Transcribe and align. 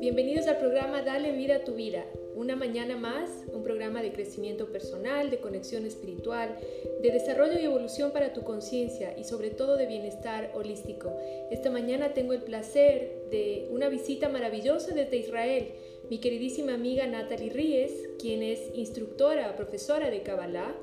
Bienvenidos 0.00 0.46
al 0.48 0.58
programa 0.58 1.00
Dale 1.02 1.32
vida 1.32 1.56
a 1.56 1.64
tu 1.64 1.74
vida. 1.74 2.04
Una 2.34 2.56
mañana 2.56 2.96
más, 2.98 3.30
un 3.54 3.62
programa 3.62 4.02
de 4.02 4.12
crecimiento 4.12 4.70
personal, 4.70 5.30
de 5.30 5.38
conexión 5.38 5.86
espiritual, 5.86 6.58
de 7.00 7.10
desarrollo 7.10 7.58
y 7.58 7.64
evolución 7.64 8.12
para 8.12 8.34
tu 8.34 8.42
conciencia 8.42 9.16
y 9.16 9.24
sobre 9.24 9.48
todo 9.50 9.76
de 9.76 9.86
bienestar 9.86 10.50
holístico. 10.54 11.16
Esta 11.50 11.70
mañana 11.70 12.12
tengo 12.12 12.34
el 12.34 12.42
placer 12.42 13.24
de 13.30 13.68
una 13.70 13.88
visita 13.88 14.28
maravillosa 14.28 14.94
desde 14.94 15.16
Israel. 15.16 15.68
Mi 16.10 16.18
queridísima 16.18 16.74
amiga 16.74 17.06
Natalie 17.06 17.50
Ríez, 17.50 17.92
quien 18.18 18.42
es 18.42 18.60
instructora, 18.74 19.56
profesora 19.56 20.10
de 20.10 20.22
Kabbalah, 20.22 20.74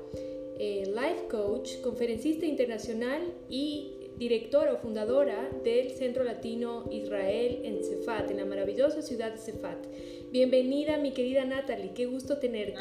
eh, 0.58 0.84
life 0.86 1.28
coach, 1.30 1.80
conferencista 1.80 2.46
internacional 2.46 3.22
y 3.48 3.91
directora 4.18 4.72
o 4.72 4.76
fundadora 4.76 5.50
del 5.64 5.90
Centro 5.90 6.24
Latino 6.24 6.84
Israel 6.90 7.60
en 7.64 7.82
Cefat, 7.82 8.30
en 8.30 8.38
la 8.38 8.44
maravillosa 8.44 9.02
ciudad 9.02 9.32
de 9.32 9.38
Cefat. 9.38 9.86
Bienvenida, 10.30 10.96
mi 10.98 11.12
querida 11.12 11.44
Natalie, 11.44 11.92
qué 11.94 12.06
gusto 12.06 12.38
tenerte. 12.38 12.74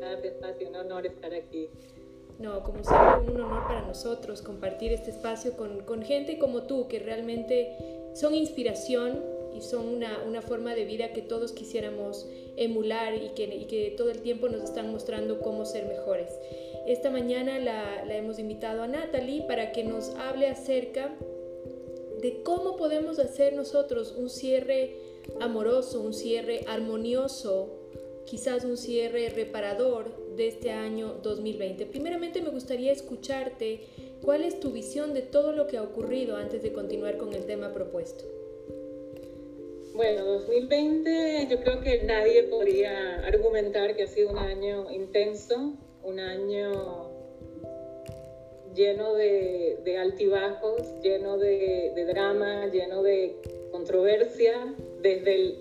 Gracias, 0.00 0.34
un 0.68 0.76
honor 0.76 1.06
estar 1.06 1.34
aquí. 1.34 1.68
No, 2.38 2.62
como 2.62 2.84
siempre, 2.84 3.32
un 3.32 3.40
honor 3.40 3.66
para 3.66 3.82
nosotros 3.82 4.42
compartir 4.42 4.92
este 4.92 5.10
espacio 5.10 5.56
con, 5.56 5.80
con 5.80 6.02
gente 6.02 6.38
como 6.38 6.62
tú, 6.62 6.86
que 6.86 7.00
realmente 7.00 7.76
son 8.14 8.34
inspiración 8.34 9.22
y 9.54 9.60
son 9.60 9.88
una, 9.88 10.22
una, 10.24 10.40
forma 10.40 10.74
de 10.74 10.84
vida 10.84 11.12
que 11.12 11.22
todos 11.22 11.52
quisiéramos 11.52 12.28
emular 12.56 13.14
y 13.14 13.30
que, 13.30 13.44
y 13.54 13.64
que 13.64 13.92
todo 13.96 14.10
el 14.10 14.20
tiempo 14.20 14.48
nos 14.48 14.62
están 14.62 14.92
mostrando 14.92 15.40
cómo 15.40 15.64
ser 15.64 15.86
mejores. 15.86 16.30
Esta 16.88 17.10
mañana 17.10 17.58
la, 17.58 18.02
hemos 18.16 18.38
invitado 18.38 18.82
a 18.82 18.88
Natalie 18.88 19.42
para 19.42 19.72
que 19.72 19.84
nos 19.84 20.08
hable 20.14 20.46
acerca 20.46 21.14
de 22.22 22.42
cómo 22.42 22.78
podemos 22.78 23.18
hacer 23.18 23.52
nosotros 23.52 24.14
un 24.16 24.30
cierre 24.30 24.96
amoroso, 25.38 26.00
un 26.00 26.14
cierre 26.14 26.64
armonioso, 26.66 27.78
quizás 28.24 28.64
un 28.64 28.78
cierre 28.78 29.28
reparador 29.28 30.34
de 30.34 30.48
este 30.48 30.70
año 30.70 31.18
2020. 31.22 31.84
Primeramente 31.84 32.40
me 32.40 32.48
gustaría 32.48 32.90
escucharte 32.90 33.80
cuál 34.22 34.42
es 34.42 34.58
tu 34.58 34.70
visión 34.70 35.12
de 35.12 35.20
todo 35.20 35.52
lo 35.52 35.66
que 35.66 35.76
ha 35.76 35.82
ocurrido 35.82 36.36
antes 36.36 36.62
de 36.62 36.72
continuar 36.72 37.18
con 37.18 37.34
el 37.34 37.44
tema 37.44 37.70
propuesto. 37.74 38.24
Bueno, 39.92 40.24
2020 40.24 41.48
yo 41.50 41.60
creo 41.60 41.82
que 41.82 42.02
nadie 42.04 42.44
podría 42.44 43.26
argumentar 43.26 43.94
que 43.94 44.04
ha 44.04 44.06
sido 44.06 44.30
un 44.30 44.38
año 44.38 44.90
intenso, 44.90 45.76
un 46.02 46.20
año 46.20 47.08
lleno 48.74 49.14
de, 49.14 49.96
altibajos, 49.98 51.00
lleno 51.02 51.38
de, 51.38 52.04
drama, 52.06 52.66
lleno 52.66 53.02
de 53.02 53.36
controversia, 53.72 54.74
desde 55.00 55.34
el, 55.34 55.58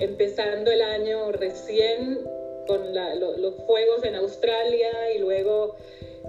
empezando 0.00 0.70
el 0.70 0.82
año 0.82 1.32
recién 1.32 2.20
con 2.66 2.94
los 2.94 3.54
fuegos 3.66 4.04
en 4.04 4.14
Australia 4.14 5.12
y 5.14 5.18
luego 5.18 5.76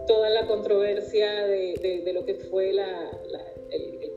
toda 0.07 0.29
la 0.29 0.45
controversia 0.45 1.47
de, 1.47 2.11
lo 2.13 2.25
que 2.25 2.35
fue 2.35 2.73
la, 2.73 3.11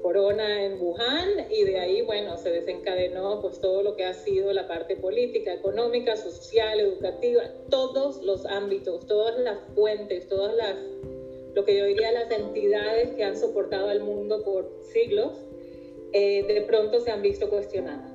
corona 0.09 0.65
en 0.65 0.81
Wuhan 0.81 1.49
y 1.51 1.65
de 1.65 1.79
ahí, 1.79 2.01
bueno, 2.01 2.39
se 2.39 2.51
desencadenó 2.51 3.43
pues 3.43 3.61
todo 3.61 3.83
lo 3.83 3.95
que 3.95 4.07
ha 4.07 4.15
sido 4.15 4.55
la 4.55 4.67
parte 4.67 4.97
política, 4.97 5.53
económica, 5.53 6.17
social, 6.17 6.81
educativa, 6.81 7.43
todos 7.69 8.23
los 8.23 8.47
ámbitos, 8.47 9.07
todas 9.07 9.39
las 9.39 9.59
fuentes, 9.75 10.27
todas 10.27 10.57
las, 10.57 10.77
lo 11.55 11.63
que 11.63 11.77
yo 11.77 11.85
diría 11.85 12.11
las 12.13 12.31
entidades 12.31 13.11
que 13.17 13.23
han 13.23 13.37
soportado 13.37 13.91
al 13.91 14.01
mundo 14.01 14.43
por 14.45 14.73
siglos, 14.95 15.45
eh, 16.15 16.43
de 16.43 16.63
pronto 16.63 17.01
se 17.01 17.11
han 17.11 17.21
visto 17.21 17.51
cuestionadas. 17.51 18.11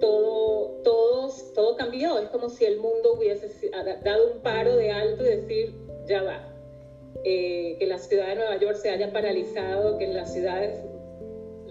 Todo, 0.00 0.80
todos, 0.82 1.52
todo 1.52 1.76
cambió, 1.76 2.18
es 2.20 2.30
como 2.30 2.48
si 2.48 2.64
el 2.64 2.78
mundo 2.78 3.16
hubiese 3.18 3.70
dado 4.02 4.32
un 4.32 4.40
paro 4.40 4.76
de 4.76 4.90
alto 4.90 5.22
y 5.26 5.28
decir, 5.28 5.74
ya 6.06 6.22
va, 6.22 6.54
eh, 7.22 7.76
que 7.78 7.86
la 7.86 7.98
ciudad 7.98 8.28
de 8.28 8.36
Nueva 8.36 8.56
York 8.56 8.76
se 8.76 8.88
haya 8.88 9.12
paralizado, 9.12 9.98
que 9.98 10.06
las 10.06 10.32
ciudades 10.32 10.80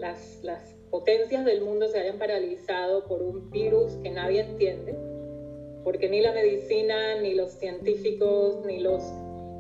las, 0.04 0.76
potencias 0.92 1.44
del 1.44 1.62
mundo 1.62 1.88
se 1.88 2.00
hayan 2.00 2.20
paralizado 2.20 3.08
por 3.08 3.24
un 3.24 3.50
virus 3.50 3.94
que 4.04 4.12
nadie 4.12 4.42
entiende, 4.42 4.94
porque 5.84 6.08
ni 6.08 6.22
la 6.22 6.34
medicina, 6.34 7.20
ni 7.20 7.34
los 7.34 7.54
científicos, 7.54 8.64
ni 8.64 8.80
los, 8.80 9.02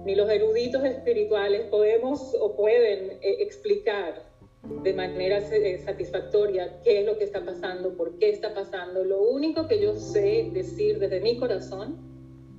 eruditos 0.05 0.83
espirituales 0.83 1.61
podemos 1.71 2.35
o 2.39 2.55
pueden 2.55 3.17
eh, 3.21 3.37
explicar 3.39 4.21
de 4.83 4.93
manera 4.93 5.39
eh, 5.39 5.79
satisfactoria 5.79 6.79
qué 6.83 6.99
es 6.99 7.05
lo 7.07 7.17
que 7.17 7.23
está 7.23 7.43
pasando, 7.43 7.97
por 7.97 8.19
qué 8.19 8.29
está 8.29 8.53
pasando. 8.53 9.03
Lo 9.03 9.23
único 9.23 9.67
que 9.67 9.81
yo 9.81 9.95
sé 9.95 10.51
decir 10.53 10.99
desde 10.99 11.19
mi 11.19 11.39
corazón 11.39 11.97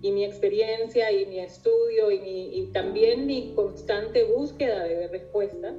y 0.02 0.10
mi 0.10 0.24
experiencia 0.24 1.12
y 1.12 1.26
mi 1.26 1.38
estudio 1.38 2.10
y, 2.10 2.18
y 2.18 2.72
también 2.72 3.26
mi 3.26 3.54
constante 3.54 4.24
búsqueda 4.24 4.82
de 4.82 5.06
respuesta 5.06 5.74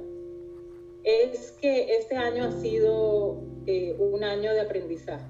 es 1.06 1.52
que 1.52 1.96
este 1.96 2.16
año 2.16 2.44
ha 2.44 2.50
sido 2.50 3.40
eh, 3.66 3.94
un 3.96 4.24
año 4.24 4.52
de 4.52 4.60
aprendizaje. 4.60 5.24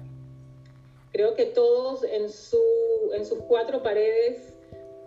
Creo 1.11 1.35
que 1.35 1.45
todos 1.45 2.03
en, 2.03 2.29
su, 2.29 2.59
en 3.13 3.23
sus 3.25 3.39
cuatro 3.43 3.83
paredes, 3.83 4.55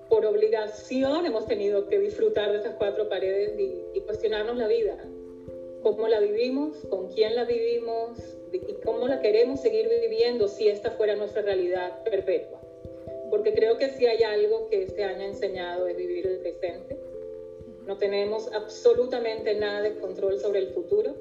por 0.09 0.25
obligación, 0.25 1.27
hemos 1.27 1.47
tenido 1.47 1.89
que 1.89 1.99
disfrutar 1.99 2.53
de 2.53 2.59
esas 2.59 2.77
cuatro 2.77 3.09
paredes 3.09 3.59
y, 3.59 4.01
cuestionarnos 4.03 4.57
la 4.57 4.69
vida. 4.69 4.97
Cómo 5.83 6.07
la 6.07 6.21
vivimos, 6.21 6.77
con 6.89 7.09
quién 7.09 7.35
la 7.35 7.45
vivimos 7.45 8.19
y 8.53 8.75
cómo 8.85 9.09
la 9.09 9.21
queremos 9.21 9.61
seguir 9.61 9.89
viviendo 9.89 10.47
si 10.47 10.69
esta 10.69 10.93
fuera 10.93 11.17
nuestra 11.17 11.43
realidad 11.43 12.03
perpetua. 12.05 12.61
Porque 13.29 13.55
creo 13.55 13.77
que 13.77 13.91
si 13.91 14.07
hay 14.07 14.23
algo 14.23 14.69
que 14.69 14.85
este 14.85 15.03
año 15.03 15.23
ha 15.23 15.27
enseñado 15.27 15.87
es 15.89 15.97
vivir 15.97 16.27
el 16.27 16.39
presente 16.39 17.00
no 17.91 17.99
tenemos 17.99 18.49
absolutamente 18.53 19.53
nada 19.57 19.83
de 19.83 19.97
control 19.97 20.39
sobre 20.39 20.61
el 20.61 20.69
futuro. 20.69 21.17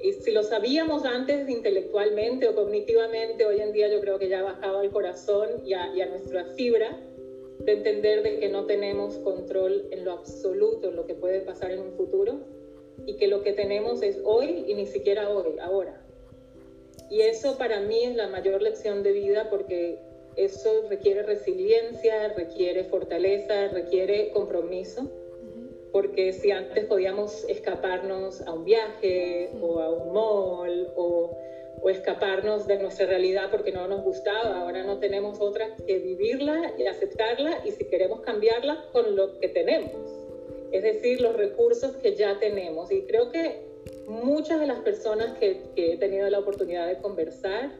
Y 0.00 0.12
si 0.12 0.30
lo 0.30 0.44
sabíamos 0.44 1.04
antes 1.04 1.48
intelectualmente 1.48 2.46
o 2.46 2.54
cognitivamente, 2.54 3.44
hoy 3.44 3.60
en 3.60 3.72
día 3.72 3.88
yo 3.88 4.00
creo 4.00 4.16
que 4.16 4.28
ya 4.28 4.38
ha 4.38 4.42
bajado 4.44 4.78
al 4.78 4.92
corazón 4.92 5.48
y 5.66 5.72
a, 5.74 5.92
y 5.92 6.00
a 6.00 6.06
nuestra 6.06 6.44
fibra 6.54 7.00
de 7.58 7.72
entender 7.72 8.22
de 8.22 8.38
que 8.38 8.48
no 8.48 8.66
tenemos 8.66 9.16
control 9.18 9.88
en 9.90 10.04
lo 10.04 10.12
absoluto, 10.12 10.90
en 10.90 10.94
lo 10.94 11.04
que 11.04 11.16
puede 11.16 11.40
pasar 11.40 11.72
en 11.72 11.80
un 11.80 11.94
futuro, 11.94 12.38
y 13.04 13.16
que 13.16 13.26
lo 13.26 13.42
que 13.42 13.52
tenemos 13.52 14.02
es 14.02 14.20
hoy 14.22 14.64
y 14.68 14.74
ni 14.74 14.86
siquiera 14.86 15.30
hoy, 15.30 15.58
ahora. 15.60 16.00
Y 17.10 17.22
eso 17.22 17.58
para 17.58 17.80
mí 17.80 18.04
es 18.04 18.14
la 18.14 18.28
mayor 18.28 18.62
lección 18.62 19.02
de 19.02 19.10
vida 19.10 19.50
porque 19.50 19.98
eso 20.36 20.86
requiere 20.88 21.24
resiliencia, 21.24 22.28
requiere 22.34 22.84
fortaleza, 22.84 23.66
requiere 23.66 24.30
compromiso 24.30 25.10
porque 25.92 26.32
si 26.32 26.50
antes 26.50 26.86
podíamos 26.86 27.44
escaparnos 27.48 28.40
a 28.42 28.52
un 28.52 28.64
viaje 28.64 29.50
o 29.60 29.80
a 29.80 29.90
un 29.90 30.12
mall 30.12 30.92
o, 30.96 31.36
o, 31.82 31.90
escaparnos 31.90 32.66
de 32.66 32.78
nuestra 32.78 33.06
realidad 33.06 33.50
porque 33.50 33.72
no 33.72 33.86
nos 33.86 34.02
gustaba, 34.02 34.60
ahora 34.60 34.82
no 34.84 34.98
tenemos 34.98 35.40
otra 35.40 35.76
que 35.86 35.98
vivirla 35.98 36.72
y 36.78 36.86
aceptarla 36.86 37.60
y 37.64 37.72
si 37.72 37.84
queremos 37.84 38.22
cambiarla 38.22 38.86
con 38.92 39.14
lo 39.14 39.38
que 39.38 39.48
tenemos, 39.48 39.92
es 40.72 40.82
decir, 40.82 41.20
los 41.20 41.36
recursos 41.36 41.96
que 41.96 42.16
ya 42.16 42.38
tenemos. 42.38 42.90
Y 42.90 43.02
creo 43.02 43.30
que 43.30 43.60
muchas 44.06 44.60
de 44.60 44.66
las 44.66 44.78
personas 44.78 45.36
que, 45.38 45.60
que 45.76 45.92
he 45.92 45.96
tenido 45.98 46.28
la 46.30 46.38
oportunidad 46.38 46.86
de 46.86 46.96
conversar 46.98 47.70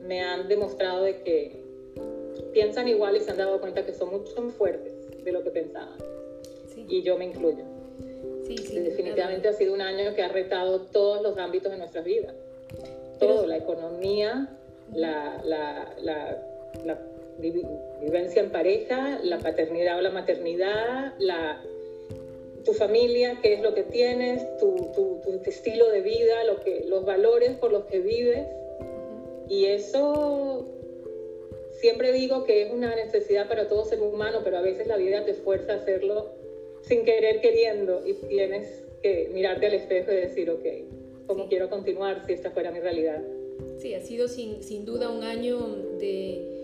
me 0.00 0.20
han 0.20 0.48
demostrado 0.48 1.04
de 1.04 1.22
que 1.22 1.62
piensan 2.52 2.88
igual 2.88 3.16
y 3.16 3.20
se 3.20 3.30
han 3.30 3.36
dado 3.36 3.60
cuenta 3.60 3.86
que 3.86 3.92
son 3.92 4.10
mucho 4.10 4.40
más 4.42 4.54
fuertes 4.54 5.24
de 5.24 5.30
lo 5.30 5.44
que 5.44 5.50
pensaban 5.50 6.10
y 6.90 7.02
yo 7.02 7.16
me 7.16 7.26
incluyo. 7.26 7.64
Sí, 8.46 8.58
sí, 8.58 8.80
Definitivamente 8.80 9.48
ha 9.48 9.52
sido 9.52 9.72
un 9.72 9.80
año 9.80 10.14
que 10.14 10.22
ha 10.22 10.28
retado 10.28 10.80
todos 10.92 11.22
los 11.22 11.38
ámbitos 11.38 11.70
de 11.70 11.78
nuestras 11.78 12.04
vidas. 12.04 12.34
Todo, 13.18 13.46
la 13.46 13.56
economía, 13.56 14.48
la, 14.92 15.40
la, 15.44 15.94
la, 16.02 16.98
vivencia 17.38 18.42
en 18.42 18.50
pareja, 18.50 19.20
la 19.22 19.38
paternidad 19.38 19.98
o 19.98 20.00
la 20.00 20.10
maternidad, 20.10 21.14
la, 21.18 21.62
tu 22.64 22.72
familia, 22.72 23.38
qué 23.40 23.54
es 23.54 23.60
lo 23.60 23.74
que 23.74 23.84
tienes, 23.84 24.44
tu, 24.58 24.90
tu, 24.94 25.20
tu, 25.22 25.48
estilo 25.48 25.88
de 25.90 26.00
vida, 26.00 26.44
lo 26.44 26.60
que, 26.60 26.84
los 26.86 27.04
valores 27.04 27.52
por 27.52 27.72
los 27.72 27.84
que 27.84 28.00
vives. 28.00 28.46
Y 29.48 29.66
eso 29.66 30.66
siempre 31.72 32.12
digo 32.12 32.44
que 32.44 32.62
es 32.62 32.72
una 32.72 32.94
necesidad 32.94 33.48
para 33.48 33.68
todo 33.68 33.84
ser 33.84 34.00
humano, 34.00 34.40
pero 34.44 34.58
a 34.58 34.62
veces 34.62 34.86
la 34.86 34.96
vida 34.96 35.24
te 35.24 35.34
fuerza 35.34 35.74
a 35.74 35.76
hacerlo 35.76 36.39
sin 36.82 37.04
querer 37.04 37.40
queriendo 37.40 38.06
y 38.06 38.14
tienes 38.14 38.84
que 39.02 39.30
mirarte 39.32 39.66
al 39.66 39.74
espejo 39.74 40.12
y 40.12 40.16
decir, 40.16 40.50
ok, 40.50 40.64
¿cómo 41.26 41.48
quiero 41.48 41.70
continuar 41.70 42.24
si 42.26 42.32
esta 42.32 42.50
fuera 42.50 42.70
mi 42.70 42.80
realidad? 42.80 43.22
Sí, 43.78 43.94
ha 43.94 44.00
sido 44.00 44.28
sin, 44.28 44.62
sin 44.62 44.84
duda 44.84 45.10
un 45.10 45.22
año 45.22 45.58
de 45.98 46.60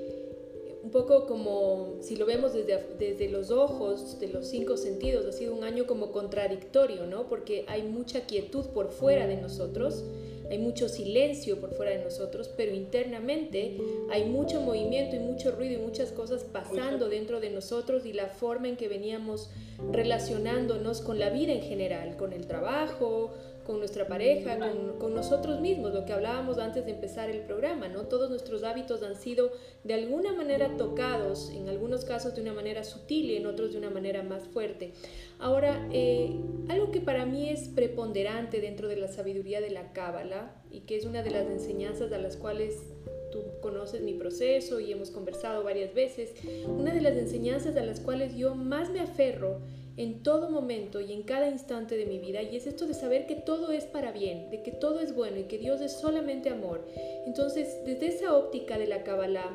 un 0.86 0.92
poco 0.92 1.26
como 1.26 1.96
si 2.00 2.14
lo 2.14 2.26
vemos 2.26 2.52
desde, 2.52 2.78
desde 2.96 3.28
los 3.28 3.50
ojos, 3.50 4.20
de 4.20 4.28
los 4.28 4.46
cinco 4.46 4.76
sentidos, 4.76 5.26
ha 5.26 5.32
sido 5.32 5.52
un 5.52 5.64
año 5.64 5.84
como 5.84 6.12
contradictorio, 6.12 7.06
¿no? 7.06 7.26
Porque 7.26 7.64
hay 7.66 7.82
mucha 7.82 8.26
quietud 8.26 8.66
por 8.66 8.92
fuera 8.92 9.26
de 9.26 9.36
nosotros, 9.36 10.04
hay 10.50 10.58
mucho 10.58 10.88
silencio 10.88 11.60
por 11.60 11.74
fuera 11.74 11.92
de 11.92 12.04
nosotros, 12.04 12.50
pero 12.56 12.74
internamente 12.74 13.78
hay 14.10 14.24
mucho 14.24 14.60
movimiento 14.60 15.16
y 15.16 15.18
mucho 15.18 15.50
ruido 15.52 15.74
y 15.74 15.84
muchas 15.84 16.12
cosas 16.12 16.44
pasando 16.44 17.08
dentro 17.08 17.40
de 17.40 17.50
nosotros 17.50 18.06
y 18.06 18.12
la 18.12 18.28
forma 18.28 18.68
en 18.68 18.76
que 18.76 18.88
veníamos 18.88 19.50
relacionándonos 19.92 21.00
con 21.00 21.18
la 21.18 21.30
vida 21.30 21.52
en 21.52 21.62
general, 21.62 22.16
con 22.16 22.32
el 22.32 22.46
trabajo, 22.46 23.34
con 23.66 23.78
nuestra 23.78 24.06
pareja, 24.06 24.58
con, 24.98 25.14
nosotros 25.14 25.60
mismos, 25.60 25.92
lo 25.92 26.04
que 26.04 26.12
hablábamos 26.12 26.58
antes 26.58 26.84
de 26.84 26.92
empezar 26.92 27.28
el 27.30 27.40
programa, 27.40 27.88
¿no? 27.88 28.02
Todos 28.02 28.30
nuestros 28.30 28.62
hábitos 28.62 29.02
han 29.02 29.16
sido 29.16 29.50
de 29.82 29.94
alguna 29.94 30.32
manera 30.32 30.76
tocados, 30.76 31.50
en 31.50 31.68
algunos 31.68 32.04
casos 32.04 32.34
de 32.34 32.42
una 32.42 32.52
manera 32.52 32.84
sutil 32.84 33.30
y 33.30 33.36
en 33.36 33.46
otros 33.46 33.72
de 33.72 33.78
una 33.78 33.90
manera 33.90 34.22
más 34.22 34.46
fuerte. 34.48 34.92
Ahora, 35.38 35.88
eh, 35.92 36.36
algo 36.68 36.90
que 36.90 37.00
para 37.00 37.26
mí 37.26 37.48
es 37.48 37.68
preponderante 37.68 38.60
dentro 38.60 38.88
de 38.88 38.96
la 38.96 39.08
sabiduría 39.08 39.60
de 39.60 39.70
la 39.70 39.92
Cábala 39.92 40.62
y 40.70 40.80
que 40.80 40.96
es 40.96 41.04
una 41.04 41.22
de 41.22 41.30
las 41.30 41.46
enseñanzas 41.46 42.12
a 42.12 42.18
las 42.18 42.36
cuales 42.36 42.94
tú 43.32 43.42
conoces 43.60 44.02
mi 44.02 44.14
proceso 44.14 44.80
y 44.80 44.92
hemos 44.92 45.10
conversado 45.10 45.64
varias 45.64 45.94
veces, 45.94 46.34
una 46.66 46.94
de 46.94 47.00
las 47.00 47.16
enseñanzas 47.16 47.76
a 47.76 47.82
las 47.82 48.00
cuales 48.00 48.36
yo 48.36 48.54
más 48.54 48.90
me 48.90 49.00
aferro 49.00 49.60
en 49.96 50.22
todo 50.22 50.50
momento 50.50 51.00
y 51.00 51.12
en 51.12 51.22
cada 51.22 51.48
instante 51.48 51.96
de 51.96 52.06
mi 52.06 52.18
vida 52.18 52.42
y 52.42 52.56
es 52.56 52.66
esto 52.66 52.86
de 52.86 52.94
saber 52.94 53.26
que 53.26 53.34
todo 53.34 53.72
es 53.72 53.84
para 53.84 54.12
bien, 54.12 54.50
de 54.50 54.62
que 54.62 54.70
todo 54.70 55.00
es 55.00 55.14
bueno 55.14 55.38
y 55.38 55.44
que 55.44 55.58
Dios 55.58 55.80
es 55.80 55.92
solamente 55.92 56.50
amor. 56.50 56.86
Entonces, 57.26 57.82
desde 57.84 58.08
esa 58.08 58.36
óptica 58.36 58.78
de 58.78 58.86
la 58.86 59.02
Kabbalah, 59.02 59.50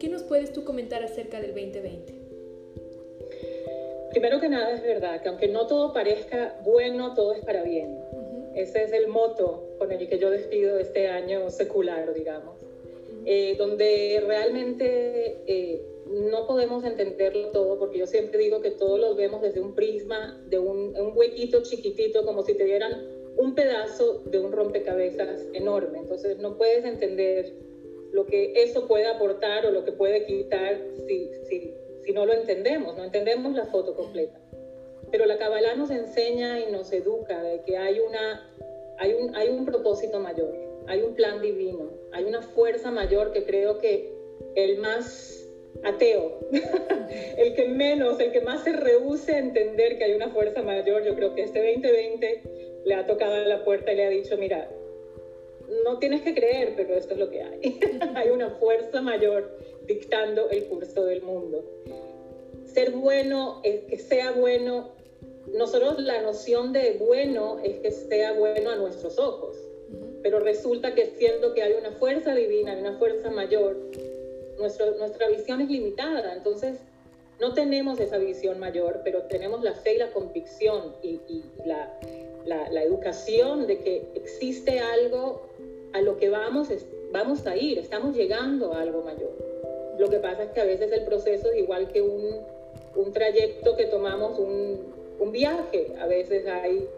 ¿qué 0.00 0.08
nos 0.08 0.22
puedes 0.24 0.52
tú 0.52 0.64
comentar 0.64 1.02
acerca 1.04 1.40
del 1.40 1.54
2020? 1.54 2.14
Primero 4.10 4.40
que 4.40 4.48
nada 4.48 4.72
es 4.72 4.82
verdad 4.82 5.22
que 5.22 5.28
aunque 5.28 5.48
no 5.48 5.66
todo 5.66 5.92
parezca 5.92 6.60
bueno, 6.64 7.14
todo 7.14 7.34
es 7.34 7.44
para 7.44 7.62
bien. 7.62 7.98
Ese 8.54 8.84
es 8.84 8.92
el 8.92 9.08
moto 9.08 9.76
con 9.78 9.90
el 9.90 10.08
que 10.08 10.18
yo 10.18 10.30
despido 10.30 10.78
este 10.78 11.08
año 11.08 11.50
secular, 11.50 12.14
digamos, 12.14 12.60
eh, 13.24 13.54
donde 13.58 14.22
realmente... 14.26 15.42
Eh, 15.46 15.93
no 16.06 16.46
podemos 16.46 16.84
entenderlo 16.84 17.50
todo 17.50 17.78
porque 17.78 17.98
yo 17.98 18.06
siempre 18.06 18.38
digo 18.38 18.60
que 18.60 18.70
todos 18.70 19.00
lo 19.00 19.14
vemos 19.14 19.40
desde 19.42 19.60
un 19.60 19.74
prisma, 19.74 20.40
de 20.46 20.58
un, 20.58 20.94
huequito 21.14 21.62
chiquitito, 21.62 22.24
como 22.24 22.42
si 22.42 22.54
te 22.54 22.64
dieran 22.64 22.92
un 23.36 23.54
pedazo 23.54 24.22
de 24.26 24.38
un 24.38 24.52
rompecabezas 24.52 25.46
enorme. 25.54 25.98
Entonces 25.98 26.38
no 26.38 26.56
puedes 26.56 26.84
entender 26.84 27.52
lo 28.12 28.26
que 28.26 28.52
eso 28.56 28.86
puede 28.86 29.06
aportar 29.06 29.66
o 29.66 29.70
lo 29.70 29.84
que 29.84 29.92
puede 29.92 30.24
quitar 30.24 30.80
si, 31.06 31.30
si, 31.48 31.74
si 32.04 32.12
no 32.12 32.26
lo 32.26 32.32
entendemos, 32.32 32.96
no 32.96 33.04
entendemos 33.04 33.54
la 33.54 33.66
foto 33.66 33.94
completa. 33.94 34.40
Pero 35.10 35.26
la 35.26 35.38
Kabbalah 35.38 35.74
nos 35.74 35.90
enseña 35.90 36.60
y 36.60 36.70
nos 36.70 36.92
educa 36.92 37.42
de 37.42 37.62
que 37.62 37.76
hay, 37.76 38.00
una, 38.00 38.50
hay, 38.98 39.14
un, 39.14 39.34
hay 39.34 39.48
un 39.48 39.64
propósito 39.64 40.20
mayor, 40.20 40.54
hay 40.86 41.02
un 41.02 41.14
plan 41.14 41.40
divino, 41.40 41.90
hay 42.12 42.24
una 42.24 42.42
fuerza 42.42 42.90
mayor 42.90 43.32
que 43.32 43.44
creo 43.44 43.78
que 43.78 44.12
el 44.54 44.78
más 44.78 45.33
ateo, 45.84 46.40
el 47.36 47.54
que 47.54 47.68
menos, 47.68 48.18
el 48.20 48.32
que 48.32 48.40
más 48.40 48.64
se 48.64 48.72
rehúse 48.72 49.34
a 49.34 49.38
entender 49.38 49.98
que 49.98 50.04
hay 50.04 50.12
una 50.14 50.30
fuerza 50.30 50.62
mayor, 50.62 51.04
yo 51.04 51.14
creo 51.14 51.34
que 51.34 51.42
este 51.42 51.60
2020 51.60 52.42
le 52.84 52.94
ha 52.94 53.06
tocado 53.06 53.34
a 53.34 53.40
la 53.40 53.64
puerta 53.64 53.92
y 53.92 53.96
le 53.96 54.04
ha 54.04 54.10
dicho, 54.10 54.36
mira, 54.36 54.68
no 55.84 55.98
tienes 55.98 56.22
que 56.22 56.34
creer, 56.34 56.74
pero 56.76 56.94
esto 56.94 57.14
es 57.14 57.20
lo 57.20 57.30
que 57.30 57.42
hay. 57.42 57.80
hay 58.14 58.30
una 58.30 58.50
fuerza 58.50 59.00
mayor 59.00 59.56
dictando 59.86 60.50
el 60.50 60.64
curso 60.66 61.04
del 61.04 61.22
mundo. 61.22 61.64
Ser 62.66 62.92
bueno, 62.92 63.60
es 63.62 63.84
que 63.84 63.98
sea 63.98 64.32
bueno, 64.32 64.92
nosotros 65.52 66.00
la 66.00 66.22
noción 66.22 66.72
de 66.72 66.96
bueno 66.98 67.58
es 67.62 67.78
que 67.80 67.90
sea 67.90 68.32
bueno 68.32 68.70
a 68.70 68.76
nuestros 68.76 69.18
ojos, 69.18 69.56
pero 70.22 70.40
resulta 70.40 70.94
que 70.94 71.06
siendo 71.06 71.54
que 71.54 71.62
hay 71.62 71.74
una 71.74 71.92
fuerza 71.92 72.34
divina, 72.34 72.72
hay 72.72 72.80
una 72.80 72.98
fuerza 72.98 73.30
mayor, 73.30 73.76
nuestra 74.58 75.28
visión 75.28 75.60
es 75.60 75.68
limitada, 75.68 76.34
entonces 76.34 76.78
no 77.40 77.52
tenemos 77.52 78.00
esa 78.00 78.18
visión 78.18 78.58
mayor, 78.58 79.00
pero 79.04 79.22
tenemos 79.22 79.62
la 79.62 79.74
fe 79.74 79.94
y 79.94 79.98
la 79.98 80.10
convicción 80.10 80.94
y, 81.02 81.20
la, 81.64 81.92
la, 82.46 82.82
educación 82.82 83.66
de 83.66 83.78
que 83.78 84.08
existe 84.14 84.78
algo 84.78 85.48
a 85.92 86.00
lo 86.00 86.16
que 86.16 86.28
vamos, 86.28 86.68
vamos 87.10 87.46
a 87.46 87.56
ir, 87.56 87.78
estamos 87.78 88.16
llegando 88.16 88.72
a 88.72 88.82
algo 88.82 89.02
mayor. 89.02 89.32
Lo 89.98 90.08
que 90.08 90.18
pasa 90.18 90.44
es 90.44 90.50
que 90.50 90.60
a 90.60 90.64
veces 90.64 90.92
el 90.92 91.04
proceso 91.04 91.50
es 91.50 91.58
igual 91.58 91.88
que 91.92 92.02
un, 92.02 92.40
un 92.96 93.12
trayecto 93.12 93.76
que 93.76 93.86
tomamos 93.86 94.38
un, 94.38 94.92
un 95.18 95.32
viaje, 95.32 95.94
a 95.98 96.06
veces 96.06 96.46
hay 96.46 96.88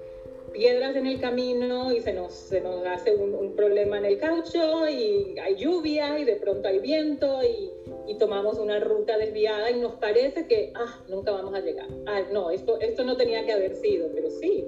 piedras 0.53 0.97
en 0.97 1.07
el 1.07 1.21
camino 1.21 1.93
y 1.93 2.01
se 2.01 2.13
nos, 2.13 2.33
se 2.33 2.61
nos 2.61 2.85
hace 2.87 3.15
un, 3.15 3.55
problema 3.57 3.99
en 3.99 4.05
el 4.05 4.19
caucho 4.19 4.89
y 4.89 5.39
hay 5.39 5.57
lluvia 5.57 6.19
y 6.19 6.25
de 6.25 6.37
pronto 6.37 6.69
hay 6.69 6.79
viento 6.81 7.41
y, 7.43 7.71
y, 8.07 8.19
tomamos 8.19 8.59
una 8.59 8.81
ruta 8.81 9.17
desviada 9.17 9.71
y 9.71 9.81
nos 9.81 9.95
parece 9.95 10.47
que, 10.47 10.73
ah, 10.75 11.03
nunca 11.09 11.33
vamos 11.33 11.55
a 11.55 11.61
llegar. 11.61 11.89
Ah, 12.07 12.23
no, 12.33 12.51
esto, 12.51 12.79
esto 12.81 13.05
no 13.05 13.17
tenía 13.17 13.45
que 13.47 13.53
haber 13.53 13.75
sido, 13.77 14.11
pero 14.13 14.31
sí, 14.31 14.67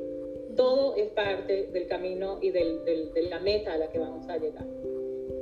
todo 0.56 0.96
es 0.96 1.08
parte 1.10 1.68
del 1.72 1.86
camino 1.86 2.38
y 2.40 2.50
del, 2.50 2.84
de 2.84 3.22
la 3.28 3.40
meta 3.40 3.74
a 3.74 3.78
la 3.78 3.88
que 3.90 3.98
vamos 3.98 4.28
a 4.28 4.38
llegar. 4.38 4.66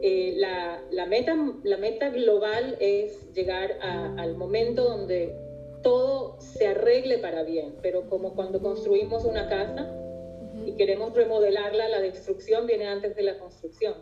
Eh, 0.03 0.35
la, 0.37 0.82
la, 0.91 1.06
meta, 1.06 1.37
la 1.62 1.77
meta 1.79 2.11
global 2.11 2.77
es 2.81 3.32
llegar 3.32 3.79
al 3.81 4.37
momento 4.37 4.85
donde 4.85 5.35
todo 5.82 6.37
se 6.41 6.67
arregle 6.67 7.19
para 7.19 7.43
bien, 7.44 7.77
pero 7.81 8.09
como 8.09 8.35
cuando 8.35 8.61
construimos 8.61 9.25
una 9.25 9.49
casa, 9.49 9.89
queremos 10.76 11.14
remodelarla, 11.14 11.88
la 11.88 12.00
destrucción 12.00 12.67
viene 12.67 12.87
antes 12.87 13.14
de 13.17 13.23
la 13.23 13.38
construcción. 13.38 13.94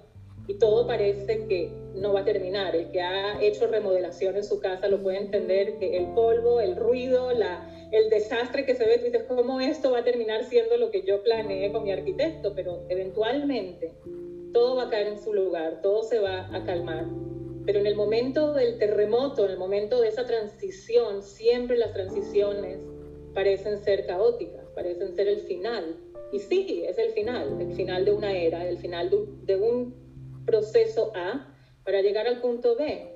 Y 0.46 0.58
todo 0.58 0.86
parece 0.86 1.46
que 1.46 1.72
no 1.94 2.12
va 2.12 2.20
a 2.20 2.24
terminar. 2.24 2.76
El 2.76 2.90
que 2.90 3.00
ha 3.00 3.40
hecho 3.42 3.66
remodelación 3.66 4.36
en 4.36 4.44
su 4.44 4.60
casa 4.60 4.88
lo 4.88 5.02
puede 5.02 5.18
entender 5.18 5.78
que 5.78 5.96
el 5.96 6.08
polvo, 6.08 6.60
el 6.60 6.76
ruido, 6.76 7.32
la, 7.32 7.66
el 7.92 8.10
desastre 8.10 8.66
que 8.66 8.74
se 8.74 8.84
ve, 8.84 8.98
tú 8.98 9.04
dices, 9.04 9.24
¿cómo 9.26 9.60
esto 9.60 9.92
va 9.92 10.00
a 10.00 10.04
terminar 10.04 10.44
siendo 10.44 10.76
lo 10.76 10.90
que 10.90 11.02
yo 11.02 11.22
planeé 11.22 11.72
con 11.72 11.84
mi 11.84 11.92
arquitecto? 11.92 12.54
Pero 12.54 12.84
eventualmente 12.90 13.94
todo 14.52 14.76
va 14.76 14.84
a 14.84 14.90
caer 14.90 15.08
en 15.08 15.18
su 15.18 15.32
lugar, 15.32 15.80
todo 15.80 16.02
se 16.02 16.18
va 16.18 16.54
a 16.54 16.64
calmar. 16.64 17.06
Pero 17.64 17.80
en 17.80 17.86
el 17.86 17.96
momento 17.96 18.52
del 18.52 18.78
terremoto, 18.78 19.46
en 19.46 19.52
el 19.52 19.58
momento 19.58 20.00
de 20.00 20.08
esa 20.08 20.26
transición, 20.26 21.22
siempre 21.22 21.78
las 21.78 21.94
transiciones 21.94 22.78
parecen 23.34 23.78
ser 23.78 24.06
caóticas, 24.06 24.66
parecen 24.74 25.14
ser 25.14 25.28
el 25.28 25.40
final. 25.40 25.96
Y 26.32 26.38
sí, 26.40 26.84
es 26.86 26.98
el 26.98 27.10
final, 27.12 27.60
el 27.60 27.72
final 27.74 28.04
de 28.04 28.12
una 28.12 28.36
era, 28.36 28.68
el 28.68 28.78
final 28.78 29.10
de 29.44 29.56
un, 29.56 30.04
proceso 30.44 31.10
A 31.14 31.48
para 31.84 32.02
llegar 32.02 32.26
al 32.26 32.40
punto 32.40 32.76
B. 32.76 33.08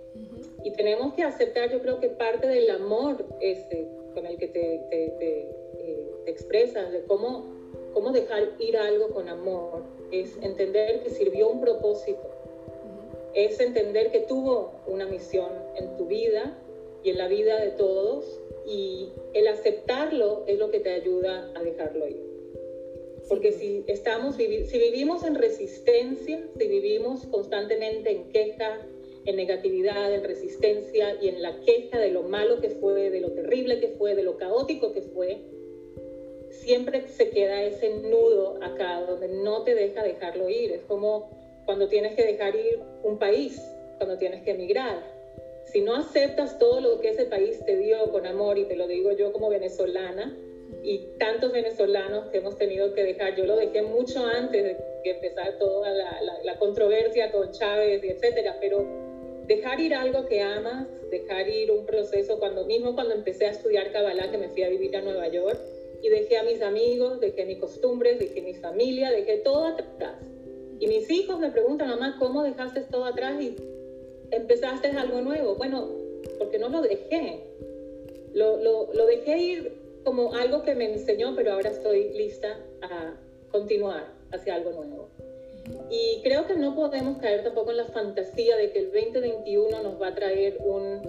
Y 0.65 0.73
tenemos 0.73 1.15
que 1.15 1.23
aceptar, 1.23 1.71
yo 1.71 1.81
creo 1.81 2.01
que 2.01 2.09
parte 2.09 2.47
del 2.47 2.71
amor 2.71 3.25
ese 3.41 3.87
con 4.15 4.27
el 4.27 4.37
que 4.37 4.49
te, 4.49 4.81
te, 4.91 5.41
eh, 5.79 6.11
expresas, 6.27 6.91
de 6.91 7.05
cómo, 7.05 7.45
cómo 7.93 8.11
dejar 8.11 8.49
ir 8.59 8.77
algo 8.77 9.11
con 9.11 9.29
amor, 9.29 9.85
es 10.11 10.37
entender 10.43 11.03
que 11.03 11.11
sirvió 11.11 11.49
un 11.49 11.61
propósito, 11.61 12.29
es 13.35 13.61
entender 13.61 14.11
que 14.11 14.21
tuvo 14.21 14.73
una 14.87 15.07
misión 15.07 15.51
en 15.77 15.97
tu 15.97 16.07
vida 16.07 16.59
y 17.05 17.11
en 17.11 17.19
la 17.19 17.29
vida 17.29 17.61
de 17.61 17.71
todos, 17.73 18.41
y 18.67 19.11
el 19.35 19.47
aceptarlo 19.47 20.43
es 20.47 20.59
lo 20.59 20.71
que 20.71 20.81
te 20.81 20.91
ayuda 20.91 21.51
a 21.55 21.63
dejarlo 21.63 22.09
ir. 22.09 22.28
Porque 23.29 23.53
si, 23.53 23.85
estamos, 23.87 24.37
si 24.37 24.79
vivimos 24.79 25.23
en 25.25 25.35
resistencia, 25.35 26.49
si 26.59 26.69
vivimos 26.69 27.27
constantemente 27.27 28.11
en 28.11 28.29
queja, 28.31 28.81
en 29.25 29.37
negatividad, 29.37 30.15
en 30.15 30.25
resistencia 30.25 31.17
y 31.21 31.29
en 31.29 31.43
la 31.43 31.61
queja 31.61 31.99
de 31.99 32.11
lo 32.11 32.23
malo 32.23 32.61
que 32.61 32.71
fue, 32.71 33.11
de 33.11 33.21
lo 33.21 33.33
terrible 33.33 33.81
que 33.81 33.89
fue, 33.89 34.15
de 34.15 34.23
lo 34.23 34.39
caótico 34.39 34.93
que 34.93 35.03
fue, 35.03 35.43
siempre 36.51 37.07
se 37.09 37.31
queda 37.31 37.63
ese 37.63 37.91
nudo 37.91 38.59
acá 38.63 39.05
donde 39.07 39.29
no 39.29 39.63
te 39.65 39.75
deja 39.75 40.03
dejarlo 40.03 40.49
ir. 40.49 40.73
Es 40.73 40.83
como 40.85 41.31
cuando 41.67 41.89
tienes 41.89 42.15
que 42.15 42.25
dejar 42.25 42.55
ir 42.57 42.81
un 43.03 43.19
país, 43.19 43.61
cuando 43.99 44.17
tienes 44.17 44.43
que 44.43 44.53
emigrar. 44.53 45.03
Si 45.67 45.83
no 45.83 45.95
aceptas 45.95 46.59
todo 46.59 46.81
lo 46.81 47.01
que 47.01 47.11
ese 47.11 47.27
país 47.27 47.63
te 47.67 47.77
dio 47.77 48.11
con 48.11 48.25
amor, 48.25 48.57
y 48.57 48.65
te 48.65 48.77
lo 48.77 48.87
digo 48.87 49.13
yo 49.13 49.33
como 49.33 49.51
venezolana, 49.51 50.35
y 50.83 50.99
tantos 51.19 51.53
venezolanos 51.53 52.27
que 52.27 52.39
hemos 52.39 52.57
tenido 52.57 52.93
que 52.95 53.03
dejar. 53.05 53.37
Yo 53.37 53.45
lo 53.45 53.57
dejé 53.57 53.83
mucho 53.83 54.25
antes 54.25 54.65
de 54.65 54.77
que 55.05 55.11
empezara 55.11 55.59
toda 55.59 55.91
la, 55.91 56.21
la, 56.45 56.59
controversia 56.59 57.31
con 57.31 57.51
Chávez 57.53 58.03
y 58.05 58.09
etcétera, 58.09 58.57
pero 58.61 58.87
dejar 59.47 59.81
ir 59.81 59.95
algo 59.95 60.27
que 60.27 60.43
amas, 60.43 60.87
dejar 61.11 61.49
ir 61.49 61.71
un 61.71 61.87
proceso, 61.87 62.39
cuando 62.39 62.65
mismo 62.65 62.95
cuando 62.95 63.15
empecé 63.15 63.47
a 63.47 63.51
estudiar 63.51 63.93
Kabbalah, 63.93 64.31
que 64.31 64.39
me 64.39 64.49
fui 64.49 64.63
a 64.63 64.69
vivir 64.69 64.97
a 64.97 65.03
Nueva 65.03 65.29
York, 65.29 65.59
y 66.03 66.09
dejé 66.09 66.37
a 66.37 66.43
mis 66.45 66.63
amigos, 66.63 67.21
dejé 67.21 67.45
mis 67.45 67.59
costumbres, 67.59 68.19
dejé 68.19 68.41
mi 68.43 68.55
familia, 68.55 69.11
dejé 69.11 69.39
todo 69.39 69.65
atrás. 69.67 70.17
Y 70.79 70.87
mis 70.87 71.11
hijos 71.11 71.41
me 71.41 71.51
preguntan, 71.51 71.89
mamá, 71.89 72.17
¿cómo 72.19 72.45
dejaste 72.45 72.83
todo 72.83 73.05
atrás 73.05 73.41
y 73.43 73.57
empezaste 74.31 74.89
algo 74.89 75.21
nuevo? 75.23 75.57
Bueno, 75.57 75.89
porque 76.39 76.59
no 76.59 76.69
lo 76.69 76.83
dejé. 76.83 77.41
Lo, 78.33 78.59
lo, 78.59 78.93
lo 78.93 79.07
dejé 79.07 79.39
ir 79.39 79.88
como 80.09 80.33
algo 80.33 80.63
que 80.63 80.75
me 80.75 80.91
enseñó, 80.91 81.35
pero 81.37 81.53
ahora 81.53 81.69
estoy 81.69 82.15
lista 82.15 82.59
a 82.81 83.15
continuar 83.51 84.11
hacia 84.33 84.55
algo 84.55 84.73
nuevo. 84.73 85.11
Y 85.91 86.23
creo 86.23 86.47
que 86.47 86.55
no 86.55 86.75
podemos 86.75 87.19
caer 87.19 87.45
tampoco 87.45 87.73
en 87.73 87.77
la 87.77 87.85
fantasía 87.85 88.57
de 88.57 88.73
que 88.73 88.79
el 88.79 88.91
2021 88.91 89.83
nos 89.83 90.01
va 90.01 90.09
a 90.09 90.15
traer 90.15 90.57
un 90.65 91.03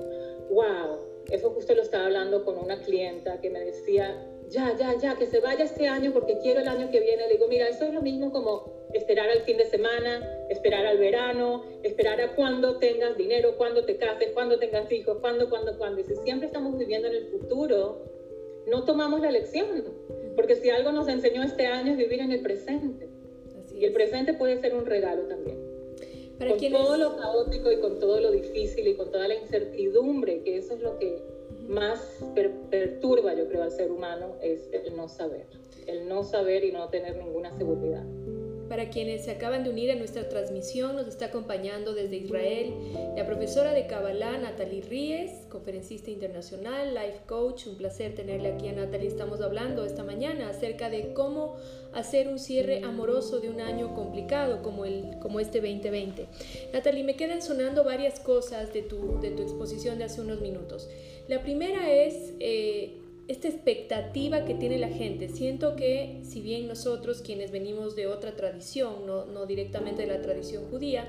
wow. 0.49 0.99
Eso 1.31 1.49
justo 1.51 1.73
lo 1.75 1.81
estaba 1.81 2.07
hablando 2.07 2.43
con 2.43 2.57
una 2.57 2.81
clienta 2.81 3.39
que 3.39 3.49
me 3.49 3.61
decía, 3.61 4.21
ya, 4.49 4.75
ya, 4.77 4.93
ya, 4.97 5.15
que 5.15 5.27
se 5.27 5.39
vaya 5.39 5.63
este 5.63 5.87
año 5.87 6.11
porque 6.11 6.37
quiero 6.39 6.59
el 6.59 6.67
año 6.67 6.91
que 6.91 6.99
viene. 6.99 7.25
Le 7.25 7.35
digo, 7.35 7.47
mira, 7.47 7.69
eso 7.69 7.85
es 7.85 7.93
lo 7.93 8.01
mismo 8.01 8.33
como 8.33 8.69
esperar 8.93 9.29
al 9.29 9.43
fin 9.43 9.55
de 9.55 9.65
semana, 9.67 10.45
esperar 10.49 10.85
al 10.85 10.97
verano, 10.97 11.63
esperar 11.83 12.19
a 12.19 12.35
cuando 12.35 12.79
tengas 12.79 13.15
dinero, 13.15 13.55
cuando 13.55 13.85
te 13.85 13.95
cases, 13.95 14.31
cuando 14.33 14.59
tengas 14.59 14.91
hijos, 14.91 15.19
cuando, 15.21 15.49
cuando, 15.49 15.77
cuando. 15.77 16.01
Y 16.01 16.03
si 16.03 16.17
siempre 16.17 16.47
estamos 16.47 16.77
viviendo 16.77 17.07
en 17.07 17.15
el 17.15 17.27
futuro, 17.27 18.18
no 18.69 18.83
tomamos 18.85 19.21
la 19.21 19.31
lección. 19.31 19.83
Porque 20.35 20.55
si 20.55 20.69
algo 20.69 20.91
nos 20.91 21.07
enseñó 21.07 21.43
este 21.43 21.65
año 21.65 21.91
es 21.91 21.97
vivir 21.97 22.21
en 22.21 22.31
el 22.31 22.41
presente. 22.41 23.09
y 23.73 23.85
el 23.85 23.93
presente 23.93 24.33
puede 24.33 24.59
ser 24.59 24.75
un 24.75 24.85
regalo 24.85 25.23
también. 25.23 25.57
con 26.37 26.71
todo 26.71 26.97
lo 26.97 27.17
caótico 27.17 27.71
y 27.71 27.79
con 27.79 27.99
todo 27.99 28.19
lo 28.21 28.31
difícil 28.31 28.87
y 28.87 28.95
con 28.95 29.11
toda 29.11 29.27
la 29.27 29.35
incertidumbre, 29.35 30.41
que 30.43 30.57
eso 30.57 30.73
es 30.75 30.81
lo 30.81 30.97
que 30.97 31.21
más 31.67 32.23
perturba, 32.71 33.33
yo 33.35 33.47
creo, 33.47 33.63
al 33.63 33.71
ser 33.71 33.91
humano, 33.91 34.35
es 34.41 34.69
el 34.71 34.95
no 34.95 35.07
saber. 35.07 35.47
El 35.85 36.07
no 36.07 36.23
saber 36.23 36.63
y 36.63 36.71
no 36.71 36.89
tener 36.89 37.17
ninguna 37.17 37.55
seguridad. 37.57 38.05
Para 38.69 38.91
quienes 38.91 39.25
se 39.25 39.31
acaban 39.31 39.63
de 39.63 39.71
unir 39.71 39.89
a 39.89 39.95
nuestra 39.95 40.29
transmisión, 40.29 40.95
nos 40.95 41.07
está 41.07 41.25
acompañando 41.25 41.95
desde 41.95 42.17
Israel 42.17 42.71
la 43.17 43.25
profesora 43.25 43.73
de 43.73 43.87
Kabbalah 43.87 44.37
Natalie 44.37 44.83
Ries, 44.83 45.31
conferencista 45.49 46.11
internacional, 46.11 46.93
life 46.93 47.21
coach. 47.25 47.65
Un 47.65 47.77
placer 47.77 48.13
tenerle 48.13 48.53
aquí 48.53 48.67
a 48.67 48.73
Natalie. 48.73 49.07
Estamos 49.07 49.41
hablando 49.41 49.83
esta 49.83 50.03
mañana 50.03 50.49
acerca 50.49 50.91
de 50.91 51.13
cómo 51.13 51.55
hacer 51.93 52.27
un 52.27 52.37
cierre 52.37 52.83
amoroso 52.83 53.39
de 53.39 53.49
un 53.49 53.59
año 53.59 53.95
complicado 53.95 54.61
como, 54.61 54.85
el, 54.85 55.17
como 55.19 55.39
este 55.39 55.61
2020. 55.61 56.27
Natalie, 56.71 57.03
me 57.03 57.15
quedan 57.15 57.41
sonando 57.41 57.83
varias 57.83 58.19
cosas 58.19 58.71
de 58.71 58.83
tu, 58.83 59.19
de 59.19 59.31
tu 59.31 59.41
exposición 59.41 59.97
de 59.97 60.03
hace 60.03 60.21
unos 60.21 60.41
minutos. 60.41 60.87
La 61.27 61.41
primera 61.41 61.91
es... 61.91 62.33
Eh, 62.39 62.98
esta 63.29 63.47
expectativa 63.47 64.43
que 64.43 64.55
tiene 64.55 64.79
la 64.79 64.89
gente. 64.89 65.29
Siento 65.29 65.75
que 65.75 66.21
si 66.23 66.41
bien 66.41 66.67
nosotros 66.67 67.21
quienes 67.21 67.51
venimos 67.51 67.95
de 67.95 68.07
otra 68.07 68.35
tradición, 68.35 69.05
no, 69.05 69.25
no 69.25 69.45
directamente 69.45 70.01
de 70.01 70.07
la 70.07 70.21
tradición 70.21 70.65
judía, 70.71 71.07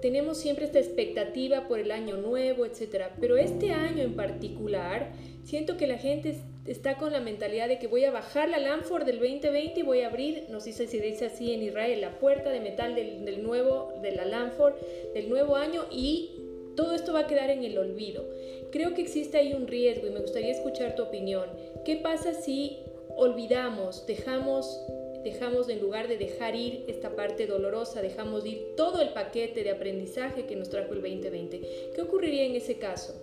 tenemos 0.00 0.38
siempre 0.38 0.64
esta 0.64 0.78
expectativa 0.78 1.68
por 1.68 1.78
el 1.78 1.90
año 1.90 2.16
nuevo, 2.16 2.64
etc. 2.64 3.08
Pero 3.20 3.36
este 3.36 3.70
año 3.70 4.02
en 4.02 4.16
particular, 4.16 5.12
siento 5.44 5.76
que 5.76 5.86
la 5.86 5.98
gente 5.98 6.38
está 6.66 6.96
con 6.96 7.12
la 7.12 7.20
mentalidad 7.20 7.68
de 7.68 7.78
que 7.78 7.86
voy 7.86 8.06
a 8.06 8.10
bajar 8.10 8.48
la 8.48 8.58
Lanford 8.58 9.04
del 9.04 9.18
2020 9.18 9.78
y 9.78 9.82
voy 9.82 10.00
a 10.00 10.08
abrir, 10.08 10.46
no 10.48 10.58
sé 10.58 10.72
si 10.72 10.86
se 10.86 11.00
dice 11.00 11.26
así 11.26 11.52
en 11.52 11.62
Israel, 11.62 12.00
la 12.00 12.18
puerta 12.18 12.48
de 12.48 12.60
metal 12.60 12.94
del, 12.94 13.26
del 13.26 13.42
nuevo, 13.42 13.92
de 14.00 14.12
la 14.12 14.24
Lanford 14.24 14.74
del 15.12 15.28
nuevo 15.28 15.56
año 15.56 15.84
y 15.90 16.30
todo 16.76 16.94
esto 16.94 17.12
va 17.12 17.20
a 17.20 17.26
quedar 17.26 17.50
en 17.50 17.64
el 17.64 17.78
olvido. 17.78 18.24
Creo 18.70 18.94
que 18.94 19.02
existe 19.02 19.36
ahí 19.36 19.52
un 19.52 19.66
riesgo 19.66 20.06
y 20.06 20.10
me 20.10 20.20
gustaría 20.20 20.52
escuchar 20.52 20.94
tu 20.94 21.02
opinión. 21.02 21.48
¿Qué 21.84 21.96
pasa 21.96 22.34
si 22.34 22.78
olvidamos, 23.16 24.06
dejamos, 24.06 24.80
dejamos 25.24 25.68
en 25.68 25.80
lugar 25.80 26.08
de 26.08 26.16
dejar 26.16 26.54
ir 26.54 26.84
esta 26.88 27.14
parte 27.14 27.46
dolorosa, 27.46 28.00
dejamos 28.00 28.46
ir 28.46 28.74
todo 28.76 29.02
el 29.02 29.10
paquete 29.10 29.62
de 29.62 29.70
aprendizaje 29.70 30.46
que 30.46 30.56
nos 30.56 30.70
trajo 30.70 30.94
el 30.94 31.02
2020? 31.02 31.60
¿Qué 31.94 32.02
ocurriría 32.02 32.44
en 32.44 32.56
ese 32.56 32.78
caso? 32.78 33.14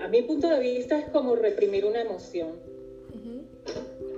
A 0.00 0.08
mi 0.08 0.22
punto 0.22 0.48
de 0.48 0.60
vista 0.60 0.98
es 0.98 1.08
como 1.10 1.34
reprimir 1.34 1.84
una 1.84 2.02
emoción. 2.02 2.52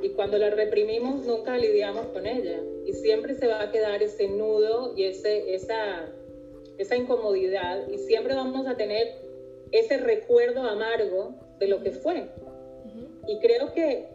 Y 0.03 0.11
cuando 0.11 0.39
la 0.39 0.51
reprimimos 0.51 1.27
nunca 1.27 1.57
lidiamos 1.57 2.07
con 2.07 2.27
ella. 2.27 2.59
Y 2.87 2.93
siempre 2.93 3.35
se 3.35 3.47
va 3.47 3.63
a 3.63 3.71
quedar 3.71 4.03
ese 4.03 4.29
nudo 4.29 4.95
y 4.97 5.05
ese, 5.05 5.55
esa 5.55 6.11
esa 6.83 6.97
incomodidad 6.97 7.87
y 7.89 7.99
siempre 7.99 8.35
vamos 8.35 8.67
a 8.67 8.77
tener 8.77 9.07
ese 9.71 9.99
recuerdo 9.99 10.63
amargo 10.63 11.35
de 11.59 11.69
lo 11.69 11.83
que 11.83 11.93
fue. 11.93 12.29
Y 13.27 13.39
creo 13.39 13.73
que 13.73 14.09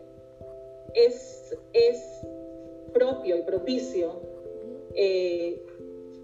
es, 0.96 1.56
es 1.74 2.26
propio 2.92 3.38
y 3.38 3.42
propicio 3.44 4.20
eh, 4.96 5.62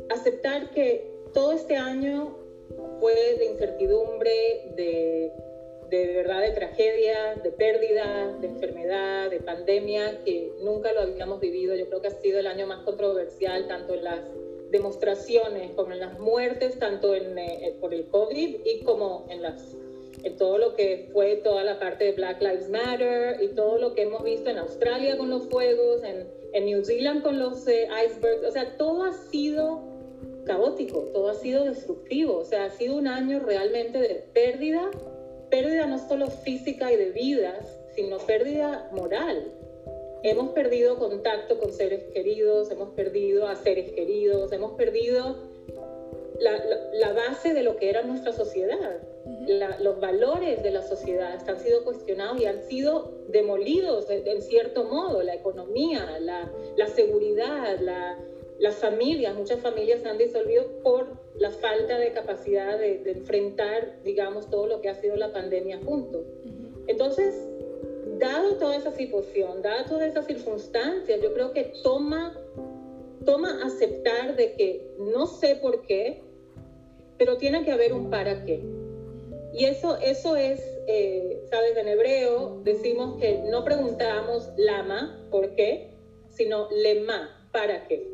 aceptar 0.09 0.71
que 0.71 1.09
todo 1.33 1.51
este 1.51 1.75
año 1.75 2.35
fue 2.99 3.13
de 3.37 3.45
incertidumbre, 3.45 4.73
de, 4.75 5.31
de 5.89 6.13
verdad 6.13 6.41
de 6.41 6.51
tragedia, 6.51 7.35
de 7.35 7.51
pérdida, 7.51 8.35
de 8.39 8.47
enfermedad, 8.47 9.29
de 9.29 9.39
pandemia, 9.41 10.23
que 10.25 10.51
nunca 10.61 10.91
lo 10.91 11.01
habíamos 11.01 11.39
vivido. 11.39 11.75
Yo 11.75 11.87
creo 11.87 12.01
que 12.01 12.07
ha 12.07 12.21
sido 12.21 12.39
el 12.39 12.47
año 12.47 12.65
más 12.65 12.83
controversial, 12.83 13.67
tanto 13.67 13.93
en 13.93 14.03
las 14.03 14.21
demostraciones 14.71 15.71
como 15.71 15.91
en 15.91 15.99
las 15.99 16.19
muertes, 16.19 16.79
tanto 16.79 17.13
en, 17.13 17.37
eh, 17.37 17.75
por 17.79 17.93
el 17.93 18.07
COVID 18.07 18.57
y 18.65 18.83
como 18.83 19.27
en, 19.29 19.41
las, 19.41 19.75
en 20.23 20.37
todo 20.37 20.57
lo 20.57 20.75
que 20.75 21.09
fue 21.11 21.35
toda 21.37 21.63
la 21.63 21.79
parte 21.79 22.05
de 22.05 22.11
Black 22.13 22.41
Lives 22.41 22.69
Matter 22.69 23.41
y 23.43 23.49
todo 23.49 23.77
lo 23.77 23.93
que 23.93 24.03
hemos 24.03 24.23
visto 24.23 24.49
en 24.49 24.57
Australia 24.57 25.17
con 25.17 25.29
los 25.29 25.47
fuegos, 25.47 26.03
en, 26.03 26.27
en 26.53 26.65
New 26.65 26.83
Zealand 26.83 27.21
con 27.21 27.37
los 27.37 27.67
eh, 27.67 27.87
icebergs, 28.05 28.45
o 28.47 28.51
sea, 28.51 28.77
todo 28.77 29.03
ha 29.03 29.13
sido 29.13 29.81
caótico, 30.45 31.09
todo 31.13 31.29
ha 31.29 31.35
sido 31.35 31.65
destructivo, 31.65 32.37
o 32.37 32.45
sea, 32.45 32.65
ha 32.65 32.69
sido 32.69 32.95
un 32.95 33.07
año 33.07 33.39
realmente 33.39 33.99
de 33.99 34.23
pérdida, 34.33 34.89
pérdida 35.49 35.85
no 35.85 35.97
solo 35.97 36.27
física 36.27 36.91
y 36.91 36.95
de 36.95 37.11
vidas, 37.11 37.77
sino 37.93 38.17
pérdida 38.19 38.89
moral, 38.93 39.51
hemos 40.23 40.49
perdido 40.51 40.97
contacto 40.97 41.59
con 41.59 41.71
seres 41.71 42.03
queridos, 42.13 42.71
hemos 42.71 42.89
perdido 42.89 43.47
a 43.47 43.55
seres 43.55 43.91
queridos, 43.91 44.51
hemos 44.51 44.73
perdido 44.73 45.37
la, 46.39 47.13
base 47.13 47.53
de 47.53 47.63
lo 47.63 47.77
que 47.77 47.89
era 47.89 48.01
nuestra 48.03 48.31
sociedad. 48.33 48.99
los 49.79 49.99
valores 49.99 50.63
de 50.63 50.71
la 50.71 50.81
sociedad 50.81 51.37
han 51.47 51.59
sido 51.59 51.83
cuestionados 51.83 52.39
y 52.39 52.45
han 52.45 52.63
sido 52.63 53.11
demolidos 53.29 54.07
en 54.09 54.41
cierto 54.41 54.83
modo. 54.85 55.23
La 55.23 55.35
economía, 55.35 56.19
la, 56.19 56.87
seguridad, 56.87 57.79
las 58.59 58.75
familias, 58.75 59.35
muchas 59.35 59.59
familias 59.59 60.01
se 60.01 60.09
han 60.09 60.17
disolvido 60.17 60.65
por 60.83 61.07
la 61.35 61.51
falta 61.51 61.97
de 61.97 62.11
capacidad 62.11 62.77
de, 62.77 62.99
de, 62.99 63.11
enfrentar, 63.11 64.01
digamos, 64.03 64.49
todo 64.49 64.67
lo 64.67 64.81
que 64.81 64.89
ha 64.89 64.95
sido 64.95 65.15
la 65.15 65.31
pandemia 65.31 65.79
juntos. 65.83 66.25
Entonces, 66.87 67.50
dado 68.21 68.55
toda 68.57 68.77
esa 68.77 68.91
situación, 68.91 69.61
dado 69.61 69.85
todas 69.85 70.09
esas 70.09 70.25
circunstancias, 70.27 71.19
yo 71.21 71.33
creo 71.33 71.51
que 71.51 71.73
toma, 71.83 72.33
toma 73.25 73.65
aceptar 73.65 74.35
de 74.35 74.53
que 74.53 74.87
no 74.99 75.25
sé 75.25 75.55
por 75.55 75.81
qué, 75.81 76.23
pero 77.17 77.37
tiene 77.37 77.65
que 77.65 77.71
haber 77.71 77.93
un 77.93 78.09
para 78.09 78.45
qué. 78.45 78.63
Y 79.53 79.65
eso, 79.65 79.97
eso 79.97 80.37
es, 80.37 80.61
eh, 80.87 81.43
sabes, 81.49 81.75
en 81.75 81.87
hebreo 81.87 82.61
decimos 82.63 83.19
que 83.19 83.39
no 83.49 83.65
preguntamos 83.65 84.49
lama, 84.55 85.27
¿por 85.29 85.55
qué? 85.55 85.97
Sino 86.29 86.69
lema, 86.69 87.49
¿para 87.51 87.87
qué? 87.87 88.07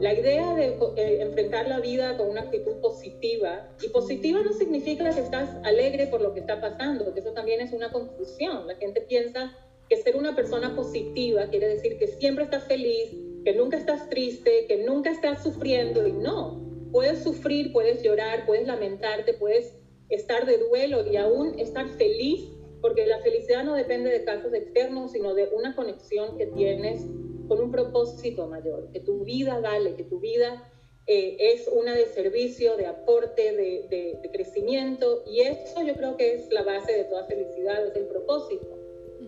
La 0.00 0.14
idea 0.14 0.54
de 0.54 0.76
eh, 0.96 1.22
enfrentar 1.22 1.68
la 1.68 1.80
vida 1.80 2.16
con 2.16 2.28
una 2.28 2.42
actitud 2.42 2.80
positiva, 2.80 3.68
y 3.82 3.88
positiva 3.90 4.42
no 4.42 4.52
significa 4.52 5.10
que 5.10 5.20
estás 5.20 5.50
alegre 5.64 6.08
por 6.08 6.20
lo 6.20 6.34
que 6.34 6.40
está 6.40 6.60
pasando, 6.60 7.04
porque 7.04 7.20
eso 7.20 7.32
también 7.32 7.60
es 7.60 7.72
una 7.72 7.92
confusión. 7.92 8.66
La 8.66 8.74
gente 8.76 9.02
piensa 9.02 9.56
que 9.88 9.96
ser 9.96 10.16
una 10.16 10.34
persona 10.34 10.74
positiva 10.74 11.46
quiere 11.48 11.68
decir 11.68 11.98
que 11.98 12.08
siempre 12.08 12.44
estás 12.44 12.64
feliz, 12.64 13.10
que 13.44 13.54
nunca 13.54 13.76
estás 13.76 14.08
triste, 14.08 14.66
que 14.66 14.78
nunca 14.78 15.10
estás 15.10 15.42
sufriendo, 15.42 16.06
y 16.06 16.12
no. 16.12 16.60
Puedes 16.90 17.22
sufrir, 17.22 17.72
puedes 17.72 18.02
llorar, 18.02 18.44
puedes 18.46 18.66
lamentarte, 18.66 19.34
puedes 19.34 19.76
estar 20.08 20.46
de 20.46 20.58
duelo 20.58 21.06
y 21.10 21.16
aún 21.16 21.58
estar 21.58 21.88
feliz, 21.90 22.50
porque 22.80 23.06
la 23.06 23.20
felicidad 23.20 23.64
no 23.64 23.74
depende 23.74 24.10
de 24.10 24.24
casos 24.24 24.52
externos, 24.52 25.12
sino 25.12 25.34
de 25.34 25.48
una 25.54 25.74
conexión 25.76 26.36
que 26.36 26.46
tienes 26.46 27.06
con 27.52 27.60
un 27.60 27.70
propósito 27.70 28.46
mayor, 28.46 28.88
que 28.92 29.00
tu 29.00 29.24
vida 29.24 29.60
vale, 29.60 29.94
que 29.94 30.04
tu 30.04 30.20
vida 30.20 30.72
eh, 31.06 31.36
es 31.38 31.68
una 31.68 31.94
de 31.94 32.06
servicio, 32.06 32.78
de 32.78 32.86
aporte, 32.86 33.52
de, 33.54 34.16
de, 34.22 34.30
crecimiento, 34.30 35.22
y 35.26 35.40
eso 35.40 35.82
yo 35.82 35.92
creo 35.92 36.16
que 36.16 36.32
es 36.32 36.50
la 36.50 36.62
base 36.62 36.94
de 36.94 37.04
toda 37.04 37.26
felicidad, 37.26 37.86
es 37.86 37.94
el 37.94 38.06
propósito. 38.06 38.78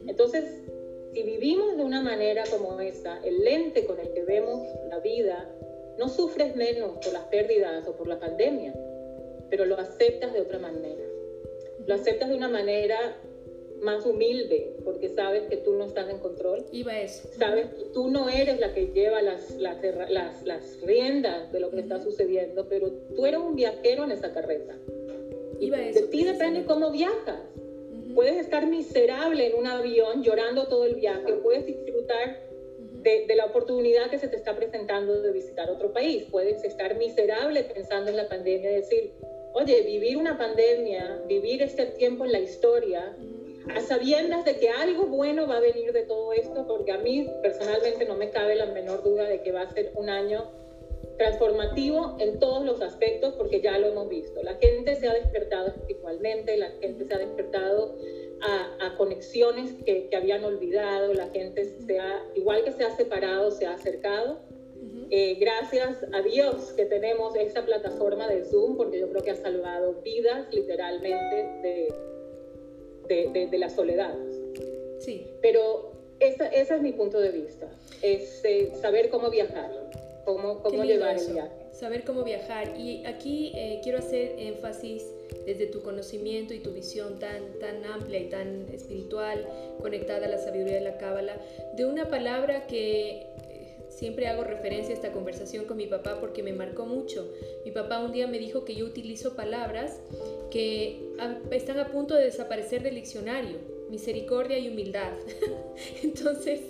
Entonces, 0.07 0.43
si 1.13 1.23
vivimos 1.23 1.77
de 1.77 1.83
una 1.83 2.01
manera 2.01 2.45
como 2.51 2.81
esa, 2.81 3.23
el 3.23 3.45
lente 3.45 3.85
con 3.85 4.01
el 4.01 4.11
que 4.15 4.23
vemos 4.23 4.67
la 4.89 5.01
vida, 5.01 5.55
no 5.99 6.09
sufres 6.09 6.57
menos 6.57 6.93
por 7.05 7.13
las 7.13 7.25
pérdidas 7.25 7.87
o 7.87 7.95
por 7.95 8.09
la 8.09 8.19
pandemia, 8.19 8.73
pero 9.51 9.67
lo 9.67 9.77
aceptas 9.79 10.33
de 10.33 10.41
otra 10.41 10.59
manera. 10.59 11.05
Lo 11.87 11.95
aceptas 11.95 12.31
de 12.31 12.37
una 12.37 12.49
manera 12.49 13.19
más 13.85 14.05
humilde, 14.07 14.75
porque 14.85 15.11
sabes 15.11 15.45
que 15.45 15.59
tú 15.59 15.75
no 15.75 15.85
estás 15.85 16.09
en 16.09 16.19
control. 16.19 16.65
Iba 16.73 16.99
eso. 17.01 17.29
Sabes 17.39 17.67
que 17.67 17.85
tú 17.93 18.09
no 18.09 18.29
eres 18.29 18.59
la 18.59 18.73
que 18.73 18.89
lleva 18.89 19.23
las, 19.23 19.51
las, 19.57 19.79
las, 20.11 20.43
las 20.43 20.81
riendas 20.81 21.53
de 21.53 21.61
lo 21.61 21.71
que 21.71 21.81
está 21.81 22.03
sucediendo, 22.03 22.67
pero 22.69 22.91
tú 23.15 23.27
eres 23.27 23.41
un 23.41 23.55
viajero 23.55 24.05
en 24.05 24.13
esa 24.13 24.33
carreta. 24.33 24.75
de 25.61 26.09
ti 26.11 26.25
depende 26.25 26.65
cómo 26.65 26.91
viajas. 26.91 27.41
Puedes 28.15 28.37
estar 28.37 28.67
miserable 28.67 29.49
en 29.49 29.55
un 29.55 29.67
avión 29.67 30.23
llorando 30.23 30.67
todo 30.69 30.87
el 30.87 30.95
viaje, 30.95 31.33
puedes 31.43 31.67
disfrutar 31.67 32.41
de, 33.03 33.27
de, 33.27 33.37
la 33.37 33.47
oportunidad 33.47 34.09
que 34.09 34.19
se 34.19 34.29
te 34.29 34.37
está 34.37 34.57
presentando 34.57 35.21
de 35.21 35.33
visitar 35.33 35.69
otro 35.69 35.93
país. 35.93 36.25
Puedes 36.31 36.65
estar 36.65 36.97
miserable 36.97 37.65
pensando 37.65 38.11
en 38.11 38.17
la 38.17 38.29
pandemia 38.29 38.71
y 38.71 38.75
decir, 38.77 39.13
oye, 39.55 39.83
vivir 39.83 40.17
una 40.17 40.39
pandemia, 40.39 41.23
vivir 41.27 41.63
este 41.63 41.87
tiempo 41.87 42.25
en 42.25 42.33
la 42.33 42.41
historia, 42.41 43.17
a 43.75 43.81
sabiendas 43.81 44.45
de 44.45 44.57
que 44.57 44.69
algo 44.69 45.07
bueno 45.07 45.47
va 45.47 45.57
a 45.57 45.61
venir 45.61 45.93
de 45.93 46.03
todo 46.03 46.33
esto, 46.33 46.67
porque 46.67 46.93
a 46.93 46.99
mí 46.99 47.29
personalmente 47.43 48.05
no 48.05 48.17
me 48.17 48.31
cabe 48.31 48.57
la 48.57 48.67
menor 48.67 49.03
duda 49.03 49.25
de 49.25 49.43
que 49.43 49.53
va 49.53 49.63
a 49.63 49.73
ser 49.73 49.93
un 49.95 50.11
año 50.11 50.51
transformativo 51.17 52.17
en 52.19 52.39
todos 52.39 52.65
los 52.65 52.83
aspectos, 52.83 53.35
porque 53.35 53.61
ya 53.61 53.79
lo 53.79 53.89
hemos 53.89 54.09
visto. 54.09 54.43
La 54.43 54.55
gente 54.55 54.97
se 54.97 55.09
ha 55.09 55.15
despertado 55.15 55.69
espiritualmente, 55.69 56.57
la 56.57 56.71
gente 56.81 57.05
se 57.05 57.15
ha 57.15 57.19
despertado 57.19 57.97
a, 58.81 58.97
conexiones 58.97 59.73
que, 59.85 60.09
que, 60.09 60.17
habían 60.17 60.45
olvidado, 60.45 61.15
la 61.15 61.29
gente 61.29 61.65
se 61.65 61.99
ha, 61.99 62.23
igual 62.35 62.63
que 62.65 62.73
se 62.73 62.85
ha 62.85 62.95
separado, 62.95 63.51
se 63.51 63.67
ha 63.67 63.75
acercado. 63.75 64.39
Eh, 65.11 65.37
gracias 65.41 66.05
a 66.13 66.23
Dios 66.23 66.73
que 66.73 66.85
tenemos 66.87 67.35
esta 67.37 67.65
plataforma 67.65 68.29
de 68.29 68.45
Zoom, 68.45 68.77
porque 68.77 69.01
yo 69.01 69.09
creo 69.11 69.23
que 69.23 69.31
ha 69.31 69.37
salvado 69.37 70.01
vidas 70.03 70.47
literalmente 70.53 71.37
de, 71.63 71.95
de, 73.09 73.49
de, 73.51 73.59
la 73.59 73.71
soledad. 73.71 74.15
Sí. 75.01 75.27
Pero 75.43 75.93
ese, 76.21 76.49
ese 76.53 76.77
es 76.77 76.83
mi 76.83 76.93
punto 76.93 77.21
de 77.21 77.31
vista, 77.31 77.69
es 78.03 78.45
eh, 78.45 78.73
saber 78.81 79.11
cómo 79.11 79.31
viajar, 79.31 79.71
cómo, 80.25 80.63
cómo 80.63 80.85
llevar 80.85 81.19
el 81.19 81.33
viaje. 81.33 81.51
Saber 81.73 82.05
cómo 82.05 82.23
viajar. 82.23 82.79
Y 82.79 83.05
aquí 83.05 83.53
eh, 83.57 83.81
quiero 83.83 83.99
hacer 83.99 84.37
énfasis 84.39 85.05
desde 85.45 85.67
tu 85.67 85.83
conocimiento 85.83 86.55
y 86.55 86.61
tu 86.61 86.71
visión 86.71 87.19
tan, 87.19 87.59
tan 87.59 87.85
amplia 87.85 88.21
y 88.21 88.29
tan 88.29 88.69
espiritual, 88.73 89.47
conectada 89.83 90.27
a 90.27 90.29
la 90.29 90.39
sabiduría 90.39 90.77
de 90.77 90.83
la 90.83 90.99
Cábala, 90.99 91.37
de 91.77 91.85
una 91.85 92.09
palabra 92.09 92.67
que 92.69 93.27
Siempre 93.95 94.27
hago 94.27 94.43
referencia 94.43 94.93
a 94.93 94.97
esta 94.97 95.13
conversación 95.13 95.67
con 95.67 95.77
mi 95.77 95.87
papá 95.87 96.19
porque 96.21 96.43
me 96.43 96.53
marcó 96.53 96.85
mucho. 96.85 97.31
Mi 97.65 97.71
papá 97.71 98.01
un 98.01 98.11
día 98.11 98.27
me 98.27 98.39
dijo 98.39 98.65
que 98.65 98.75
yo 98.75 98.87
utilizo 98.87 99.37
palabras 99.37 100.01
que 100.55 101.01
están 101.51 101.81
a 101.81 101.89
punto 101.89 102.15
de 102.15 102.27
desaparecer 102.27 102.81
del 102.85 102.95
diccionario, 102.95 103.59
misericordia 103.91 104.57
y 104.57 104.69
humildad. 104.69 105.11
Entonces, 106.05 106.61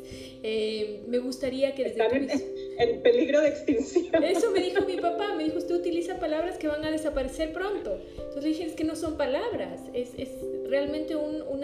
eh, 0.43 1.03
me 1.07 1.19
gustaría 1.19 1.75
que 1.75 1.85
desde... 1.85 2.03
Están 2.03 2.31
en, 2.79 3.03
peligro 3.03 3.43
de 3.43 3.49
extinción. 3.49 4.25
Eso 4.25 4.53
me 4.53 4.61
dijo 4.61 4.87
mi 4.87 4.97
papá, 4.97 5.35
me 5.35 5.45
dijo, 5.45 5.59
usted 5.59 5.75
utiliza 5.75 6.19
palabras 6.19 6.57
que 6.57 6.67
van 6.67 6.83
a 6.83 6.91
desaparecer 6.91 7.53
pronto. 7.53 8.00
Entonces 8.17 8.45
dije, 8.45 8.64
es 8.64 8.73
que 8.73 8.85
no 8.85 8.97
son 8.97 9.19
palabras, 9.19 9.83
es, 9.93 10.12
es 10.17 10.31
realmente 10.67 11.14
un, 11.14 11.43
un 11.43 11.62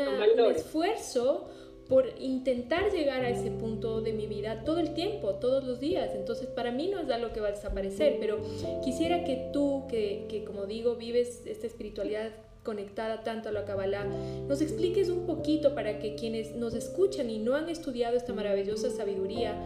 esfuerzo 0.55 1.49
por 1.91 2.09
intentar 2.21 2.93
llegar 2.93 3.25
a 3.25 3.31
ese 3.31 3.51
punto 3.51 4.01
de 4.01 4.13
mi 4.13 4.29
vida 4.29 4.63
todo 4.65 4.79
el 4.79 4.95
tiempo, 4.95 5.35
todos 5.35 5.65
los 5.65 5.81
días. 5.81 6.13
Entonces, 6.15 6.47
para 6.47 6.71
mí 6.71 6.87
no 6.87 7.01
es 7.01 7.11
algo 7.11 7.33
que 7.33 7.41
va 7.41 7.49
a 7.49 7.51
desaparecer, 7.51 8.19
pero 8.21 8.39
quisiera 8.85 9.25
que 9.25 9.51
tú, 9.53 9.89
que, 9.89 10.27
que 10.29 10.45
como 10.45 10.67
digo, 10.67 10.95
vives 10.95 11.43
esta 11.47 11.67
espiritualidad 11.67 12.31
conectada 12.63 13.25
tanto 13.25 13.49
a 13.49 13.53
la 13.53 13.65
Kabbalah, 13.65 14.05
nos 14.47 14.61
expliques 14.61 15.09
un 15.09 15.27
poquito 15.27 15.75
para 15.75 15.99
que 15.99 16.15
quienes 16.15 16.55
nos 16.55 16.75
escuchan 16.75 17.29
y 17.29 17.41
no 17.41 17.57
han 17.57 17.69
estudiado 17.69 18.17
esta 18.17 18.33
maravillosa 18.33 18.89
sabiduría 18.91 19.57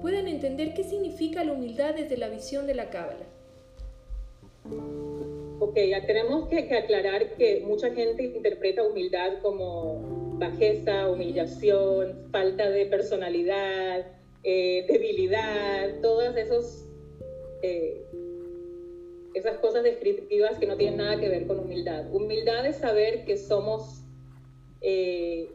puedan 0.00 0.26
entender 0.26 0.72
qué 0.72 0.84
significa 0.84 1.44
la 1.44 1.52
humildad 1.52 1.96
desde 1.96 2.16
la 2.16 2.30
visión 2.30 2.66
de 2.66 2.74
la 2.76 2.88
Kabbalah. 2.88 3.26
Ok, 5.58 5.76
ya 5.90 6.06
tenemos 6.06 6.48
que, 6.48 6.66
que 6.66 6.78
aclarar 6.78 7.34
que 7.36 7.62
mucha 7.66 7.90
gente 7.90 8.22
interpreta 8.22 8.82
humildad 8.82 9.34
como 9.42 10.23
bajeza, 10.38 11.10
humillación, 11.10 12.28
falta 12.30 12.68
de 12.70 12.86
personalidad, 12.86 14.06
eh, 14.42 14.84
debilidad, 14.88 16.00
todas 16.02 16.36
esos, 16.36 16.84
eh, 17.62 18.04
esas 19.34 19.58
cosas 19.58 19.82
descriptivas 19.84 20.58
que 20.58 20.66
no 20.66 20.76
tienen 20.76 20.98
nada 20.98 21.18
que 21.18 21.28
ver 21.28 21.46
con 21.46 21.58
humildad. 21.58 22.12
Humildad 22.12 22.66
es 22.66 22.76
saber 22.76 23.24
que 23.24 23.36
somos, 23.36 24.02
eh, 24.80 25.50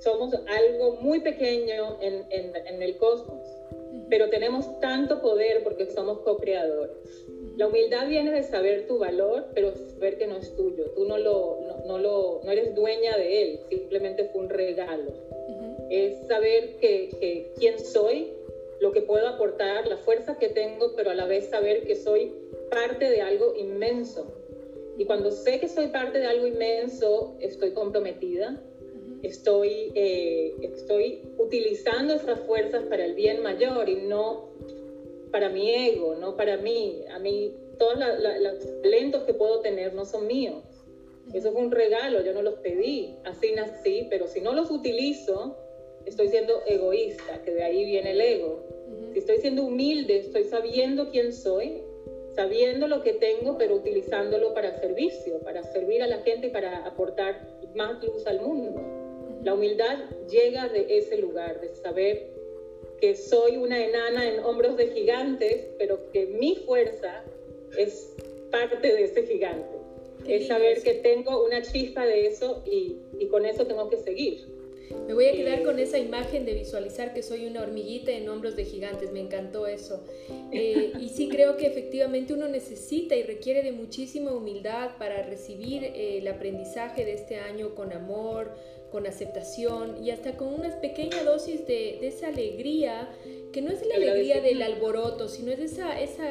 somos 0.00 0.34
algo 0.34 0.96
muy 1.00 1.20
pequeño 1.20 2.00
en, 2.00 2.26
en 2.30 2.82
el 2.82 2.96
cosmos, 2.98 3.46
pero 4.10 4.28
tenemos 4.28 4.80
tanto 4.80 5.22
poder 5.22 5.62
porque 5.62 5.86
somos 5.86 6.20
co-creadores. 6.20 7.26
La 7.56 7.68
humildad 7.68 8.08
viene 8.08 8.32
de 8.32 8.42
saber 8.42 8.86
tu 8.88 8.98
valor, 8.98 9.46
pero 9.54 9.72
saber 9.72 10.18
que 10.18 10.26
no 10.26 10.36
es 10.36 10.54
tuyo. 10.56 10.90
Tú 10.96 11.04
no, 11.04 11.18
lo, 11.18 11.58
no, 11.86 11.98
lo, 11.98 12.40
no 12.44 12.50
eres 12.50 12.74
dueña 12.74 13.16
de 13.16 13.42
él, 13.42 13.60
simplemente 13.68 14.24
fue 14.24 14.42
un 14.42 14.48
regalo. 14.48 15.12
Es 15.88 16.26
saber 16.26 16.76
que, 16.80 17.10
que, 17.20 17.52
quién 17.58 17.78
soy, 17.78 18.32
lo 18.80 18.90
que 18.90 19.02
puedo 19.02 19.28
aportar, 19.28 19.86
la 19.86 19.98
fuerza 19.98 20.36
que 20.36 20.48
tengo, 20.48 20.94
pero 20.96 21.10
a 21.10 21.14
la 21.14 21.26
vez 21.26 21.48
saber 21.48 21.84
que 21.84 21.94
soy 21.94 22.32
parte 22.70 23.08
de 23.08 23.20
algo 23.20 23.54
inmenso. 23.56 24.26
Y 24.98 25.04
cuando 25.04 25.30
sé 25.30 25.60
que 25.60 25.68
soy 25.68 25.88
parte 25.88 26.18
de 26.18 26.26
algo 26.26 26.46
inmenso, 26.46 27.36
estoy 27.40 27.70
comprometida, 27.70 28.60
estoy, 29.22 29.92
eh, 29.94 30.54
estoy 30.62 31.22
utilizando 31.38 32.14
esas 32.14 32.40
fuerzas 32.40 32.82
para 32.84 33.04
el 33.04 33.14
bien 33.14 33.42
mayor 33.42 33.88
y 33.88 33.96
no 33.96 34.50
para 35.34 35.48
mi 35.48 35.68
ego, 35.68 36.14
no 36.14 36.36
para 36.36 36.58
mí. 36.58 37.02
A 37.10 37.18
mí, 37.18 37.52
todos 37.76 37.98
los 37.98 38.82
talentos 38.82 39.24
que 39.24 39.34
puedo 39.34 39.62
tener 39.62 39.92
no 39.92 40.04
son 40.04 40.28
míos. 40.28 40.62
Eso 41.32 41.48
es 41.48 41.54
un 41.56 41.72
regalo, 41.72 42.22
yo 42.22 42.32
no 42.32 42.40
los 42.40 42.54
pedí, 42.60 43.16
así 43.24 43.52
nací, 43.52 44.06
pero 44.08 44.28
si 44.28 44.40
no 44.40 44.52
los 44.54 44.70
utilizo, 44.70 45.56
estoy 46.06 46.28
siendo 46.28 46.62
egoísta, 46.66 47.42
que 47.42 47.50
de 47.50 47.64
ahí 47.64 47.84
viene 47.84 48.12
el 48.12 48.20
ego. 48.20 48.62
Si 49.12 49.18
estoy 49.18 49.38
siendo 49.38 49.64
humilde, 49.64 50.18
estoy 50.18 50.44
sabiendo 50.44 51.10
quién 51.10 51.32
soy, 51.32 51.82
sabiendo 52.36 52.86
lo 52.86 53.02
que 53.02 53.14
tengo, 53.14 53.58
pero 53.58 53.74
utilizándolo 53.74 54.54
para 54.54 54.78
servicio, 54.78 55.40
para 55.40 55.64
servir 55.64 56.00
a 56.04 56.06
la 56.06 56.18
gente 56.18 56.46
y 56.46 56.50
para 56.50 56.86
aportar 56.86 57.44
más 57.74 58.00
luz 58.04 58.24
al 58.28 58.40
mundo. 58.40 58.80
La 59.42 59.54
humildad 59.54 59.98
llega 60.30 60.68
de 60.68 60.86
ese 60.96 61.16
lugar, 61.16 61.60
de 61.60 61.74
saber 61.74 62.33
que 63.00 63.14
soy 63.14 63.56
una 63.56 63.82
enana 63.84 64.28
en 64.28 64.44
hombros 64.44 64.76
de 64.76 64.88
gigantes, 64.88 65.66
pero 65.78 66.10
que 66.12 66.26
mi 66.26 66.56
fuerza 66.66 67.24
es 67.76 68.14
parte 68.50 68.92
de 68.92 69.04
ese 69.04 69.26
gigante. 69.26 69.78
es 70.26 70.46
saber 70.46 70.82
que 70.82 70.94
tengo 70.94 71.44
una 71.44 71.60
chispa 71.60 72.06
de 72.06 72.26
eso 72.26 72.62
y, 72.64 72.96
y, 73.18 73.26
con 73.26 73.44
eso 73.44 73.66
tengo 73.66 73.90
que 73.90 73.98
seguir. 73.98 74.46
Me 75.06 75.12
voy 75.12 75.26
a 75.26 75.32
quedar 75.32 75.62
con 75.64 75.78
esa 75.78 75.98
imagen 75.98 76.46
de 76.46 76.54
visualizar 76.54 77.12
que 77.12 77.22
soy 77.22 77.46
una 77.46 77.62
hormiguita 77.62 78.12
en 78.12 78.28
hombros 78.28 78.56
de 78.56 78.64
gigantes, 78.64 79.12
me 79.12 79.20
encantó 79.20 79.66
eso. 79.66 80.04
Eh, 80.56 80.92
y 81.00 81.08
sí 81.08 81.28
creo 81.28 81.56
que 81.56 81.66
efectivamente 81.66 82.32
uno 82.32 82.46
necesita 82.46 83.16
y 83.16 83.24
requiere 83.24 83.62
de 83.62 83.72
muchísima 83.72 84.32
humildad 84.32 84.96
para 84.98 85.24
recibir 85.24 85.82
eh, 85.82 86.18
el 86.18 86.28
aprendizaje 86.28 87.04
de 87.04 87.14
este 87.14 87.38
año 87.38 87.74
con 87.74 87.92
amor, 87.92 88.52
con 88.94 89.08
aceptación 89.08 90.04
y 90.04 90.12
hasta 90.12 90.36
con 90.36 90.54
una 90.54 90.70
pequeña 90.80 91.24
dosis 91.24 91.66
de, 91.66 91.98
de 92.00 92.06
esa 92.06 92.28
alegría, 92.28 93.08
que 93.52 93.60
no 93.60 93.72
es 93.72 93.84
la 93.84 93.96
alegría 93.96 94.40
del 94.40 94.62
alboroto, 94.62 95.28
sino 95.28 95.50
es 95.50 95.58
esa, 95.58 95.98
esa 95.98 96.30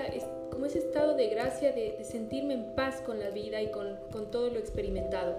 como 0.53 0.67
ese 0.67 0.79
estado 0.79 1.15
de 1.15 1.27
gracia 1.29 1.71
de, 1.71 2.03
sentirme 2.03 2.53
en 2.53 2.75
paz 2.75 3.01
con 3.01 3.19
la 3.19 3.31
vida 3.31 3.61
y 3.61 3.71
con, 3.71 3.97
con, 4.11 4.29
todo 4.29 4.49
lo 4.49 4.59
experimentado. 4.59 5.37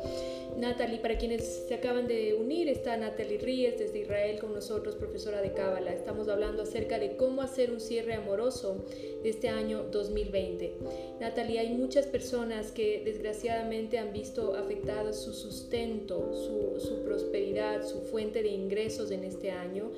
Natalie, 0.59 0.99
para 0.99 1.17
quienes 1.19 1.67
se 1.69 1.75
acaban 1.75 2.09
de 2.09 2.35
unir, 2.35 2.69
está 2.69 2.97
Natalie 2.97 3.39
Ríez 3.39 3.79
desde 3.79 4.01
Israel 4.01 4.41
con 4.41 4.53
nosotros, 4.53 4.97
profesora 4.97 5.41
de 5.41 5.53
Cábala. 5.53 5.93
Estamos 5.93 6.29
hablando 6.29 6.63
acerca 6.63 6.99
de 6.99 7.17
cómo 7.17 7.43
hacer 7.43 7.71
un 7.71 7.81
cierre 7.81 8.15
amoroso 8.15 8.85
de 9.23 9.31
este 9.31 9.49
año 9.49 9.85
2020. 9.85 10.75
Natalie, 11.21 11.61
hay 11.61 11.75
muchas 11.75 12.07
personas 12.07 12.73
que 12.73 13.03
desgraciadamente 13.05 13.99
han 13.99 14.13
visto 14.13 14.57
afectado 14.57 15.13
su 15.13 15.33
sustento, 15.33 16.33
su, 16.35 16.81
su 16.81 17.05
prosperidad, 17.05 17.87
su 17.87 18.01
fuente 18.01 18.43
de 18.43 18.49
ingresos 18.49 19.13
en 19.13 19.23
este 19.23 19.53
año 19.53 19.93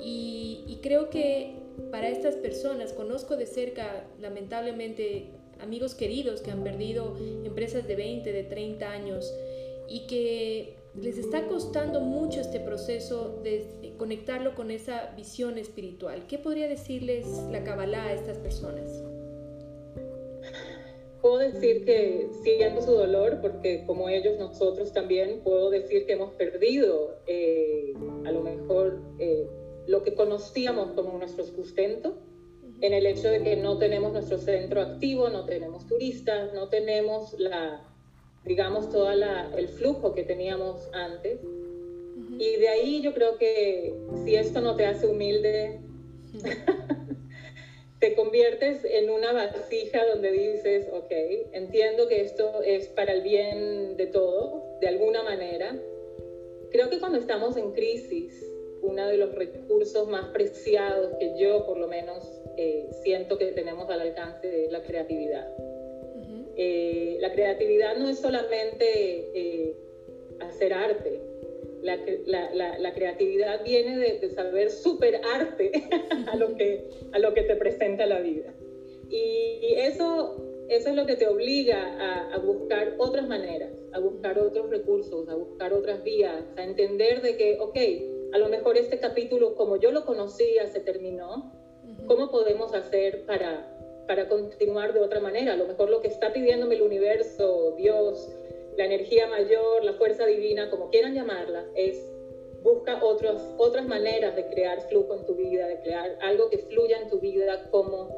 y, 0.00 0.64
y 0.66 0.76
creo 0.80 1.10
que 1.10 1.69
para 1.90 2.08
estas 2.08 2.36
personas. 2.36 2.92
Conozco 2.92 3.36
de 3.36 3.46
cerca, 3.46 4.06
lamentablemente, 4.20 5.30
amigos 5.60 5.94
queridos 5.94 6.40
que 6.40 6.50
han 6.50 6.62
perdido 6.62 7.16
empresas 7.44 7.86
de 7.86 7.96
20, 7.96 8.32
de 8.32 8.42
30 8.44 8.90
años 8.90 9.32
y 9.88 10.06
que 10.06 10.76
les 10.94 11.18
está 11.18 11.46
costando 11.46 12.00
mucho 12.00 12.40
este 12.40 12.60
proceso 12.60 13.40
de 13.42 13.94
conectarlo 13.96 14.54
con 14.54 14.70
esa 14.70 15.12
visión 15.16 15.58
espiritual. 15.58 16.26
¿Qué 16.26 16.38
podría 16.38 16.68
decirles 16.68 17.26
la 17.50 17.62
Kabbalah 17.62 18.06
a 18.06 18.12
estas 18.14 18.38
personas? 18.38 19.02
Puedo 21.20 21.38
decir 21.38 21.84
que 21.84 22.30
siento 22.42 22.80
su 22.80 22.92
dolor 22.92 23.40
porque 23.42 23.84
como 23.86 24.08
ellos 24.08 24.38
nosotros 24.38 24.92
también 24.92 25.40
puedo 25.44 25.68
decir 25.68 26.06
que 26.06 26.14
hemos 26.14 26.32
perdido 26.32 27.18
eh, 27.26 27.92
a 28.24 28.32
lo 28.32 28.40
mejor 28.42 29.02
eh, 29.18 29.46
lo 29.90 30.04
que 30.04 30.14
conocíamos 30.14 30.92
como 30.92 31.18
nuestro 31.18 31.44
sustento, 31.44 32.16
en 32.80 32.94
el 32.94 33.06
hecho 33.06 33.28
de 33.28 33.42
que 33.42 33.56
no 33.56 33.76
tenemos 33.76 34.12
nuestro 34.12 34.38
centro 34.38 34.80
activo, 34.80 35.28
no 35.28 35.44
tenemos 35.44 35.86
turistas, 35.88 36.54
no 36.54 36.68
tenemos 36.68 37.38
la, 37.38 37.84
digamos, 38.44 38.88
todo 38.88 39.10
el 39.10 39.68
flujo 39.68 40.14
que 40.14 40.22
teníamos 40.22 40.88
antes. 40.92 41.40
Y 42.38 42.56
de 42.56 42.68
ahí 42.68 43.02
yo 43.02 43.12
creo 43.12 43.36
que 43.36 43.92
si 44.24 44.36
esto 44.36 44.60
no 44.60 44.76
te 44.76 44.86
hace 44.86 45.08
humilde, 45.08 45.80
te 47.98 48.14
conviertes 48.14 48.84
en 48.84 49.10
una 49.10 49.32
vasija 49.32 50.06
donde 50.06 50.30
dices, 50.30 50.86
ok, 50.92 51.12
entiendo 51.52 52.06
que 52.06 52.20
esto 52.20 52.62
es 52.62 52.86
para 52.86 53.12
el 53.12 53.22
bien 53.22 53.96
de 53.96 54.06
todo, 54.06 54.62
de 54.80 54.86
alguna 54.86 55.24
manera. 55.24 55.76
Creo 56.70 56.88
que 56.88 57.00
cuando 57.00 57.18
estamos 57.18 57.56
en 57.56 57.72
crisis, 57.72 58.49
uno 58.82 59.06
de 59.06 59.16
los 59.16 59.34
recursos 59.34 60.08
más 60.08 60.26
preciados 60.32 61.12
que 61.18 61.38
yo 61.38 61.66
por 61.66 61.78
lo 61.78 61.88
menos 61.88 62.40
eh, 62.56 62.88
siento 63.02 63.38
que 63.38 63.46
tenemos 63.52 63.88
al 63.90 64.00
alcance 64.00 64.64
es 64.64 64.72
la 64.72 64.82
creatividad. 64.82 65.48
Eh, 66.56 67.16
la 67.20 67.32
creatividad 67.32 67.96
no 67.96 68.08
es 68.08 68.18
solamente 68.18 68.84
eh, 69.34 69.76
hacer 70.40 70.74
arte, 70.74 71.20
la, 71.82 71.98
la, 72.52 72.78
la, 72.78 72.92
creatividad 72.92 73.64
viene 73.64 73.96
de, 73.96 74.30
saber 74.30 74.70
superarte 74.70 75.72
a 76.26 76.36
lo, 76.36 76.54
que, 76.56 76.90
a 77.12 77.18
lo 77.18 77.32
que 77.34 77.42
te 77.42 77.56
presenta 77.56 78.06
la 78.06 78.20
vida. 78.20 78.52
Y, 79.08 79.74
eso, 79.76 80.36
eso 80.68 80.90
es 80.90 80.94
lo 80.94 81.06
que 81.06 81.16
te 81.16 81.26
obliga 81.26 81.78
a, 81.78 82.34
a, 82.34 82.38
buscar 82.38 82.94
otras 82.98 83.26
maneras, 83.26 83.70
a 83.92 83.98
buscar 83.98 84.38
otros 84.38 84.68
recursos, 84.68 85.28
a 85.28 85.34
buscar 85.34 85.72
otras 85.72 86.04
vías, 86.04 86.44
a 86.56 86.64
entender 86.64 87.22
de 87.22 87.36
que, 87.36 87.56
ok, 87.58 87.78
a 88.32 88.38
lo 88.38 88.48
mejor 88.48 88.76
este 88.76 88.98
capítulo 88.98 89.54
como 89.54 89.76
yo 89.76 89.90
lo 89.92 90.04
conocía 90.04 90.66
se 90.68 90.80
terminó, 90.80 91.52
¿cómo 92.06 92.30
podemos 92.30 92.74
hacer 92.74 93.24
para, 93.26 93.66
para 94.06 94.28
continuar 94.28 94.92
de 94.92 95.00
otra 95.00 95.20
manera? 95.20 95.54
A 95.54 95.56
lo 95.56 95.66
mejor 95.66 95.90
lo 95.90 96.00
que 96.00 96.08
está 96.08 96.32
pidiéndome 96.32 96.76
el 96.76 96.82
universo, 96.82 97.74
Dios, 97.76 98.28
la 98.76 98.84
energía 98.84 99.26
mayor, 99.26 99.84
la 99.84 99.94
fuerza 99.94 100.26
divina, 100.26 100.70
como 100.70 100.90
quieran 100.90 101.14
llamarla, 101.14 101.64
es 101.74 102.10
busca 102.62 103.02
otras, 103.02 103.42
otras 103.56 103.86
maneras 103.86 104.36
de 104.36 104.46
crear 104.48 104.86
flujo 104.88 105.14
en 105.14 105.24
tu 105.24 105.34
vida, 105.34 105.66
de 105.66 105.80
crear 105.80 106.18
algo 106.20 106.50
que 106.50 106.58
fluya 106.58 106.98
en 107.00 107.08
tu 107.08 107.18
vida 107.18 107.68
como, 107.70 108.08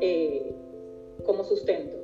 eh, 0.00 0.52
como 1.24 1.42
sustento 1.44 1.98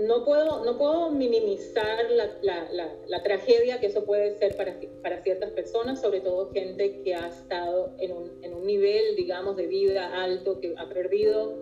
no 0.00 0.24
puedo, 0.24 0.64
no 0.64 0.78
puedo 0.78 1.10
minimizar 1.10 2.10
la, 2.10 2.30
la, 2.42 2.92
la, 3.06 3.22
tragedia 3.22 3.78
que 3.80 3.86
eso 3.86 4.04
puede 4.04 4.36
ser 4.38 4.56
para, 4.56 4.76
para, 5.02 5.22
ciertas 5.22 5.50
personas, 5.50 6.00
sobre 6.00 6.20
todo 6.20 6.50
gente 6.52 7.00
que 7.02 7.14
ha 7.14 7.28
estado 7.28 7.92
en 7.98 8.12
un, 8.12 8.30
en 8.42 8.54
un 8.54 8.66
nivel, 8.66 9.16
digamos, 9.16 9.56
de 9.56 9.66
vida 9.66 10.22
alto, 10.22 10.60
que 10.60 10.74
ha 10.76 10.88
perdido 10.88 11.56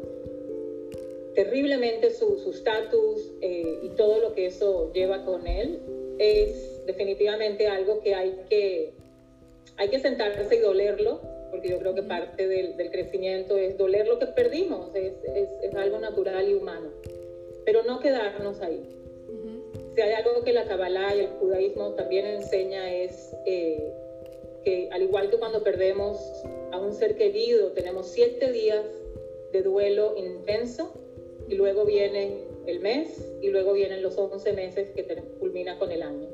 terriblemente 1.34 2.10
su 2.10 2.50
estatus 2.50 3.32
eh, 3.40 3.80
y 3.82 3.88
todo 3.90 4.20
lo 4.20 4.34
que 4.34 4.46
eso 4.46 4.92
lleva 4.92 5.24
con 5.24 5.46
él. 5.46 5.80
Es 6.18 6.84
definitivamente 6.86 7.66
algo 7.66 8.00
que 8.00 8.14
hay 8.14 8.36
que, 8.48 8.92
hay 9.76 9.88
que 9.88 9.98
sentarse 9.98 10.54
y 10.54 10.58
dolerlo, 10.58 11.20
porque 11.50 11.68
yo 11.68 11.78
creo 11.78 11.94
que 11.94 12.02
parte 12.02 12.46
del, 12.46 12.76
del 12.76 12.90
crecimiento 12.90 13.56
es 13.56 13.76
doler 13.76 14.06
lo 14.06 14.18
que 14.18 14.26
perdimos, 14.26 14.94
es, 14.94 15.14
es, 15.34 15.48
es 15.62 15.74
algo 15.74 15.98
natural 15.98 16.48
y 16.48 16.54
humano 16.54 16.90
pero 17.64 17.82
no 17.82 18.00
quedarnos 18.00 18.60
ahí. 18.60 18.96
Si 19.94 20.00
hay 20.00 20.12
algo 20.12 20.42
que 20.44 20.52
la 20.52 20.66
Kabbalah 20.66 21.16
y 21.16 21.20
el 21.20 21.28
judaísmo 21.38 21.94
también 21.94 22.24
enseña 22.26 22.92
es 22.94 23.34
eh, 23.44 23.92
que 24.64 24.88
al 24.92 25.02
igual 25.02 25.30
que 25.30 25.38
cuando 25.38 25.62
perdemos 25.62 26.18
a 26.70 26.78
un 26.78 26.92
ser 26.92 27.16
querido, 27.16 27.72
tenemos 27.72 28.08
siete 28.08 28.52
días 28.52 28.84
de 29.52 29.62
duelo 29.62 30.14
intenso 30.16 30.92
y 31.48 31.54
luego 31.54 31.84
viene 31.84 32.44
el 32.66 32.80
mes 32.80 33.32
y 33.42 33.48
luego 33.48 33.72
vienen 33.72 34.02
los 34.02 34.16
once 34.16 34.52
meses 34.52 34.90
que 34.90 35.04
culmina 35.38 35.78
con 35.78 35.90
el 35.90 36.02
año. 36.02 36.28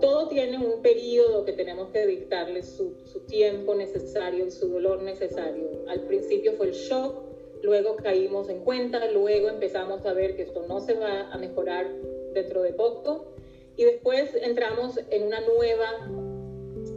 Todo 0.00 0.28
tiene 0.28 0.56
un 0.58 0.82
periodo 0.82 1.44
que 1.44 1.52
tenemos 1.52 1.90
que 1.90 2.06
dictarle 2.06 2.62
su, 2.62 2.94
su 3.04 3.20
tiempo 3.20 3.74
necesario, 3.74 4.50
su 4.50 4.68
dolor 4.68 5.02
necesario. 5.02 5.84
Al 5.88 6.02
principio 6.02 6.54
fue 6.54 6.68
el 6.68 6.72
shock, 6.72 7.31
luego 7.62 7.96
caímos 7.96 8.48
en 8.48 8.60
cuenta, 8.60 9.10
luego 9.10 9.48
empezamos 9.48 10.04
a 10.04 10.12
ver 10.12 10.36
que 10.36 10.42
esto 10.42 10.64
no 10.68 10.80
se 10.80 10.94
va 10.94 11.32
a 11.32 11.38
mejorar 11.38 11.90
dentro 12.34 12.62
de 12.62 12.72
poco 12.72 13.32
y 13.76 13.84
después 13.84 14.34
entramos 14.34 14.98
en 15.10 15.22
una 15.24 15.40
nueva 15.40 15.86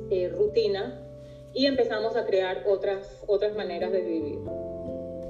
eh, 0.10 0.30
rutina 0.30 1.02
y 1.54 1.68
empezamos 1.68 2.16
a 2.18 2.26
crear 2.26 2.64
otras, 2.68 3.24
otras 3.28 3.56
maneras 3.56 3.92
de 3.92 4.02
vivir. 4.02 4.40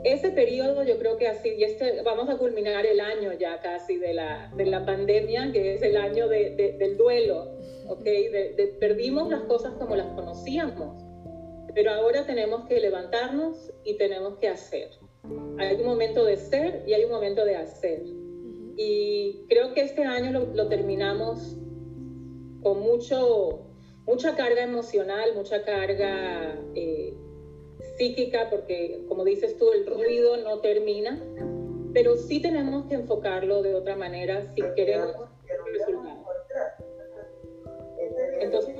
Ese 0.03 0.29
periodo 0.29 0.83
yo 0.83 0.99
creo 0.99 1.17
que 1.17 1.27
así, 1.27 1.49
y 1.57 1.63
este, 1.63 2.01
vamos 2.03 2.29
a 2.29 2.37
culminar 2.37 2.85
el 2.85 2.99
año 2.99 3.33
ya 3.33 3.59
casi 3.59 3.97
de 3.97 4.13
la, 4.13 4.51
de 4.55 4.65
la 4.65 4.85
pandemia, 4.85 5.51
que 5.51 5.73
es 5.73 5.81
el 5.81 5.97
año 5.97 6.27
de, 6.27 6.75
del 6.77 6.97
duelo, 6.97 7.57
¿ok? 7.87 8.03
De, 8.03 8.75
perdimos 8.79 9.29
las 9.29 9.41
cosas 9.43 9.73
como 9.73 9.95
las 9.95 10.07
conocíamos, 10.13 11.03
pero 11.73 11.91
ahora 11.91 12.25
tenemos 12.25 12.67
que 12.67 12.79
levantarnos 12.79 13.71
y 13.83 13.97
tenemos 13.97 14.37
que 14.37 14.47
hacer. 14.47 14.89
Hay 15.57 15.75
un 15.77 15.85
momento 15.85 16.25
de 16.25 16.37
ser 16.37 16.83
y 16.87 16.93
hay 16.93 17.05
un 17.05 17.11
momento 17.11 17.45
de 17.45 17.55
hacer. 17.55 18.03
Y 18.77 19.45
creo 19.47 19.73
que 19.73 19.81
este 19.81 20.03
año 20.03 20.31
lo, 20.53 20.67
terminamos 20.67 21.57
con 22.61 22.81
mucho, 22.81 23.61
mucha 24.05 24.35
carga 24.35 24.63
emocional, 24.63 25.33
mucha 25.35 25.63
carga 25.63 26.59
eh, 26.73 27.13
psíquica, 27.97 28.49
porque 28.49 29.05
como 29.07 29.23
dices 29.23 29.57
tú, 29.57 29.71
el 29.71 29.85
ruido 29.85 30.37
no 30.37 30.59
termina, 30.59 31.21
pero 31.93 32.17
sí 32.17 32.41
tenemos 32.41 32.85
que 32.87 32.95
enfocarlo 32.95 33.61
de 33.61 33.75
otra 33.75 33.95
manera 33.95 34.53
si 34.53 34.61
queremos 34.75 35.29
resultados. 35.73 36.25
Entonces, 38.41 38.75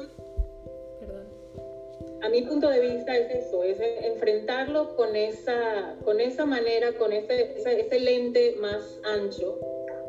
a 2.22 2.30
mi 2.30 2.42
punto 2.42 2.70
de 2.70 2.80
vista 2.80 3.16
es 3.16 3.46
eso, 3.46 3.64
es 3.64 3.80
enfrentarlo 3.80 4.96
con 4.96 5.16
esa, 5.16 5.96
con 6.04 6.20
esa 6.20 6.46
manera, 6.46 6.94
con 6.94 7.14
ese, 7.14 7.56
ese, 7.56 8.00
lente 8.00 8.56
más 8.60 9.00
ancho, 9.04 9.60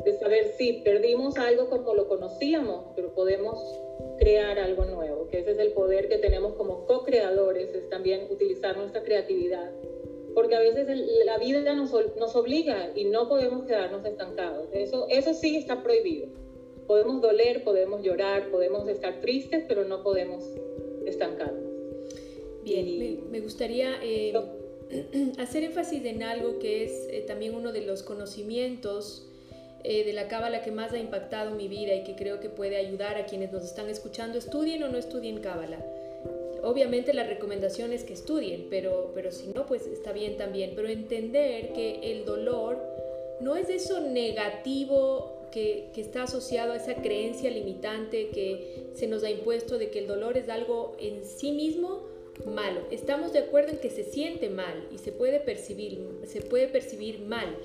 de 0.03 0.13
saber 0.13 0.53
si 0.57 0.81
perdimos 0.83 1.37
algo 1.37 1.69
como 1.69 1.93
lo 1.93 2.07
conocíamos, 2.07 2.85
pero 2.95 3.13
podemos 3.13 3.59
crear 4.19 4.57
algo 4.57 4.85
nuevo, 4.85 5.27
que 5.27 5.39
ese 5.39 5.51
es 5.51 5.59
el 5.59 5.73
poder 5.73 6.07
que 6.07 6.17
tenemos 6.17 6.53
como 6.53 6.85
co-creadores, 6.85 7.73
es 7.75 7.89
también 7.89 8.27
utilizar 8.31 8.77
nuestra 8.77 9.03
creatividad, 9.03 9.71
porque 10.33 10.55
a 10.55 10.59
veces 10.59 10.87
la 11.25 11.37
vida 11.37 11.73
nos, 11.73 11.93
nos 12.15 12.35
obliga 12.35 12.91
y 12.95 13.05
no 13.05 13.27
podemos 13.27 13.65
quedarnos 13.65 14.05
estancados, 14.05 14.69
eso, 14.71 15.07
eso 15.09 15.33
sí 15.33 15.57
está 15.57 15.83
prohibido. 15.83 16.29
Podemos 16.87 17.21
doler, 17.21 17.65
podemos 17.65 18.01
llorar, 18.01 18.49
podemos 18.49 18.87
estar 18.87 19.19
tristes, 19.19 19.65
pero 19.67 19.83
no 19.83 20.03
podemos 20.03 20.45
estancarnos. 21.05 21.76
Bien, 22.67 23.31
me, 23.31 23.39
gustaría 23.39 23.95
eh, 24.03 24.33
hacer 25.37 25.63
énfasis 25.63 26.03
en 26.03 26.21
algo 26.21 26.59
que 26.59 26.83
es 26.83 27.07
eh, 27.09 27.23
también 27.25 27.55
uno 27.55 27.71
de 27.71 27.79
los 27.79 28.03
conocimientos 28.03 29.25
eh, 29.85 30.03
de 30.03 30.11
la 30.11 30.27
cábala 30.27 30.61
que 30.63 30.71
más 30.71 30.91
ha 30.91 30.97
impactado 30.97 31.51
mi 31.51 31.69
vida 31.69 31.95
y 31.95 32.03
que 32.03 32.17
creo 32.17 32.41
que 32.41 32.49
puede 32.49 32.75
ayudar 32.75 33.15
a 33.15 33.25
quienes 33.25 33.53
nos 33.53 33.63
están 33.63 33.89
escuchando, 33.89 34.37
estudien 34.37 34.83
o 34.83 34.89
no 34.89 34.97
estudien 34.97 35.39
cábala. 35.39 35.77
Obviamente 36.61 37.13
la 37.13 37.23
recomendación 37.23 37.93
es 37.93 38.03
que 38.03 38.11
estudien, 38.11 38.67
pero, 38.69 39.11
pero 39.15 39.31
si 39.31 39.47
no, 39.47 39.65
pues 39.65 39.87
está 39.87 40.11
bien 40.11 40.35
también. 40.35 40.73
Pero 40.75 40.89
entender 40.89 41.71
que 41.71 42.11
el 42.11 42.25
dolor 42.25 42.83
no 43.39 43.55
es 43.55 43.69
eso 43.69 44.01
negativo 44.01 45.47
que, 45.53 45.87
que, 45.93 46.01
está 46.01 46.23
asociado 46.23 46.73
a 46.73 46.75
esa 46.75 46.95
creencia 46.95 47.49
limitante 47.49 48.27
que 48.31 48.89
se 48.93 49.07
nos 49.07 49.23
ha 49.23 49.29
impuesto 49.29 49.77
de 49.77 49.89
que 49.89 49.99
el 49.99 50.07
dolor 50.07 50.37
es 50.37 50.49
algo 50.49 50.97
en 50.99 51.23
sí 51.23 51.53
mismo 51.53 52.16
malo. 52.45 52.81
Estamos 52.91 53.33
de 53.33 53.39
acuerdo 53.39 53.71
en 53.71 53.79
que 53.79 53.89
se 53.89 54.03
siente 54.03 54.49
mal 54.49 54.87
y 54.91 54.97
se 54.97 55.11
puede 55.11 55.39
percibir, 55.39 55.99
se 56.25 56.41
puede 56.41 56.67
percibir 56.67 57.19
mal, 57.19 57.57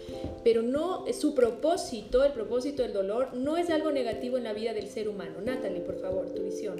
pero 0.44 0.62
no 0.62 1.04
su 1.12 1.34
propósito, 1.34 2.24
el 2.24 2.32
propósito 2.32 2.82
del 2.82 2.92
dolor, 2.92 3.34
no 3.34 3.56
es 3.56 3.70
algo 3.70 3.92
negativo 3.92 4.38
en 4.38 4.44
la 4.44 4.52
vida 4.52 4.72
del 4.72 4.88
ser 4.88 5.08
humano. 5.08 5.40
Natalie, 5.42 5.80
por 5.80 6.00
favor, 6.00 6.32
tu 6.32 6.42
visión. 6.42 6.76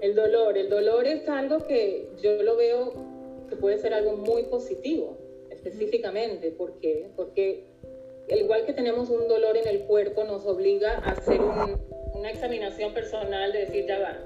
El 0.00 0.14
dolor, 0.14 0.58
el 0.58 0.68
dolor 0.68 1.06
es 1.06 1.28
algo 1.28 1.64
que 1.66 2.08
yo 2.20 2.42
lo 2.42 2.56
veo 2.56 2.92
que 3.48 3.56
puede 3.56 3.78
ser 3.78 3.94
algo 3.94 4.16
muy 4.16 4.44
positivo, 4.44 5.16
específicamente. 5.50 6.50
Porque 6.50 7.66
al 8.30 8.38
igual 8.38 8.66
que 8.66 8.72
tenemos 8.72 9.10
un 9.10 9.28
dolor 9.28 9.56
en 9.56 9.68
el 9.68 9.82
cuerpo, 9.82 10.24
nos 10.24 10.44
obliga 10.46 10.94
a 10.94 11.12
hacer 11.12 11.40
una 12.14 12.30
examinación 12.30 12.94
personal 12.94 13.52
de 13.52 13.60
decir, 13.60 13.86
ya 13.86 13.98
va, 14.00 14.18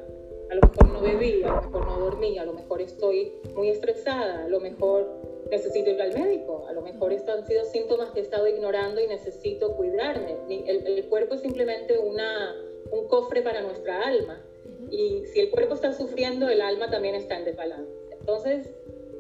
a 0.51 0.55
lo 0.55 0.61
mejor 0.61 0.89
no 0.89 1.01
bebí, 1.01 1.43
a 1.43 1.49
lo 1.49 1.63
mejor 1.63 1.87
no 1.87 1.99
dormí, 1.99 2.39
a 2.39 2.45
lo 2.45 2.53
mejor 2.53 2.81
estoy 2.81 3.33
muy 3.55 3.69
estresada, 3.69 4.45
a 4.45 4.49
lo 4.49 4.61
mejor 4.61 5.09
necesito 5.51 5.91
ir 5.91 6.01
al 6.01 6.13
médico, 6.13 6.67
a 6.69 6.73
lo 6.73 6.83
mejor 6.83 7.13
estos 7.13 7.37
han 7.37 7.47
sido 7.47 7.65
síntomas 7.65 8.11
que 8.11 8.21
he 8.21 8.23
estado 8.23 8.47
ignorando 8.47 9.01
y 9.01 9.07
necesito 9.07 9.77
cuidarme. 9.77 10.37
El, 10.49 10.87
el 10.87 11.05
cuerpo 11.09 11.35
es 11.35 11.41
simplemente 11.41 11.99
una, 11.99 12.55
un 12.91 13.09
cofre 13.09 13.43
para 13.43 13.63
nuestra 13.63 14.03
alma 14.07 14.43
y 14.91 15.25
si 15.27 15.41
el 15.41 15.51
cuerpo 15.51 15.75
está 15.75 15.93
sufriendo, 15.93 16.49
el 16.49 16.61
alma 16.61 16.91
también 16.91 17.15
está 17.15 17.37
en 17.37 17.45
desbalance. 17.45 17.93
Entonces, 18.19 18.75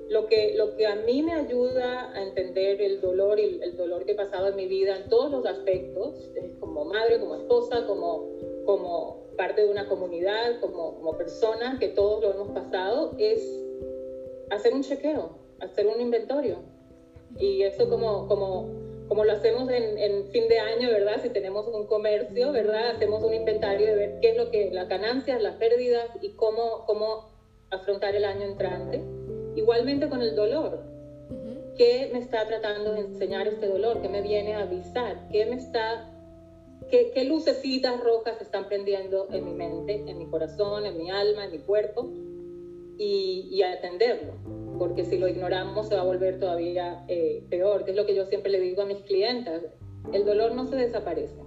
lo 0.08 0.26
que, 0.26 0.54
lo 0.56 0.76
que 0.76 0.86
a 0.86 0.96
mí 0.96 1.22
me 1.22 1.32
ayuda 1.32 2.12
a 2.12 2.22
entender 2.22 2.80
el 2.80 3.00
dolor 3.00 3.38
y 3.40 3.60
el 3.62 3.76
dolor 3.76 4.04
que 4.04 4.12
he 4.12 4.14
pasado 4.14 4.48
en 4.48 4.56
mi 4.56 4.66
vida 4.66 4.96
en 4.96 5.08
todos 5.08 5.30
los 5.30 5.46
aspectos, 5.46 6.30
como 6.60 6.84
madre, 6.84 7.18
como 7.18 7.34
esposa, 7.34 7.86
como, 7.86 8.28
como 8.64 9.25
parte 9.36 9.62
de 9.62 9.70
una 9.70 9.88
comunidad, 9.88 10.60
como, 10.60 10.96
como 10.96 11.16
persona, 11.16 11.76
que 11.78 11.88
todos 11.88 12.22
lo 12.22 12.32
hemos 12.32 12.48
pasado, 12.50 13.14
es 13.18 13.40
hacer 14.50 14.74
un 14.74 14.82
chequeo, 14.82 15.38
hacer 15.60 15.86
un 15.86 16.00
inventario. 16.00 16.58
Y 17.38 17.62
eso 17.62 17.88
como, 17.88 18.26
como, 18.28 18.70
como 19.08 19.24
lo 19.24 19.32
hacemos 19.32 19.70
en, 19.70 19.98
en, 19.98 20.26
fin 20.28 20.48
de 20.48 20.58
año, 20.58 20.88
¿verdad? 20.88 21.20
Si 21.22 21.28
tenemos 21.30 21.66
un 21.68 21.86
comercio, 21.86 22.52
¿verdad? 22.52 22.90
Hacemos 22.90 23.22
un 23.22 23.34
inventario 23.34 23.86
de 23.86 23.94
ver 23.94 24.20
qué 24.20 24.30
es 24.30 24.36
lo 24.36 24.50
que, 24.50 24.70
las 24.70 24.88
ganancias, 24.88 25.42
las 25.42 25.56
pérdidas 25.56 26.08
y 26.22 26.30
cómo, 26.30 26.84
cómo 26.86 27.28
afrontar 27.70 28.14
el 28.14 28.24
año 28.24 28.44
entrante. 28.44 29.02
Igualmente 29.54 30.08
con 30.08 30.22
el 30.22 30.34
dolor. 30.34 30.80
¿Qué 31.76 32.08
me 32.12 32.20
está 32.20 32.46
tratando 32.46 32.94
de 32.94 33.00
enseñar 33.00 33.46
este 33.46 33.68
dolor? 33.68 34.00
¿Qué 34.00 34.08
me 34.08 34.22
viene 34.22 34.54
a 34.54 34.60
avisar? 34.60 35.28
¿Qué 35.30 35.44
me 35.44 35.56
está 35.56 36.10
¿Qué, 36.90 37.10
¿Qué, 37.12 37.24
lucecitas 37.24 38.02
rojas 38.02 38.40
están 38.40 38.68
prendiendo 38.68 39.28
en 39.32 39.44
mi 39.44 39.52
mente, 39.52 40.04
en 40.06 40.18
mi 40.18 40.26
corazón, 40.26 40.86
en 40.86 40.96
mi 40.96 41.10
alma, 41.10 41.44
en 41.44 41.52
mi 41.52 41.58
cuerpo? 41.58 42.08
Y, 42.98 43.48
y 43.50 43.62
atenderlo, 43.62 44.34
porque 44.78 45.04
si 45.04 45.18
lo 45.18 45.28
ignoramos 45.28 45.88
se 45.88 45.96
va 45.96 46.02
a 46.02 46.04
volver 46.04 46.38
todavía 46.38 47.04
eh, 47.08 47.44
peor, 47.50 47.84
que 47.84 47.90
es 47.90 47.96
lo 47.96 48.06
que 48.06 48.14
yo 48.14 48.24
siempre 48.26 48.50
le 48.50 48.60
digo 48.60 48.82
a 48.82 48.86
mis 48.86 49.02
clientes. 49.02 49.62
El 50.12 50.24
dolor 50.24 50.54
no 50.54 50.66
se 50.66 50.76
desaparece. 50.76 51.42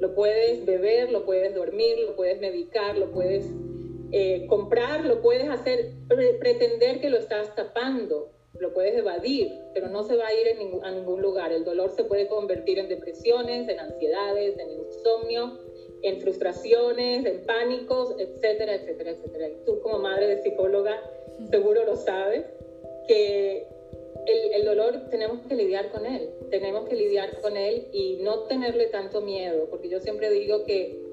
Lo 0.00 0.14
puedes 0.14 0.64
beber, 0.66 1.12
lo 1.12 1.24
puedes 1.24 1.54
dormir, 1.54 1.98
lo 2.06 2.16
puedes 2.16 2.40
medicar, 2.40 2.96
lo 2.98 3.12
puedes 3.12 3.46
eh, 4.12 4.46
comprar, 4.48 5.04
lo 5.04 5.20
puedes 5.20 5.48
hacer, 5.48 5.92
pretender 6.40 7.00
que 7.00 7.10
lo 7.10 7.18
estás 7.18 7.54
tapando, 7.54 8.30
lo 8.58 8.72
puedes 8.72 8.96
evadir, 8.96 9.52
pero 9.74 9.88
no 9.88 10.04
se 10.04 10.16
va 10.16 10.28
a 10.28 10.34
ir 10.34 10.48
a 10.82 10.90
ningún 10.90 11.22
lugar. 11.22 11.52
El 11.52 11.64
dolor 11.64 11.90
se 11.90 12.04
puede 12.04 12.26
convertir 12.28 12.78
en 12.78 12.88
depresiones, 12.88 13.68
en 13.68 13.78
ansiedades, 13.78 14.58
en 14.58 14.70
insomnio, 14.70 15.58
en 16.02 16.20
frustraciones, 16.20 17.26
en 17.26 17.44
pánicos, 17.44 18.14
etcétera, 18.18 18.74
etcétera, 18.74 19.10
etcétera. 19.10 19.48
Y 19.48 19.64
tú 19.64 19.80
como 19.80 19.98
madre 19.98 20.28
de 20.28 20.42
psicóloga 20.42 21.00
seguro 21.50 21.84
lo 21.84 21.96
sabes, 21.96 22.44
que 23.08 23.66
el, 24.26 24.52
el, 24.54 24.64
dolor 24.64 25.08
tenemos 25.10 25.40
que 25.46 25.54
lidiar 25.54 25.90
con 25.90 26.06
él, 26.06 26.30
tenemos 26.50 26.88
que 26.88 26.96
lidiar 26.96 27.40
con 27.40 27.56
él 27.56 27.86
y 27.92 28.18
no 28.22 28.40
tenerle 28.44 28.86
tanto 28.86 29.20
miedo, 29.20 29.68
porque 29.70 29.88
yo 29.88 30.00
siempre 30.00 30.30
digo 30.30 30.64
que 30.64 31.05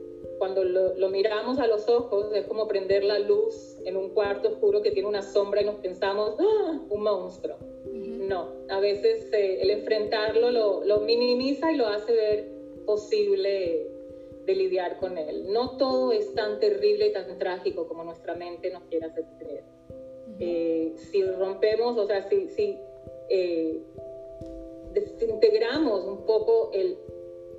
cuando 0.43 0.65
lo, 0.65 0.93
lo, 0.95 1.08
miramos 1.08 1.58
a 1.58 1.67
los 1.67 1.88
ojos 1.88 2.34
es 2.36 2.45
como 2.47 2.67
prender 2.67 3.06
la 3.06 3.17
luz 3.17 3.77
en 3.86 3.95
un 3.95 4.10
cuarto 4.10 4.49
oscuro 4.49 4.82
que 4.82 4.91
tiene 4.91 5.08
una 5.08 5.21
sombra 5.21 5.62
y 5.62 5.65
nos 5.65 5.75
pensamos, 5.75 6.36
¡Ah! 6.38 6.82
un 6.89 7.01
monstruo. 7.01 7.56
No, 7.93 8.49
a 8.67 8.82
veces 8.82 9.32
eh, 9.32 9.62
el 9.62 9.69
enfrentarlo 9.69 10.51
lo, 10.51 10.84
lo, 10.84 10.99
minimiza 10.99 11.71
y 11.71 11.77
lo 11.77 11.88
hace 11.88 12.12
ver 12.12 12.51
posible 12.86 13.89
de 14.45 14.53
lidiar 14.53 14.99
con 14.99 15.17
él. 15.17 15.45
No 15.53 15.77
todo 15.77 16.12
es 16.12 16.34
tan 16.34 16.60
terrible 16.60 17.08
y 17.08 17.13
tan 17.13 17.38
trágico 17.38 17.88
como 17.88 18.03
nuestra 18.03 18.36
mente 18.36 18.69
nos 18.69 18.84
quiere 18.89 19.06
hacer 19.06 19.23
creer. 19.39 19.63
eh, 20.41 20.93
si 20.97 21.23
rompemos, 21.23 21.97
o 21.97 22.06
sea, 22.06 22.27
si, 22.27 22.49
si 22.49 22.77
eh, 23.29 23.82
desintegramos 24.91 26.03
un 26.03 26.25
poco 26.25 26.69
el, 26.73 26.97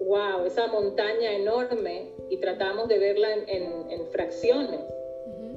wow, 0.01 0.45
esa 0.47 0.67
montaña 0.69 1.35
enorme 1.35 2.13
y 2.31 2.39
tratamos 2.39 2.89
de 2.89 2.99
verla 2.99 3.33
en, 3.33 3.49
en, 3.49 3.91
en 3.91 4.07
fracciones. 4.09 4.81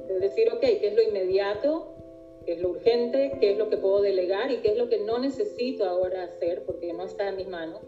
Es 0.08 0.20
decir, 0.20 0.48
ok, 0.52 0.60
¿qué 0.60 0.88
es 0.88 0.94
lo 0.94 1.02
inmediato? 1.02 1.94
¿Qué 2.44 2.54
es 2.54 2.60
lo 2.60 2.70
urgente? 2.70 3.36
¿Qué 3.40 3.52
es 3.52 3.58
lo 3.58 3.68
que 3.68 3.76
puedo 3.76 4.00
delegar? 4.00 4.50
¿Y 4.50 4.58
qué 4.58 4.72
es 4.72 4.78
lo 4.78 4.88
que 4.88 4.98
no 4.98 5.18
necesito 5.18 5.84
ahora 5.84 6.24
hacer 6.24 6.64
porque 6.64 6.92
no 6.92 7.04
está 7.04 7.28
en 7.28 7.36
mis 7.36 7.48
manos? 7.48 7.82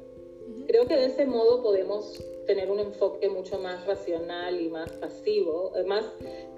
Creo 0.67 0.87
que 0.87 0.97
de 0.97 1.07
ese 1.07 1.27
modo 1.27 1.63
podemos 1.63 2.23
tener 2.47 2.71
un 2.71 2.81
enfoque 2.81 3.29
mucho 3.29 3.59
más 3.59 3.87
racional 3.87 4.61
y 4.61 4.69
más 4.69 4.91
pasivo, 4.93 5.73
eh, 5.77 5.85
más 5.85 6.05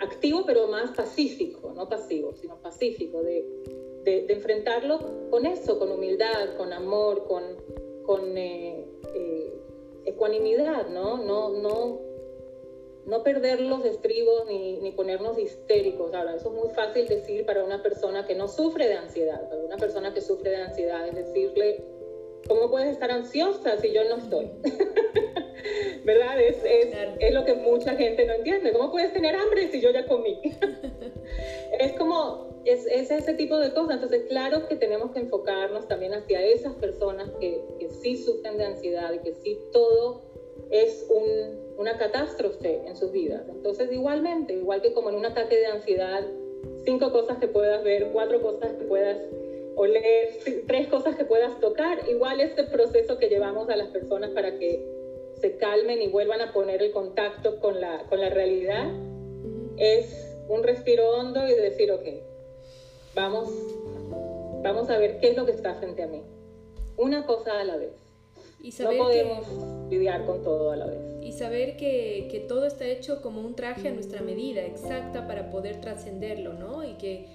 activo 0.00 0.44
pero 0.46 0.66
más 0.66 0.90
pacífico, 0.96 1.72
no 1.74 1.88
pasivo, 1.88 2.34
sino 2.34 2.60
pacífico, 2.60 3.22
de, 3.22 3.46
de, 4.04 4.22
de 4.26 4.32
enfrentarlo 4.32 4.98
con 5.30 5.46
eso, 5.46 5.78
con 5.78 5.92
humildad, 5.92 6.56
con 6.56 6.72
amor, 6.72 7.24
con, 7.26 7.42
con 8.04 8.36
eh, 8.36 8.86
ecuanimidad, 10.04 10.88
¿no? 10.88 11.18
No, 11.18 11.50
no, 11.50 12.00
no 13.06 13.22
perder 13.22 13.60
los 13.60 13.84
estribos 13.84 14.46
ni, 14.46 14.78
ni, 14.78 14.92
ponernos 14.92 15.38
histéricos. 15.38 16.14
Ahora, 16.14 16.36
eso 16.36 16.48
es 16.48 16.54
muy 16.54 16.74
fácil 16.74 17.08
decir 17.08 17.44
para 17.44 17.64
una 17.64 17.82
persona 17.82 18.26
que 18.26 18.34
no 18.34 18.48
sufre 18.48 18.88
de 18.88 18.94
ansiedad, 18.94 19.48
para 19.48 19.62
una 19.62 19.76
persona 19.76 20.14
que 20.14 20.20
sufre 20.20 20.50
de 20.50 20.56
ansiedad, 20.56 21.06
es 21.08 21.14
decirle, 21.14 21.84
¿cómo 22.48 22.70
puedes 22.70 22.90
estar 22.90 23.10
ansiosa 23.10 23.76
si 23.78 23.92
yo 23.92 24.04
no 24.04 24.16
estoy? 24.16 24.50
¿Verdad? 26.04 26.40
Es, 26.40 26.56
es, 26.64 26.86
claro. 26.86 27.12
es, 27.18 27.34
lo 27.34 27.44
que 27.44 27.54
mucha 27.54 27.94
gente 27.94 28.26
no 28.26 28.34
entiende. 28.34 28.72
¿Cómo 28.72 28.90
puedes 28.90 29.12
tener 29.12 29.36
hambre 29.36 29.70
si 29.70 29.80
yo 29.80 29.90
ya 29.90 30.06
comí? 30.06 30.40
es 31.78 31.92
como, 31.92 32.51
es, 32.64 32.86
es, 32.86 33.10
ese 33.10 33.34
tipo 33.34 33.58
de 33.58 33.72
cosas. 33.72 33.94
Entonces, 33.94 34.24
claro 34.28 34.66
que 34.68 34.76
tenemos 34.76 35.12
que 35.12 35.20
enfocarnos 35.20 35.88
también 35.88 36.14
hacia 36.14 36.44
esas 36.44 36.74
personas 36.74 37.30
que, 37.40 37.62
que 37.78 37.88
sí 37.90 38.16
sufren 38.16 38.58
de 38.58 38.64
ansiedad 38.64 39.12
y 39.12 39.18
que 39.18 39.34
sí 39.34 39.58
todo 39.72 40.22
es 40.70 41.06
un, 41.10 41.76
una 41.78 41.98
catástrofe 41.98 42.82
en 42.86 42.96
sus 42.96 43.12
vidas. 43.12 43.46
Entonces, 43.48 43.92
igualmente, 43.92 44.54
igual 44.54 44.80
que 44.82 44.92
como 44.92 45.10
en 45.10 45.16
un 45.16 45.26
ataque 45.26 45.56
de 45.56 45.66
ansiedad, 45.66 46.24
cinco 46.84 47.12
cosas 47.12 47.38
que 47.38 47.48
puedas 47.48 47.82
ver, 47.84 48.10
cuatro 48.12 48.40
cosas 48.40 48.72
que 48.74 48.84
puedas 48.84 49.18
oler, 49.76 50.28
tres 50.66 50.88
cosas 50.88 51.16
que 51.16 51.24
puedas 51.24 51.58
tocar, 51.60 52.08
igual 52.08 52.40
este 52.40 52.64
proceso 52.64 53.18
que 53.18 53.28
llevamos 53.28 53.68
a 53.68 53.76
las 53.76 53.88
personas 53.88 54.30
para 54.30 54.58
que 54.58 54.84
se 55.40 55.56
calmen 55.56 56.00
y 56.02 56.08
vuelvan 56.08 56.40
a 56.40 56.52
poner 56.52 56.82
el 56.82 56.92
contacto 56.92 57.58
con 57.58 57.80
la, 57.80 58.06
con 58.08 58.20
la 58.20 58.30
realidad, 58.30 58.90
es 59.76 60.36
un 60.48 60.62
respiro 60.62 61.10
hondo 61.10 61.46
y 61.46 61.54
decir, 61.54 61.90
ok, 61.90 62.04
vamos, 63.14 63.50
vamos 64.62 64.88
a 64.90 64.98
ver 64.98 65.18
qué 65.20 65.30
es 65.30 65.36
lo 65.36 65.44
que 65.44 65.52
está 65.52 65.74
frente 65.74 66.02
a 66.02 66.06
mí. 66.06 66.22
Una 66.96 67.26
cosa 67.26 67.60
a 67.60 67.64
la 67.64 67.76
vez. 67.76 67.92
Y 68.62 68.72
saber 68.72 68.98
no 68.98 69.04
podemos 69.04 69.46
que, 69.46 69.96
lidiar 69.96 70.24
con 70.24 70.42
todo 70.42 70.70
a 70.70 70.76
la 70.76 70.86
vez. 70.86 70.98
Y 71.20 71.32
saber 71.32 71.76
que, 71.76 72.28
que, 72.30 72.40
todo 72.40 72.66
está 72.66 72.86
hecho 72.86 73.20
como 73.20 73.40
un 73.40 73.54
traje 73.54 73.88
a 73.88 73.92
nuestra 73.92 74.22
medida, 74.22 74.62
exacta 74.62 75.26
para 75.26 75.50
poder 75.50 75.80
trascenderlo, 75.80 76.52
¿no? 76.52 76.84
Y 76.84 76.94
que, 76.94 77.26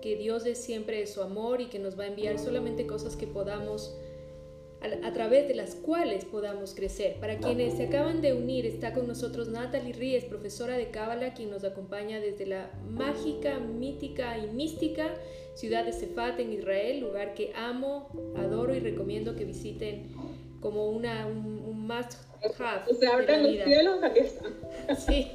que 0.00 0.16
Dios 0.16 0.46
es 0.46 0.58
siempre 0.58 1.06
su 1.06 1.20
amor 1.20 1.60
y 1.60 1.66
que 1.66 1.78
nos 1.78 1.98
va 1.98 2.04
a 2.04 2.06
enviar 2.06 2.38
solamente 2.38 2.86
cosas 2.86 3.16
que 3.16 3.26
podamos 3.26 3.94
a, 4.84 5.06
a, 5.06 5.12
través 5.12 5.48
de 5.48 5.54
las 5.54 5.74
cuales 5.74 6.24
podamos 6.24 6.74
crecer. 6.74 7.16
Para 7.20 7.38
quienes 7.38 7.74
se 7.74 7.86
acaban 7.86 8.20
de 8.20 8.34
unir, 8.34 8.66
está 8.66 8.92
con 8.92 9.06
nosotros 9.06 9.48
Natalie 9.48 9.92
Ríez, 9.92 10.24
profesora 10.24 10.76
de 10.76 10.90
Cábala, 10.90 11.34
quien 11.34 11.50
nos 11.50 11.64
acompaña 11.64 12.20
desde 12.20 12.46
la 12.46 12.70
mágica, 12.88 13.58
mítica 13.58 14.38
y 14.38 14.46
mística 14.48 15.14
ciudad 15.54 15.84
de 15.84 15.92
Sefat 15.92 16.38
en 16.40 16.52
Israel, 16.52 17.00
lugar 17.00 17.34
que 17.34 17.52
amo, 17.54 18.08
adoro 18.36 18.74
y 18.74 18.80
recomiendo 18.80 19.36
que 19.36 19.44
visiten 19.44 20.08
como 20.60 20.88
una, 20.88 21.26
un, 21.26 21.62
un 21.64 21.86
must 21.86 22.14
have. 22.58 22.92
Se 22.98 23.06
abren 23.06 23.42
los 23.42 23.64
cielos, 23.64 24.02
aquí 24.02 24.20
está. 24.20 24.44
Sí, 24.96 25.30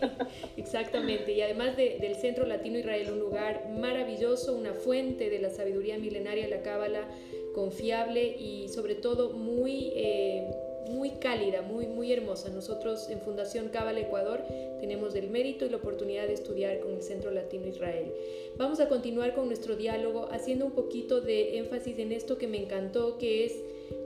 exactamente. 0.57 1.31
Y 1.31 1.41
además 1.41 1.77
de, 1.77 1.97
del 1.99 2.15
Centro 2.15 2.45
Latino 2.45 2.77
Israel, 2.77 3.11
un 3.13 3.19
lugar 3.19 3.69
maravilloso, 3.69 4.55
una 4.55 4.73
fuente 4.73 5.29
de 5.29 5.39
la 5.39 5.49
sabiduría 5.49 5.97
milenaria 5.97 6.47
la 6.47 6.61
Cábala, 6.61 7.07
confiable 7.53 8.35
y 8.37 8.69
sobre 8.69 8.95
todo 8.95 9.31
muy, 9.31 9.91
eh, 9.95 10.49
muy 10.89 11.11
cálida, 11.11 11.61
muy, 11.61 11.87
muy 11.87 12.11
hermosa. 12.11 12.49
Nosotros 12.49 13.09
en 13.09 13.21
Fundación 13.21 13.69
Cábala 13.69 13.99
Ecuador 13.99 14.41
tenemos 14.79 15.15
el 15.15 15.29
mérito 15.29 15.65
y 15.65 15.69
la 15.69 15.77
oportunidad 15.77 16.27
de 16.27 16.33
estudiar 16.33 16.79
con 16.79 16.93
el 16.93 17.01
Centro 17.01 17.31
Latino 17.31 17.67
Israel. 17.67 18.11
Vamos 18.57 18.79
a 18.79 18.89
continuar 18.89 19.35
con 19.35 19.47
nuestro 19.47 19.75
diálogo 19.75 20.29
haciendo 20.31 20.65
un 20.65 20.71
poquito 20.71 21.21
de 21.21 21.57
énfasis 21.57 21.99
en 21.99 22.11
esto 22.11 22.37
que 22.37 22.47
me 22.47 22.61
encantó, 22.61 23.17
que 23.17 23.45
es 23.45 23.53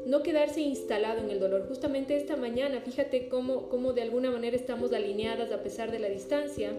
no 0.06 0.22
quedarse 0.22 0.62
instalado 0.62 1.22
en 1.22 1.30
el 1.30 1.40
dolor. 1.40 1.66
Justamente 1.68 2.18
esta 2.18 2.36
mañana, 2.36 2.82
fíjate 2.82 3.30
cómo, 3.30 3.70
cómo 3.70 3.94
de 3.94 4.02
alguna 4.02 4.32
manera 4.32 4.56
estamos 4.56 4.92
alineadas 4.92 5.52
a 5.52 5.64
pesar 5.64 5.92
de 5.92 6.00
la 6.00 6.10
distancia. 6.10 6.74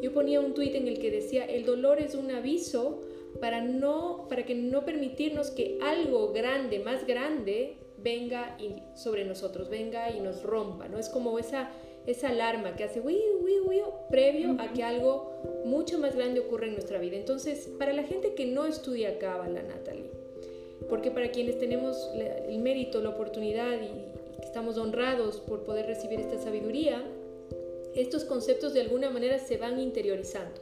Yo 0.00 0.12
ponía 0.12 0.40
un 0.40 0.54
tuit 0.54 0.74
en 0.74 0.86
el 0.86 0.98
que 0.98 1.10
decía, 1.10 1.44
el 1.44 1.64
dolor 1.64 2.00
es 2.00 2.14
un 2.14 2.30
aviso 2.30 3.00
para, 3.40 3.60
no, 3.62 4.26
para 4.28 4.44
que 4.44 4.54
no 4.54 4.84
permitirnos 4.84 5.50
que 5.50 5.78
algo 5.82 6.32
grande, 6.32 6.78
más 6.80 7.06
grande, 7.06 7.76
venga 7.98 8.56
y 8.58 8.82
sobre 8.96 9.24
nosotros, 9.24 9.68
venga 9.68 10.10
y 10.10 10.20
nos 10.20 10.42
rompa, 10.42 10.88
¿no? 10.88 10.98
Es 10.98 11.08
como 11.08 11.38
esa, 11.38 11.70
esa 12.06 12.28
alarma 12.28 12.76
que 12.76 12.84
hace 12.84 13.00
uy, 13.00 13.18
uy, 13.42 13.60
uy, 13.66 13.82
previo 14.10 14.56
a 14.58 14.72
que 14.72 14.82
algo 14.82 15.62
mucho 15.64 15.98
más 15.98 16.14
grande 16.14 16.40
ocurra 16.40 16.66
en 16.66 16.72
nuestra 16.72 16.98
vida. 16.98 17.16
Entonces, 17.16 17.68
para 17.78 17.92
la 17.92 18.04
gente 18.04 18.34
que 18.34 18.46
no 18.46 18.66
estudia 18.66 19.18
Cábala, 19.18 19.62
Natalie, 19.62 20.10
porque 20.88 21.10
para 21.10 21.30
quienes 21.30 21.58
tenemos 21.58 22.10
el 22.14 22.58
mérito, 22.60 23.00
la 23.00 23.10
oportunidad 23.10 23.80
y 23.80 24.42
estamos 24.42 24.78
honrados 24.78 25.40
por 25.40 25.64
poder 25.64 25.86
recibir 25.86 26.20
esta 26.20 26.38
sabiduría, 26.38 27.04
estos 27.94 28.24
conceptos 28.24 28.74
de 28.74 28.80
alguna 28.80 29.10
manera 29.10 29.38
se 29.38 29.56
van 29.56 29.80
interiorizando. 29.80 30.60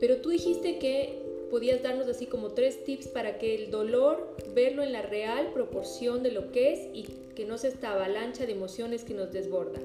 Pero 0.00 0.18
tú 0.18 0.30
dijiste 0.30 0.78
que 0.78 1.27
podías 1.50 1.82
darnos 1.82 2.08
así 2.08 2.26
como 2.26 2.50
tres 2.50 2.84
tips 2.84 3.08
para 3.08 3.38
que 3.38 3.54
el 3.54 3.70
dolor, 3.70 4.36
verlo 4.54 4.82
en 4.82 4.92
la 4.92 5.02
real 5.02 5.52
proporción 5.52 6.22
de 6.22 6.32
lo 6.32 6.52
que 6.52 6.72
es 6.72 6.80
y 6.92 7.04
que 7.34 7.44
no 7.44 7.58
sea 7.58 7.70
esta 7.70 7.92
avalancha 7.92 8.46
de 8.46 8.52
emociones 8.52 9.04
que 9.04 9.14
nos 9.14 9.32
desborda. 9.32 9.80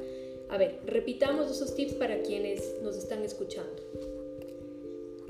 A 0.50 0.58
ver, 0.58 0.80
repitamos 0.86 1.50
esos 1.50 1.76
tips 1.76 1.94
para 1.94 2.22
quienes 2.22 2.80
nos 2.82 2.98
están 2.98 3.24
escuchando. 3.24 3.82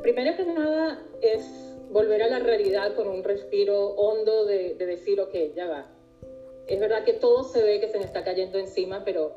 Primero 0.02 0.36
que 0.36 0.43
nada 0.43 1.02
es 1.22 1.46
volver 1.91 2.24
a 2.24 2.28
la 2.28 2.39
realidad 2.39 2.96
con 2.96 3.08
un 3.08 3.24
respiro 3.24 3.91
hondo 3.91 4.46
de, 4.46 4.74
decir, 4.76 5.22
ok, 5.22 5.34
ya 5.56 5.67
va. 5.67 5.91
Es 6.67 6.80
verdad 6.80 7.04
que 7.06 7.13
todo 7.13 7.43
se 7.43 7.62
ve 7.62 7.80
que 7.80 7.88
se 7.88 8.00
me 8.00 8.06
está 8.06 8.24
cayendo 8.24 8.58
encima, 8.58 9.06
pero 9.06 9.34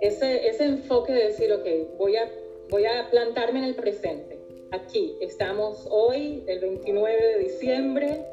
ese, 0.00 0.46
ese 0.48 0.64
enfoque 0.64 1.12
de 1.12 1.24
decir, 1.28 1.52
ok, 1.52 1.96
voy 1.96 2.16
a, 2.16 2.30
voy 2.68 2.84
a 2.84 3.08
plantarme 3.10 3.60
en 3.60 3.64
el 3.64 3.74
presente. 3.74 4.33
Aquí 4.70 5.16
estamos 5.20 5.86
hoy, 5.90 6.42
el 6.46 6.60
29 6.60 7.26
de 7.26 7.38
diciembre, 7.38 8.26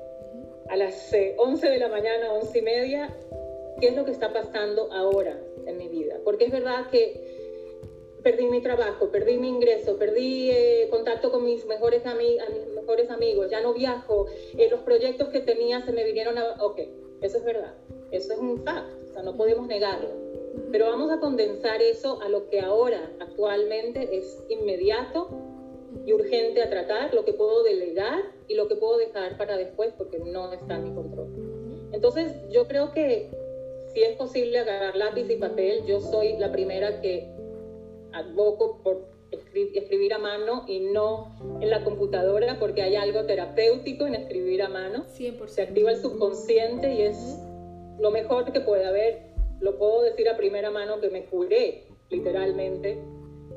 a 0.69 0.75
las 0.75 1.11
11 1.37 1.69
de 1.69 1.77
la 1.77 1.87
mañana, 1.87 2.33
11 2.33 2.57
y 2.57 2.61
media. 2.61 3.17
¿Qué 3.79 3.89
es 3.89 3.95
lo 3.95 4.05
que 4.05 4.11
está 4.11 4.33
pasando 4.33 4.91
ahora 4.91 5.39
en 5.65 5.77
mi 5.77 5.87
vida? 5.87 6.19
Porque 6.23 6.45
es 6.45 6.51
verdad 6.51 6.89
que 6.89 8.17
perdí 8.23 8.45
mi 8.45 8.61
trabajo, 8.61 9.09
perdí 9.11 9.37
mi 9.37 9.49
ingreso, 9.49 9.97
perdí 9.97 10.51
eh, 10.51 10.87
contacto 10.89 11.31
con 11.31 11.43
mis 11.43 11.65
mejores, 11.65 12.03
mis 12.05 12.75
mejores 12.75 13.09
amigos, 13.09 13.49
ya 13.49 13.61
no 13.61 13.73
viajo, 13.73 14.27
eh, 14.57 14.67
los 14.69 14.81
proyectos 14.81 15.29
que 15.29 15.41
tenía 15.41 15.81
se 15.81 15.91
me 15.91 16.03
vinieron 16.03 16.37
a... 16.37 16.63
Ok, 16.63 16.79
eso 17.21 17.37
es 17.37 17.43
verdad, 17.43 17.75
eso 18.11 18.33
es 18.33 18.39
un 18.39 18.63
fact, 18.63 18.89
o 19.09 19.13
sea, 19.13 19.23
no 19.23 19.35
podemos 19.35 19.67
negarlo. 19.67 20.09
Pero 20.71 20.85
vamos 20.89 21.11
a 21.11 21.19
condensar 21.19 21.81
eso 21.81 22.21
a 22.21 22.29
lo 22.29 22.47
que 22.49 22.59
ahora, 22.59 23.11
actualmente, 23.19 24.17
es 24.17 24.43
inmediato 24.49 25.50
y 26.05 26.13
urgente 26.13 26.61
a 26.61 26.69
tratar, 26.69 27.13
lo 27.13 27.25
que 27.25 27.33
puedo 27.33 27.63
delegar 27.63 28.21
y 28.47 28.55
lo 28.55 28.67
que 28.67 28.75
puedo 28.75 28.97
dejar 28.97 29.37
para 29.37 29.57
después 29.57 29.93
porque 29.97 30.19
no 30.19 30.51
está 30.53 30.75
en 30.75 30.83
mi 30.83 30.93
control. 30.93 31.27
Entonces, 31.91 32.33
yo 32.49 32.67
creo 32.67 32.93
que 32.93 33.29
si 33.93 34.03
es 34.03 34.15
posible 34.15 34.59
agarrar 34.59 34.95
lápiz 34.95 35.29
y 35.29 35.35
papel, 35.35 35.85
yo 35.85 35.99
soy 35.99 36.37
la 36.37 36.51
primera 36.51 37.01
que 37.01 37.29
advoco 38.13 38.81
por 38.83 39.11
escribir, 39.31 40.13
a 40.13 40.17
mano 40.17 40.65
y 40.67 40.79
no 40.79 41.31
en 41.61 41.69
la 41.69 41.83
computadora 41.83 42.57
porque 42.59 42.81
hay 42.81 42.95
algo 42.95 43.25
terapéutico 43.25 44.05
en 44.05 44.15
escribir 44.15 44.61
a 44.61 44.69
mano. 44.69 45.05
100%. 45.05 45.47
Se 45.47 45.61
activa 45.61 45.91
el 45.91 45.97
subconsciente 45.97 46.93
y 46.93 47.01
es 47.03 47.39
lo 47.99 48.11
mejor 48.11 48.51
que 48.51 48.61
puede 48.61 48.85
haber. 48.85 49.31
Lo 49.59 49.77
puedo 49.77 50.01
decir 50.03 50.27
a 50.27 50.37
primera 50.37 50.71
mano 50.71 50.99
que 50.99 51.09
me 51.09 51.25
curé 51.25 51.87
literalmente 52.09 52.99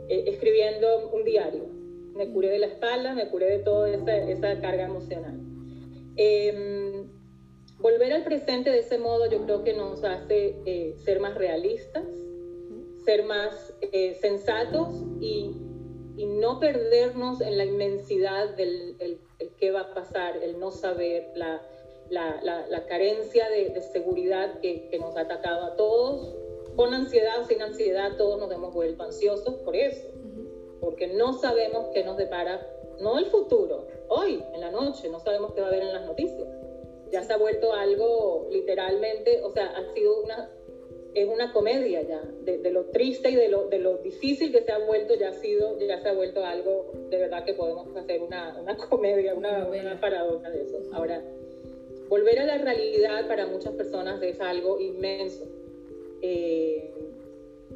eh, 0.08 0.24
escribiendo 0.26 1.10
un 1.12 1.24
diario. 1.24 1.83
Me 2.14 2.30
curé 2.30 2.48
de 2.50 2.58
la 2.58 2.66
espalda, 2.66 3.14
me 3.14 3.28
curé 3.28 3.58
de 3.58 3.58
toda 3.58 3.90
esa, 3.90 4.16
esa 4.16 4.60
carga 4.60 4.84
emocional. 4.84 5.40
Em, 6.16 7.08
volver 7.78 8.12
al 8.12 8.24
presente 8.24 8.70
de 8.70 8.78
ese 8.78 8.98
modo 8.98 9.28
yo 9.28 9.42
creo 9.44 9.64
que 9.64 9.74
nos 9.74 10.04
hace 10.04 10.56
eh, 10.64 10.94
ser 11.04 11.18
más 11.20 11.34
realistas, 11.34 12.04
ser 13.04 13.24
más 13.24 13.74
eh, 13.80 14.14
sensatos 14.20 15.02
y, 15.20 15.56
y, 16.16 16.26
no 16.26 16.60
perdernos 16.60 17.40
en 17.40 17.58
la 17.58 17.64
inmensidad 17.64 18.54
del 18.56 18.96
el, 19.00 19.20
qué 19.58 19.72
va 19.72 19.80
a 19.80 19.94
pasar, 19.94 20.42
el 20.42 20.58
no 20.58 20.70
saber, 20.70 21.32
la, 21.34 21.60
la, 22.10 22.40
la, 22.68 22.86
carencia 22.86 23.48
de, 23.50 23.70
de 23.70 23.80
seguridad 23.80 24.60
que, 24.60 24.88
que, 24.88 24.98
nos 24.98 25.16
ha 25.16 25.22
atacado 25.22 25.64
a 25.64 25.76
todos. 25.76 26.34
Con 26.76 26.94
ansiedad 26.94 27.40
o 27.40 27.44
sin 27.44 27.60
ansiedad, 27.60 28.16
todos 28.16 28.40
nos 28.40 28.50
hemos 28.50 28.72
vuelto 28.72 29.04
ansiosos 29.04 29.56
por 29.56 29.76
eso, 29.76 30.08
porque 30.80 31.08
no 31.08 31.32
sabemos 31.32 31.88
qué 31.92 32.04
nos 32.04 32.16
depara, 32.16 32.66
no 33.00 33.18
el 33.18 33.26
futuro, 33.26 33.86
hoy, 34.08 34.42
en 34.52 34.60
la 34.60 34.70
noche, 34.70 35.08
no 35.08 35.20
sabemos 35.20 35.52
qué 35.52 35.60
va 35.60 35.66
a 35.66 35.70
haber 35.70 35.82
en 35.82 35.92
las 35.92 36.06
noticias. 36.06 36.48
Ya 37.10 37.22
se 37.22 37.32
ha 37.32 37.36
vuelto 37.36 37.72
algo 37.72 38.48
literalmente, 38.50 39.42
o 39.42 39.50
sea, 39.50 39.66
ha 39.66 39.94
sido 39.94 40.22
una 40.22 40.50
es 41.14 41.28
una 41.28 41.52
comedia 41.52 42.02
ya, 42.02 42.20
de, 42.42 42.70
lo 42.70 42.86
triste 42.86 43.30
y 43.30 43.36
de 43.36 43.48
lo, 43.48 43.68
de 43.68 43.78
lo, 43.78 43.98
difícil 43.98 44.50
que 44.50 44.62
se 44.62 44.72
ha 44.72 44.78
vuelto, 44.78 45.14
ya 45.14 45.28
ha 45.28 45.32
sido, 45.32 45.78
ya 45.78 46.00
se 46.02 46.08
ha 46.08 46.12
vuelto 46.12 46.44
algo 46.44 46.90
de 47.08 47.18
verdad 47.18 47.44
que 47.44 47.54
podemos 47.54 47.96
hacer 47.96 48.20
una, 48.20 48.58
una 48.60 48.76
comedia, 48.88 49.34
una, 49.34 49.66
una, 49.66 50.00
paradoja 50.00 50.50
de 50.50 50.62
eso. 50.62 50.82
Ahora, 50.92 51.22
volver 52.08 52.40
a 52.40 52.46
la 52.46 52.58
realidad 52.58 53.28
para 53.28 53.46
muchas 53.46 53.74
personas 53.74 54.20
es 54.22 54.40
algo 54.40 54.80
inmenso. 54.80 55.44
Eh, 56.20 56.92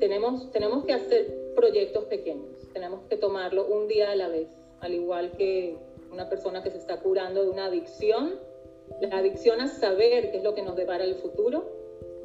tenemos, 0.01 0.51
tenemos 0.51 0.85
que 0.85 0.93
hacer 0.93 1.53
proyectos 1.55 2.05
pequeños, 2.07 2.58
tenemos 2.73 3.03
que 3.09 3.17
tomarlo 3.17 3.67
un 3.67 3.89
día 3.89 4.11
a 4.11 4.17
la 4.17 4.29
vez, 4.29 4.49
al 4.81 4.95
igual 4.95 5.33
que 5.33 5.77
una 6.13 6.29
persona 6.29 6.63
que 6.63 6.71
se 6.71 6.79
está 6.79 7.01
curando 7.01 7.43
de 7.43 7.51
una 7.51 7.67
adicción, 7.67 8.39
la 9.01 9.19
adicción 9.19 9.61
a 9.61 9.69
saber 9.69 10.31
qué 10.31 10.39
es 10.39 10.45
lo 10.45 10.55
que 10.55 10.63
nos 10.63 10.77
depara 10.77 11.05
el 11.05 11.17
futuro, 11.17 11.65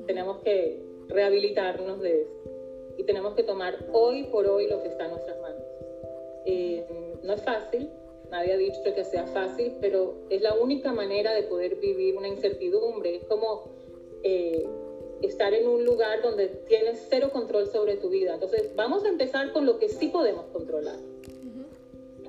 tenemos 0.06 0.40
que 0.40 0.82
rehabilitarnos 1.08 2.02
de 2.02 2.22
eso. 2.22 2.44
Y 2.98 3.04
tenemos 3.04 3.34
que 3.34 3.44
tomar 3.44 3.76
hoy 3.92 4.26
por 4.26 4.48
hoy 4.48 4.68
lo 4.68 4.82
que 4.82 4.90
está 4.90 5.06
en 5.06 5.12
nuestras 5.12 5.40
manos. 5.42 5.64
Eh, 6.46 6.86
no 7.24 7.34
es 7.34 7.42
fácil, 7.42 7.90
nadie 8.30 8.54
ha 8.54 8.58
dicho 8.58 8.80
que 8.84 9.04
sea 9.04 9.26
fácil, 9.28 9.78
pero 9.82 10.16
es 10.30 10.42
la 10.42 10.56
única 10.56 10.92
manera 10.92 11.34
de 11.34 11.44
poder 11.44 11.76
vivir 11.76 12.16
una 12.16 12.28
incertidumbre. 12.28 13.16
Es 13.16 13.24
como 13.26 13.72
eh, 14.24 14.68
estar 15.28 15.54
en 15.54 15.68
un 15.68 15.86
lugar 15.86 16.22
donde 16.22 16.48
tienes 16.68 17.06
cero 17.10 17.30
control 17.32 17.68
sobre 17.68 17.98
tu 17.98 18.10
vida. 18.10 18.34
Entonces, 18.34 18.76
vamos 18.76 19.06
a 19.06 19.10
empezar 19.10 19.52
con 19.54 19.66
lo 19.66 19.80
que 19.80 19.90
sí 19.90 20.08
podemos 20.08 20.46
controlar. 20.48 20.98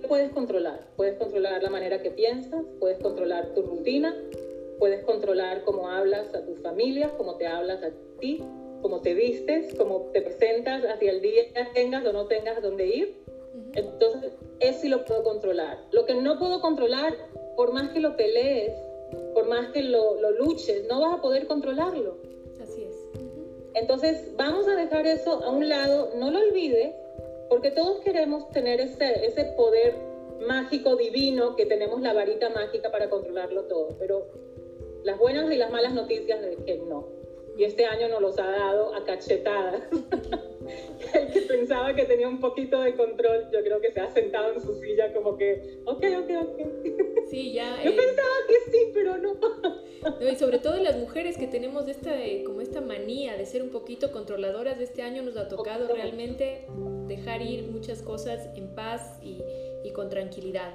¿Qué 0.01 0.09
puedes 0.09 0.33
controlar? 0.33 0.87
Puedes 0.97 1.17
controlar 1.19 1.63
la 1.63 1.71
manera 1.71 2.03
que 2.03 2.11
piensas, 2.11 2.65
puedes 2.79 2.99
controlar 2.99 3.55
tu 3.55 3.63
rutina, 3.63 4.15
puedes 4.79 5.05
controlar 5.05 5.65
cómo 5.65 5.89
hablas 5.89 6.35
a 6.35 6.45
tus 6.45 6.59
familias, 6.61 7.13
cómo 7.17 7.37
te 7.37 7.47
hablas 7.47 7.83
a 7.83 7.91
ti, 8.21 8.43
cómo 8.83 9.01
te 9.01 9.15
vistes, 9.15 9.75
cómo 9.77 10.11
te 10.13 10.21
presentas 10.21 10.85
hacia 10.85 11.11
el 11.11 11.23
día, 11.23 11.45
tengas 11.73 12.05
o 12.05 12.13
no 12.13 12.27
tengas 12.27 12.61
dónde 12.61 12.87
ir. 12.87 13.25
Entonces, 13.73 14.33
eso 14.61 14.81
sí 14.81 14.89
lo 14.89 15.05
puedo 15.05 15.23
controlar. 15.23 15.79
Lo 15.91 16.05
que 16.05 16.15
no 16.15 16.39
puedo 16.39 16.61
controlar, 16.61 17.17
por 17.57 17.73
más 17.73 17.91
que 17.91 18.01
lo 18.01 18.17
pelees, 18.17 18.73
por 19.33 19.49
más 19.49 19.71
que 19.73 19.83
lo, 19.83 20.21
lo 20.21 20.33
luches, 20.33 20.87
no 20.89 21.01
vas 21.01 21.19
a 21.19 21.23
poder 21.23 21.47
controlarlo. 21.47 22.34
Es. 23.75 23.81
Entonces, 23.83 24.35
vamos 24.37 24.67
a 24.69 24.77
dejar 24.77 25.07
eso 25.07 25.43
a 25.45 25.51
un 25.51 25.69
lado, 25.69 26.13
no 26.17 26.31
lo 26.31 26.39
olvides, 26.41 26.95
porque 27.49 27.71
todos 27.71 28.01
queremos 28.01 28.51
tener 28.51 28.81
ese, 28.81 29.27
ese 29.27 29.45
poder 29.57 29.95
mágico, 30.47 30.97
divino, 30.97 31.57
que 31.57 31.67
tenemos 31.67 32.01
la 32.01 32.13
varita 32.13 32.51
mágica 32.51 32.91
para 32.91 33.11
controlarlo 33.11 33.65
todo, 33.65 33.97
pero 33.99 34.27
las 35.05 35.19
buenas 35.19 35.51
y 35.53 35.57
las 35.57 35.71
malas 35.71 35.93
noticias 35.95 36.41
de 36.41 36.57
que 36.65 36.79
no 36.79 37.25
y 37.57 37.65
este 37.65 37.85
año 37.87 38.09
nos 38.09 38.21
los 38.21 38.39
ha 38.39 38.51
dado 38.51 38.95
a 38.95 39.05
cachetadas. 39.05 39.83
el 41.15 41.29
que 41.33 41.41
pensaba 41.43 41.95
que 41.95 42.05
tenía 42.05 42.29
un 42.29 42.41
poquito 42.41 42.81
de 42.81 42.95
control, 42.95 43.49
yo 43.53 43.61
creo 43.63 43.81
que 43.81 43.93
se 43.93 44.01
ha 44.01 44.11
sentado 44.13 44.53
en 44.55 44.61
su 44.61 44.75
silla 44.75 45.13
como 45.13 45.37
que, 45.37 45.81
ok, 45.85 46.05
ok, 46.19 46.31
ok. 46.43 46.61
Sí, 47.31 47.53
ya. 47.53 47.83
Yo 47.83 47.91
eh, 47.91 47.97
pensaba 47.97 48.37
que 48.47 48.71
sí, 48.71 48.79
pero 48.93 49.19
no. 49.19 49.35
y 50.31 50.37
sobre 50.37 50.59
todo 50.59 50.77
las 50.77 50.97
mujeres 50.99 51.37
que 51.37 51.47
tenemos 51.47 51.89
esta, 51.89 52.23
eh, 52.23 52.45
como 52.45 52.61
esta 52.61 52.81
manía 52.81 53.37
de 53.37 53.47
ser 53.47 53.63
un 53.63 53.71
poquito 53.71 54.13
controladoras 54.13 54.79
de 54.79 54.85
este 54.85 55.03
año, 55.03 55.23
nos 55.23 55.37
ha 55.37 55.49
tocado 55.49 55.89
realmente 55.89 56.67
dejar 57.09 57.43
ir 57.43 57.65
muchas 57.65 58.03
cosas 58.03 58.49
en 58.57 58.75
paz 58.75 59.19
y, 59.23 59.41
y 59.85 59.91
con 59.93 60.11
tranquilidad. 60.11 60.75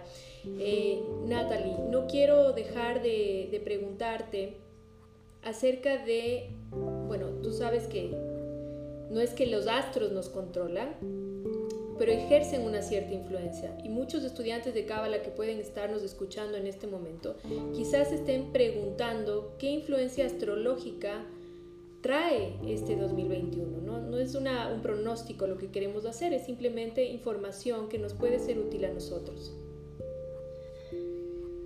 Eh, 0.60 1.02
Natalie, 1.25 1.75
no 1.89 2.08
quiero 2.08 2.52
dejar 2.54 3.02
de, 3.02 3.47
de 3.52 3.60
preguntarte 3.60 4.58
acerca 5.43 5.97
de, 5.97 6.49
bueno, 7.08 7.28
tú 7.41 7.52
sabes 7.52 7.88
que 7.88 8.12
no 9.10 9.19
es 9.22 9.32
que 9.32 9.48
los 9.48 9.67
astros 9.67 10.12
nos 10.12 10.30
controlan, 10.30 10.95
pero 11.98 12.12
ejercen 12.12 12.63
una 12.63 12.82
cierta 12.82 13.13
influencia. 13.13 13.78
Y 13.84 13.89
muchos 13.89 14.24
estudiantes 14.24 14.74
de 14.74 14.86
Cábala 14.86 15.22
que 15.22 15.32
pueden 15.32 15.60
estarnos 15.60 16.04
escuchando 16.04 16.58
en 16.58 16.65
este 16.65 16.88
momento, 16.88 17.36
quizás 17.74 18.12
estén 18.12 18.52
preguntando 18.52 19.56
qué 19.60 19.69
influencia 19.69 20.26
astrológica 20.26 21.26
trae 22.02 22.56
este 22.65 22.95
2021. 22.95 23.82
No, 23.82 23.99
no 23.99 24.18
es 24.18 24.34
un 24.36 24.47
pronóstico 24.82 25.47
lo 25.47 25.57
que 25.57 25.72
queremos 25.72 26.05
hacer, 26.05 26.34
es 26.34 26.45
simplemente 26.45 27.03
información 27.05 27.89
que 27.89 27.99
nos 27.99 28.14
puede 28.14 28.39
ser 28.39 28.60
útil 28.60 28.86
a 28.86 28.93
nosotros. 28.93 29.53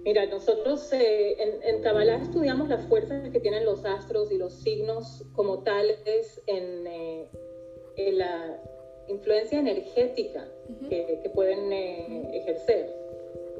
Mira, 0.04 0.26
nosotros 0.26 0.92
eh, 0.92 1.42
en, 1.42 1.64
en 1.64 1.82
Kabbalah 1.82 2.18
estudiamos 2.18 2.68
las 2.68 2.86
fuerzas 2.88 3.30
que 3.30 3.40
tienen 3.40 3.64
los 3.64 3.86
astros 3.86 4.32
y 4.34 4.38
los 4.38 4.54
signos 4.54 5.24
como 5.34 5.64
tales 5.64 6.42
en, 6.46 6.86
eh, 6.88 7.30
la 8.12 8.62
influencia 9.08 9.60
energética 9.60 10.46
que, 10.90 11.32
pueden 11.34 11.72
eh, 11.72 12.30
ejercer. 12.34 12.94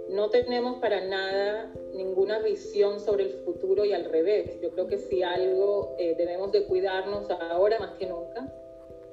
No 0.10 0.30
tenemos 0.30 0.80
para 0.80 1.06
nada 1.06 1.74
ninguna 1.94 2.40
visión 2.40 3.00
sobre 3.00 3.24
el 3.24 3.32
futuro 3.46 3.86
y 3.86 3.94
al 3.94 4.06
revés. 4.06 4.60
Yo 4.62 4.70
creo 4.72 4.88
que 4.88 4.98
si 4.98 5.24
algo 5.24 5.96
debemos 5.98 6.52
de 6.52 6.66
cuidarnos 6.66 7.30
ahora 7.30 7.80
más 7.80 7.92
que 7.94 8.06
nunca 8.06 8.54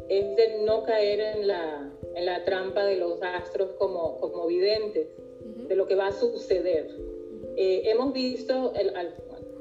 es 0.09 0.37
de 0.37 0.63
no 0.65 0.83
caer 0.83 1.21
en 1.21 1.47
la, 1.47 1.91
en 2.15 2.27
la 2.27 2.45
trampa 2.45 2.85
de 2.85 2.97
los 2.97 3.23
astros 3.23 3.71
como, 3.79 4.19
como 4.19 4.49
videntes 4.49 5.07
de 5.69 5.77
lo 5.77 5.87
que 5.87 5.95
va 5.95 6.09
a 6.09 6.13
suceder. 6.13 7.10
Eh, 7.57 7.83
hemos 7.87 8.13
visto, 8.13 8.73
el, 8.75 8.93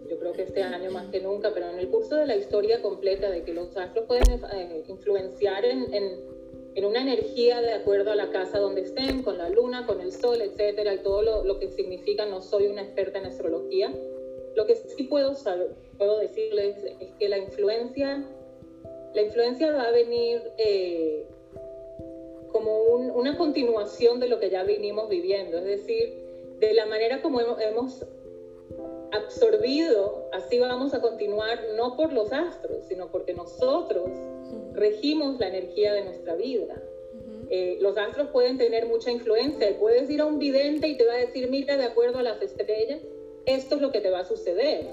yo 0.07 0.19
creo 0.19 0.33
que 0.33 0.43
este 0.43 0.63
año 0.63 0.91
más 0.91 1.07
que 1.09 1.19
nunca, 1.19 1.51
pero 1.53 1.69
en 1.69 1.79
el 1.79 1.89
curso 1.89 2.15
de 2.15 2.27
la 2.27 2.35
historia 2.35 2.81
completa 2.81 3.29
de 3.29 3.43
que 3.43 3.53
los 3.53 3.75
astros 3.77 4.05
pueden 4.05 4.41
eh, 4.53 4.83
influenciar 4.87 5.65
en, 5.65 5.93
en, 5.93 6.19
en, 6.75 6.85
una 6.85 7.01
energía 7.01 7.61
de 7.61 7.73
acuerdo 7.73 8.11
a 8.11 8.15
la 8.15 8.31
casa 8.31 8.59
donde 8.59 8.81
estén, 8.81 9.23
con 9.23 9.37
la 9.37 9.49
luna, 9.49 9.85
con 9.85 10.01
el 10.01 10.11
sol, 10.11 10.41
etcétera, 10.41 10.93
y 10.93 10.99
todo 10.99 11.21
lo, 11.21 11.43
lo 11.43 11.59
que 11.59 11.69
significa, 11.69 12.25
no 12.25 12.41
soy 12.41 12.67
una 12.67 12.81
experta 12.81 13.19
en 13.19 13.25
astrología. 13.25 13.93
Lo 14.55 14.65
que 14.65 14.75
sí 14.75 15.03
puedo, 15.03 15.35
saber, 15.35 15.75
puedo 15.97 16.19
decirles 16.19 16.77
es 16.99 17.11
que 17.19 17.29
la 17.29 17.37
influencia, 17.37 18.25
la 19.13 19.21
influencia 19.21 19.71
va 19.71 19.83
a 19.83 19.91
venir 19.91 20.41
eh, 20.57 21.25
como 22.51 22.83
un, 22.83 23.11
una 23.11 23.37
continuación 23.37 24.19
de 24.19 24.27
lo 24.27 24.39
que 24.39 24.49
ya 24.49 24.63
venimos 24.63 25.07
viviendo, 25.09 25.57
es 25.59 25.65
decir, 25.65 26.28
de 26.59 26.73
la 26.73 26.85
manera 26.85 27.21
como 27.21 27.39
hemos, 27.41 28.05
absorbido, 29.11 30.29
así 30.31 30.59
vamos 30.59 30.93
a 30.93 31.01
continuar, 31.01 31.59
no 31.75 31.95
por 31.95 32.13
los 32.13 32.31
astros, 32.31 32.85
sino 32.87 33.11
porque 33.11 33.33
nosotros 33.33 34.09
regimos 34.73 35.39
la 35.39 35.47
energía 35.47 35.93
de 35.93 36.03
nuestra 36.03 36.35
vida. 36.35 36.81
Eh, 37.49 37.79
los 37.81 37.97
astros 37.97 38.29
pueden 38.29 38.57
tener 38.57 38.85
mucha 38.85 39.09
influencia. 39.09 39.77
Puedes 39.79 40.09
ir 40.09 40.21
a 40.21 40.25
un 40.25 40.37
vidente 40.37 40.87
y 40.87 40.97
te 40.97 41.05
va 41.05 41.13
a 41.13 41.17
decir, 41.17 41.49
mira, 41.49 41.77
de 41.77 41.85
acuerdo 41.85 42.19
a 42.19 42.23
las 42.23 42.41
estrellas, 42.41 43.01
esto 43.45 43.75
es 43.75 43.81
lo 43.81 43.91
que 43.91 44.01
te 44.01 44.11
va 44.11 44.19
a 44.19 44.25
suceder. 44.25 44.87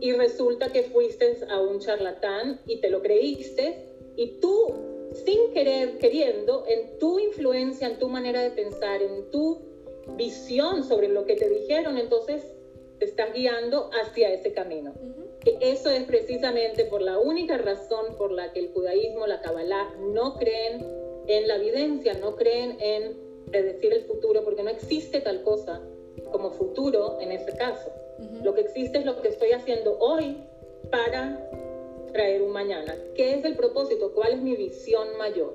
Y 0.00 0.12
resulta 0.12 0.70
que 0.70 0.84
fuiste 0.84 1.38
a 1.50 1.60
un 1.60 1.80
charlatán 1.80 2.60
y 2.66 2.80
te 2.80 2.90
lo 2.90 3.02
creíste 3.02 3.88
y 4.14 4.38
tú, 4.40 4.74
sin 5.24 5.52
querer, 5.52 5.98
queriendo, 5.98 6.64
en 6.68 6.98
tu 6.98 7.18
influencia, 7.18 7.88
en 7.88 7.98
tu 7.98 8.08
manera 8.08 8.42
de 8.42 8.50
pensar, 8.50 9.02
en 9.02 9.28
tu 9.30 9.60
visión 10.16 10.84
sobre 10.84 11.08
lo 11.08 11.24
que 11.24 11.36
te 11.36 11.48
dijeron, 11.48 11.98
entonces 11.98 12.42
te 12.98 13.04
estás 13.04 13.32
guiando 13.32 13.90
hacia 13.92 14.32
ese 14.32 14.52
camino. 14.52 14.92
Eso 15.60 15.90
es 15.90 16.04
precisamente 16.04 16.84
por 16.84 17.00
la 17.00 17.18
única 17.18 17.56
razón 17.58 18.16
por 18.16 18.32
la 18.32 18.52
que 18.52 18.60
el 18.60 18.72
judaísmo, 18.72 19.26
la 19.26 19.40
Kabbalah, 19.40 19.94
no 20.12 20.34
creen 20.34 20.84
en 21.26 21.48
la 21.48 21.56
evidencia, 21.56 22.14
no 22.14 22.36
creen 22.36 22.76
en 22.80 23.16
predecir 23.50 23.92
el 23.92 24.02
futuro, 24.04 24.44
porque 24.44 24.62
no 24.62 24.70
existe 24.70 25.20
tal 25.20 25.42
cosa 25.42 25.80
como 26.32 26.50
futuro 26.50 27.18
en 27.20 27.32
ese 27.32 27.56
caso. 27.56 27.90
Lo 28.42 28.54
que 28.54 28.62
existe 28.62 28.98
es 28.98 29.04
lo 29.04 29.20
que 29.22 29.28
estoy 29.28 29.52
haciendo 29.52 29.96
hoy 29.98 30.36
para 30.90 31.48
traer 32.12 32.42
un 32.42 32.50
mañana. 32.50 32.94
¿Qué 33.14 33.34
es 33.34 33.44
el 33.44 33.56
propósito? 33.56 34.12
¿Cuál 34.12 34.34
es 34.34 34.42
mi 34.42 34.56
visión 34.56 35.16
mayor? 35.18 35.54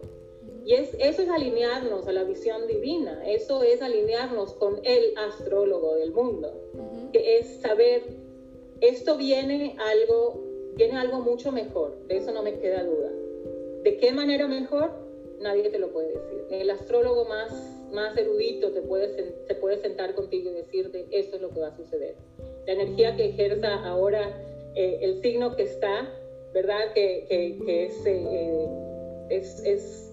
Y 0.66 0.76
es, 0.76 0.96
eso 1.00 1.22
es 1.22 1.30
alinearnos 1.30 2.08
a 2.08 2.14
la 2.14 2.24
visión 2.24 2.68
divina, 2.68 3.22
eso 3.26 3.64
es 3.64 3.82
alinearnos 3.82 4.54
con 4.54 4.80
el 4.84 5.14
astrólogo 5.18 5.96
del 5.96 6.12
mundo, 6.12 6.54
que 7.12 7.38
es 7.38 7.60
saber, 7.62 8.04
esto 8.80 9.18
viene 9.18 9.76
algo, 9.78 10.42
viene 10.76 10.98
algo 10.98 11.20
mucho 11.20 11.52
mejor, 11.52 12.08
de 12.08 12.18
eso 12.18 12.32
no 12.32 12.44
me 12.44 12.58
queda 12.60 12.84
duda. 12.84 13.12
¿De 13.84 13.98
qué 13.98 14.14
manera 14.14 14.48
mejor? 14.48 14.92
Nadie 15.42 15.70
te 15.70 15.80
lo 15.80 15.92
puede 15.92 16.08
decir. 16.08 16.46
El 16.50 16.70
astrólogo 16.70 17.26
más, 17.26 17.52
más 17.92 18.16
erudito 18.18 18.72
te 18.72 18.82
puede, 18.82 19.36
se 19.46 19.56
puede 19.56 19.82
sentar 19.82 20.16
contigo 20.16 20.50
y 20.50 20.54
decirte, 20.54 21.08
esto 21.12 21.36
es 21.36 21.42
lo 21.42 21.50
que 21.50 21.60
va 21.60 21.68
a 21.68 21.76
suceder. 21.76 22.16
La 22.66 22.74
energía 22.74 23.18
que 23.18 23.26
ejerza 23.26 23.86
ahora 23.86 24.32
eh, 24.76 25.00
el 25.02 25.22
signo 25.22 25.58
que 25.58 25.64
está, 25.64 26.10
¿verdad? 26.54 26.94
Que, 26.94 27.26
que, 27.28 27.86
es, 27.86 28.06
eh, 28.06 28.68
es, 29.30 29.60
es 29.66 30.13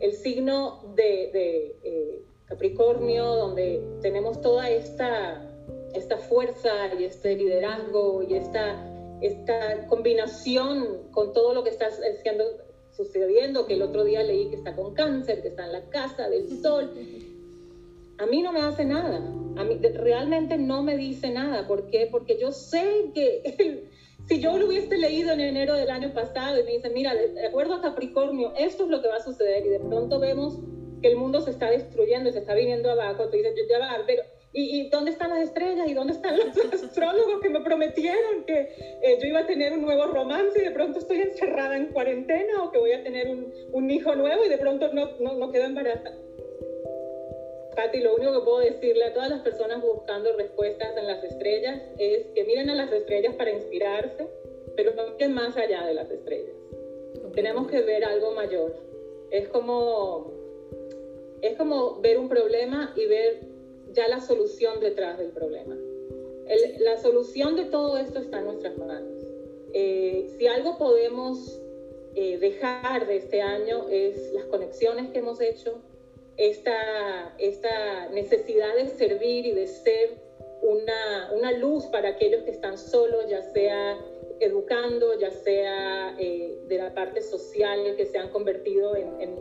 el 0.00 0.12
signo 0.12 0.94
de, 0.94 1.76
eh, 1.82 2.22
Capricornio, 2.46 3.24
donde 3.24 3.82
tenemos 4.00 4.40
toda 4.40 4.70
esta, 4.70 5.46
esta 5.94 6.16
fuerza 6.16 6.94
y 6.98 7.04
este 7.04 7.36
liderazgo 7.36 8.22
y 8.22 8.34
esta, 8.34 9.18
esta 9.20 9.86
combinación 9.86 11.10
con 11.10 11.32
todo 11.34 11.52
lo 11.52 11.62
que 11.62 11.70
está 11.70 11.88
haciendo, 11.88 12.44
sucediendo, 12.90 13.66
que 13.66 13.74
el 13.74 13.82
otro 13.82 14.04
día 14.04 14.22
leí 14.22 14.48
que 14.48 14.56
está 14.56 14.74
con 14.74 14.94
cáncer, 14.94 15.42
que 15.42 15.48
está 15.48 15.66
en 15.66 15.72
la 15.72 15.90
casa 15.90 16.28
del 16.30 16.48
sol. 16.62 16.90
A 18.16 18.26
mí 18.26 18.42
no 18.42 18.52
me 18.52 18.60
hace 18.60 18.84
nada, 18.84 19.18
a 19.18 19.64
mí 19.64 19.78
realmente 19.94 20.56
no 20.56 20.82
me 20.82 20.96
dice 20.96 21.30
nada. 21.30 21.66
¿Por 21.68 21.90
qué? 21.90 22.08
Porque 22.10 22.38
yo 22.40 22.50
sé 22.50 23.10
que 23.14 23.90
si 24.28 24.40
yo 24.40 24.58
lo 24.58 24.66
hubiese 24.66 24.98
leído 24.98 25.32
en 25.32 25.40
enero 25.40 25.74
del 25.74 25.90
año 25.90 26.12
pasado 26.12 26.60
y 26.60 26.62
me 26.62 26.72
dicen, 26.72 26.92
mira, 26.92 27.14
de 27.14 27.46
acuerdo 27.46 27.74
a 27.74 27.80
Capricornio, 27.80 28.52
esto 28.58 28.84
es 28.84 28.90
lo 28.90 29.00
que 29.00 29.08
va 29.08 29.16
a 29.16 29.20
suceder 29.20 29.64
y 29.64 29.70
de 29.70 29.80
pronto 29.80 30.20
vemos 30.20 30.58
que 31.00 31.08
el 31.08 31.16
mundo 31.16 31.40
se 31.40 31.50
está 31.50 31.70
destruyendo 31.70 32.28
y 32.28 32.32
se 32.32 32.40
está 32.40 32.54
viniendo 32.54 32.90
abajo, 32.90 33.30
tú 33.30 33.36
dices, 33.36 33.54
ya 33.70 33.78
va, 33.78 34.02
pero 34.06 34.22
¿y, 34.52 34.90
dónde 34.90 35.12
están 35.12 35.30
las 35.30 35.40
estrellas? 35.40 35.88
¿Y 35.88 35.94
dónde 35.94 36.12
están 36.12 36.36
los 36.36 36.56
astrólogos 36.84 37.40
que 37.40 37.48
me 37.48 37.60
prometieron 37.60 38.44
que 38.46 38.68
eh, 39.02 39.18
yo 39.20 39.28
iba 39.28 39.40
a 39.40 39.46
tener 39.46 39.72
un 39.72 39.82
nuevo 39.82 40.06
romance 40.06 40.60
y 40.60 40.64
de 40.64 40.72
pronto 40.72 40.98
estoy 40.98 41.20
encerrada 41.20 41.76
en 41.76 41.86
cuarentena 41.86 42.62
o 42.62 42.70
que 42.70 42.78
voy 42.78 42.92
a 42.92 43.02
tener 43.02 43.28
un, 43.28 43.50
un 43.72 43.90
hijo 43.90 44.14
nuevo 44.14 44.44
y 44.44 44.48
de 44.50 44.58
pronto 44.58 44.92
no, 44.92 45.18
no, 45.20 45.34
no 45.34 45.50
quedo 45.50 45.64
embarazada? 45.64 46.27
Pati, 47.78 48.00
lo 48.00 48.16
único 48.16 48.32
que 48.32 48.40
puedo 48.40 48.58
decirle 48.58 49.04
a 49.04 49.14
todas 49.14 49.30
las 49.30 49.40
personas 49.42 49.80
buscando 49.80 50.32
respuestas 50.32 50.96
en 50.96 51.06
las 51.06 51.22
estrellas 51.22 51.80
es 51.96 52.26
que 52.34 52.42
miren 52.42 52.70
a 52.70 52.74
las 52.74 52.90
estrellas 52.90 53.36
para 53.36 53.52
inspirarse, 53.52 54.26
pero 54.74 54.94
no 54.96 55.12
miren 55.12 55.32
más 55.32 55.56
allá 55.56 55.86
de 55.86 55.94
las 55.94 56.10
estrellas. 56.10 56.56
Tenemos 57.36 57.70
que 57.70 57.80
ver 57.82 58.04
algo 58.04 58.32
mayor. 58.32 58.74
Es 59.30 59.46
como, 59.46 60.32
es 61.40 61.56
como 61.56 62.00
ver 62.00 62.18
un 62.18 62.28
problema 62.28 62.92
y 62.96 63.06
ver 63.06 63.42
ya 63.92 64.08
la 64.08 64.20
solución 64.22 64.80
detrás 64.80 65.16
del 65.16 65.30
problema. 65.30 65.76
la 66.80 66.96
solución 66.96 67.54
de 67.54 67.66
todo 67.66 67.96
esto 67.96 68.18
está 68.18 68.40
en 68.40 68.46
nuestras 68.46 68.76
manos. 68.76 69.24
Eh, 69.72 70.34
si 70.36 70.48
algo 70.48 70.78
podemos 70.78 71.62
eh, 72.16 72.38
dejar 72.38 73.06
de 73.06 73.18
este 73.18 73.40
año 73.40 73.88
es 73.88 74.32
las 74.32 74.46
conexiones 74.46 75.10
que 75.10 75.20
hemos 75.20 75.40
hecho, 75.40 75.80
esta, 76.38 77.34
esta 77.38 78.08
necesidad 78.10 78.74
de 78.76 78.86
servir 78.86 79.44
y 79.44 79.52
de 79.52 79.66
ser 79.66 80.10
una, 80.62 81.32
una, 81.34 81.52
luz 81.52 81.84
para 81.86 82.10
aquellos 82.10 82.44
que 82.44 82.52
están 82.52 82.78
solos, 82.78 83.26
ya 83.28 83.42
sea 83.42 83.98
educando, 84.40 85.18
ya 85.18 85.30
sea 85.32 86.14
eh, 86.18 86.56
de 86.68 86.78
la 86.78 86.94
parte 86.94 87.22
social, 87.22 87.96
que 87.96 88.06
se 88.06 88.18
han 88.18 88.30
convertido 88.30 88.94
en, 88.94 89.36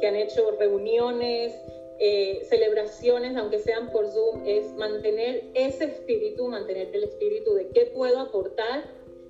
que 0.00 0.06
han 0.06 0.16
hecho 0.16 0.50
reuniones, 0.58 1.54
eh, 1.98 2.40
celebraciones, 2.44 3.36
aunque 3.36 3.58
sean 3.58 3.90
por 3.90 4.06
Zoom, 4.08 4.42
es 4.44 4.70
mantener 4.74 5.44
ese 5.54 5.84
espíritu, 5.84 6.48
mantener 6.48 6.90
el 6.92 7.04
espíritu 7.04 7.54
de 7.54 7.68
qué 7.68 7.86
puedo 7.86 8.18
aportar 8.18 8.84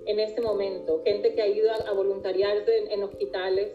en 0.07 0.19
este 0.19 0.41
momento. 0.41 1.01
Gente 1.05 1.33
que 1.35 1.43
ha 1.43 1.47
ido 1.47 1.71
a, 1.71 1.77
a 1.77 1.93
voluntariarse 1.93 2.77
en, 2.77 2.91
en 2.91 3.03
hospitales 3.05 3.71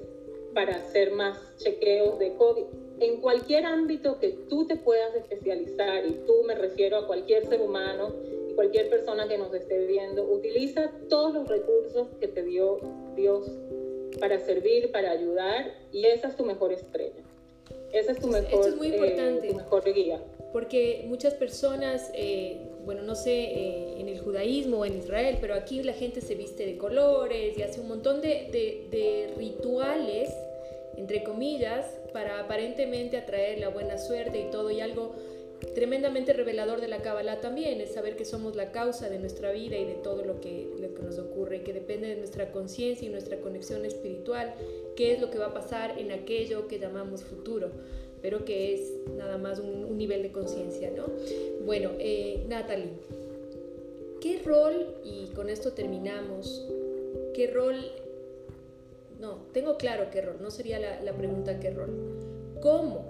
para 0.54 0.76
hacer 0.76 1.12
más 1.12 1.56
chequeos 1.58 2.20
de 2.20 2.34
COVID 2.36 2.89
en 3.00 3.22
cualquier 3.22 3.66
ámbito 3.66 4.20
que 4.20 4.30
tú 4.50 4.68
te 4.68 4.76
puedas 4.76 5.16
especializar, 5.16 6.06
y 6.06 6.14
tú 6.26 6.43
me 6.45 6.56
refiero 6.56 6.97
a 6.97 7.08
cualquier 7.08 7.45
ser 7.47 7.62
humano 7.62 8.14
y 8.50 8.54
cualquier 8.54 8.89
persona 8.89 9.28
que 9.28 9.38
nos 9.38 9.54
esté 9.54 9.86
viendo, 9.86 10.24
utiliza 10.24 10.91
todos 11.10 11.34
los 11.34 11.47
recursos 11.47 12.08
que 12.20 12.28
te 12.28 12.43
dio 12.43 12.80
Dios 13.16 13.50
para 14.20 14.39
servir, 14.39 14.91
para 14.91 15.12
ayudar, 15.12 15.74
y 15.91 16.06
esa 16.06 16.28
es 16.28 16.36
tu 16.36 16.45
mejor 16.45 16.72
estrella. 16.72 17.24
Esa 17.91 18.12
es 18.12 18.20
tu 18.20 18.28
mejor, 18.28 18.68
es 18.68 18.76
muy 18.76 18.88
importante, 18.88 19.47
eh, 19.47 19.52
tu 19.52 19.56
mejor 19.56 19.93
guía. 19.93 20.22
Porque 20.52 21.06
muchas 21.08 21.34
personas, 21.34 22.12
eh, 22.14 22.68
bueno, 22.86 23.04
no 23.04 23.16
sé, 23.16 23.32
eh, 23.32 24.00
en 24.00 24.08
el 24.08 24.20
judaísmo 24.20 24.80
o 24.80 24.86
en 24.86 24.97
Israel, 24.97 25.38
pero 25.39 25.54
aquí 25.54 25.82
la 25.84 25.93
gente 25.93 26.22
se 26.22 26.36
viste 26.36 26.66
de 26.66 26.78
colores 26.78 27.58
y 27.58 27.62
hace 27.62 27.80
un 27.80 27.88
montón 27.88 28.22
de, 28.22 28.50
de, 28.52 28.88
de 28.89 29.34
rituales, 29.38 30.30
entre 30.97 31.24
comillas, 31.24 31.99
para 32.12 32.39
aparentemente 32.39 33.18
atraer 33.18 33.60
la 33.60 33.70
buena 33.70 33.97
suerte 33.97 34.39
y 34.39 34.51
todo, 34.51 34.72
y 34.72 34.82
algo 34.82 35.16
tremendamente 35.76 36.34
revelador 36.34 36.82
de 36.82 36.88
la 36.88 37.01
Kabbalah 37.01 37.41
también 37.41 37.82
es 37.82 37.93
saber 37.93 38.16
que 38.16 38.26
somos 38.26 38.55
la 38.55 38.72
causa 38.72 39.10
de 39.10 39.20
nuestra 39.20 39.51
vida 39.51 39.78
y 39.78 39.86
de 39.86 39.95
todo 39.95 40.24
lo 40.24 40.39
que, 40.39 40.70
lo 40.80 40.93
que 40.93 41.01
nos 41.01 41.18
ocurre, 41.20 41.57
y 41.57 41.60
que 41.62 41.74
depende 41.74 42.07
de 42.07 42.16
nuestra 42.16 42.51
conciencia 42.51 43.07
y 43.07 43.12
nuestra 43.12 43.39
conexión 43.39 43.86
espiritual, 43.86 44.53
qué 44.95 45.14
es 45.14 45.22
lo 45.22 45.30
que 45.30 45.38
va 45.38 45.47
a 45.47 45.53
pasar 45.53 45.99
en 45.99 46.12
aquello 46.12 46.68
que 46.68 46.80
llamamos 46.80 47.24
futuro, 47.24 47.72
pero 48.22 48.45
que 48.45 48.74
es 48.74 48.93
nada 49.18 49.38
más 49.38 49.60
un, 49.60 49.97
nivel 49.97 50.24
de 50.24 50.32
conciencia, 50.32 50.91
¿no? 50.91 51.07
Bueno, 51.66 51.91
eh, 51.99 52.45
Natalie, 52.47 52.91
¿qué 54.22 54.41
rol, 54.43 54.95
y 55.03 55.28
con 55.36 55.49
esto 55.49 55.74
terminamos, 55.74 56.66
qué 57.34 57.47
rol 57.47 57.76
no, 59.20 59.36
tengo 59.53 59.78
claro 59.78 60.09
qué 60.11 60.22
rol, 60.22 60.38
no 60.41 60.49
sería 60.49 60.80
la, 60.80 61.13
pregunta 61.13 61.59
qué 61.59 61.72
rol. 61.72 62.55
¿Cómo 62.61 63.05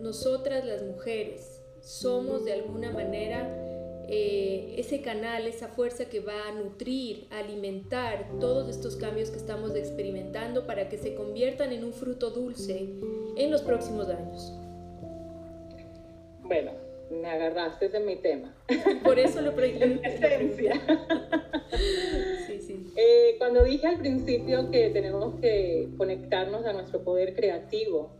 nosotras 0.00 0.64
las 0.64 0.82
mujeres 0.82 1.62
somos 1.80 2.44
de 2.44 2.52
alguna 2.52 2.92
manera 2.92 3.48
eh, 4.08 4.76
ese 4.78 5.02
canal, 5.02 5.46
esa 5.46 5.68
fuerza 5.68 6.06
que 6.06 6.20
va 6.20 6.48
a 6.48 6.52
nutrir, 6.52 7.26
alimentar 7.30 8.38
todos 8.38 8.68
estos 8.68 8.96
cambios 8.96 9.30
que 9.30 9.36
estamos 9.36 9.74
experimentando 9.74 10.66
para 10.66 10.88
que 10.88 10.96
se 10.96 11.14
conviertan 11.14 11.72
en 11.72 11.84
un 11.84 11.92
fruto 11.92 12.30
dulce 12.30 12.88
en 13.36 13.50
los 13.50 13.62
próximos 13.62 14.08
años? 14.08 14.54
Bueno, 16.42 16.70
me 17.10 17.28
agarraste 17.28 17.94
en 17.94 18.06
mi 18.06 18.16
tema. 18.16 18.54
Por 19.02 19.18
eso 19.18 19.40
lo 19.40 19.50
esencia. 19.60 20.80
Eh, 23.00 23.36
cuando 23.38 23.62
dije 23.62 23.86
al 23.86 24.00
principio 24.00 24.72
que 24.72 24.90
tenemos 24.90 25.36
que 25.40 25.88
conectarnos 25.96 26.66
a 26.66 26.72
nuestro 26.72 27.04
poder 27.04 27.32
creativo, 27.32 28.10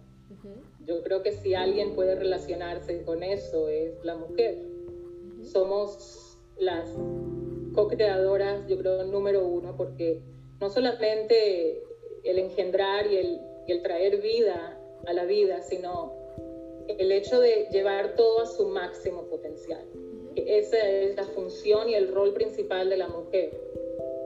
yo 0.87 1.03
creo 1.03 1.21
que 1.21 1.33
si 1.33 1.53
alguien 1.53 1.97
puede 1.97 2.15
relacionarse 2.15 3.03
con 3.03 3.25
eso 3.25 3.69
es 3.69 4.05
la 4.05 4.15
mujer. 4.15 4.57
Somos 5.43 6.39
las 6.59 6.89
co-creadoras, 7.75 8.69
yo 8.69 8.79
creo, 8.79 9.03
número 9.03 9.45
uno, 9.45 9.77
porque 9.77 10.23
no 10.61 10.71
solamente 10.71 11.83
el 12.23 12.39
engendrar 12.39 13.11
y 13.11 13.17
el, 13.17 13.41
y 13.67 13.73
el 13.73 13.83
traer 13.83 14.23
vida 14.23 14.79
a 15.09 15.13
la 15.13 15.25
vida, 15.25 15.61
sino 15.63 16.13
el 16.87 17.11
hecho 17.11 17.41
de 17.41 17.67
llevar 17.73 18.15
todo 18.15 18.43
a 18.43 18.47
su 18.47 18.69
máximo 18.69 19.25
potencial. 19.25 19.85
Esa 20.37 20.89
es 20.89 21.17
la 21.17 21.25
función 21.25 21.89
y 21.89 21.95
el 21.95 22.15
rol 22.15 22.33
principal 22.33 22.89
de 22.89 22.97
la 22.97 23.09
mujer. 23.09 23.68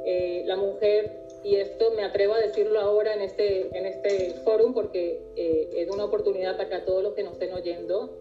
Eh, 0.04 0.42
la 0.46 0.56
mujer, 0.56 1.10
y 1.44 1.56
esto 1.56 1.92
me 1.92 2.04
atrevo 2.04 2.34
a 2.34 2.38
decirlo 2.38 2.80
ahora 2.80 3.14
en 3.14 3.22
este, 3.22 3.76
en 3.76 3.86
este 3.86 4.30
fórum 4.44 4.74
porque 4.74 5.20
eh, 5.36 5.70
es 5.76 5.90
una 5.90 6.04
oportunidad 6.04 6.56
para 6.56 6.84
todos 6.84 7.02
los 7.02 7.14
que 7.14 7.22
nos 7.22 7.34
estén 7.34 7.52
oyendo, 7.52 8.18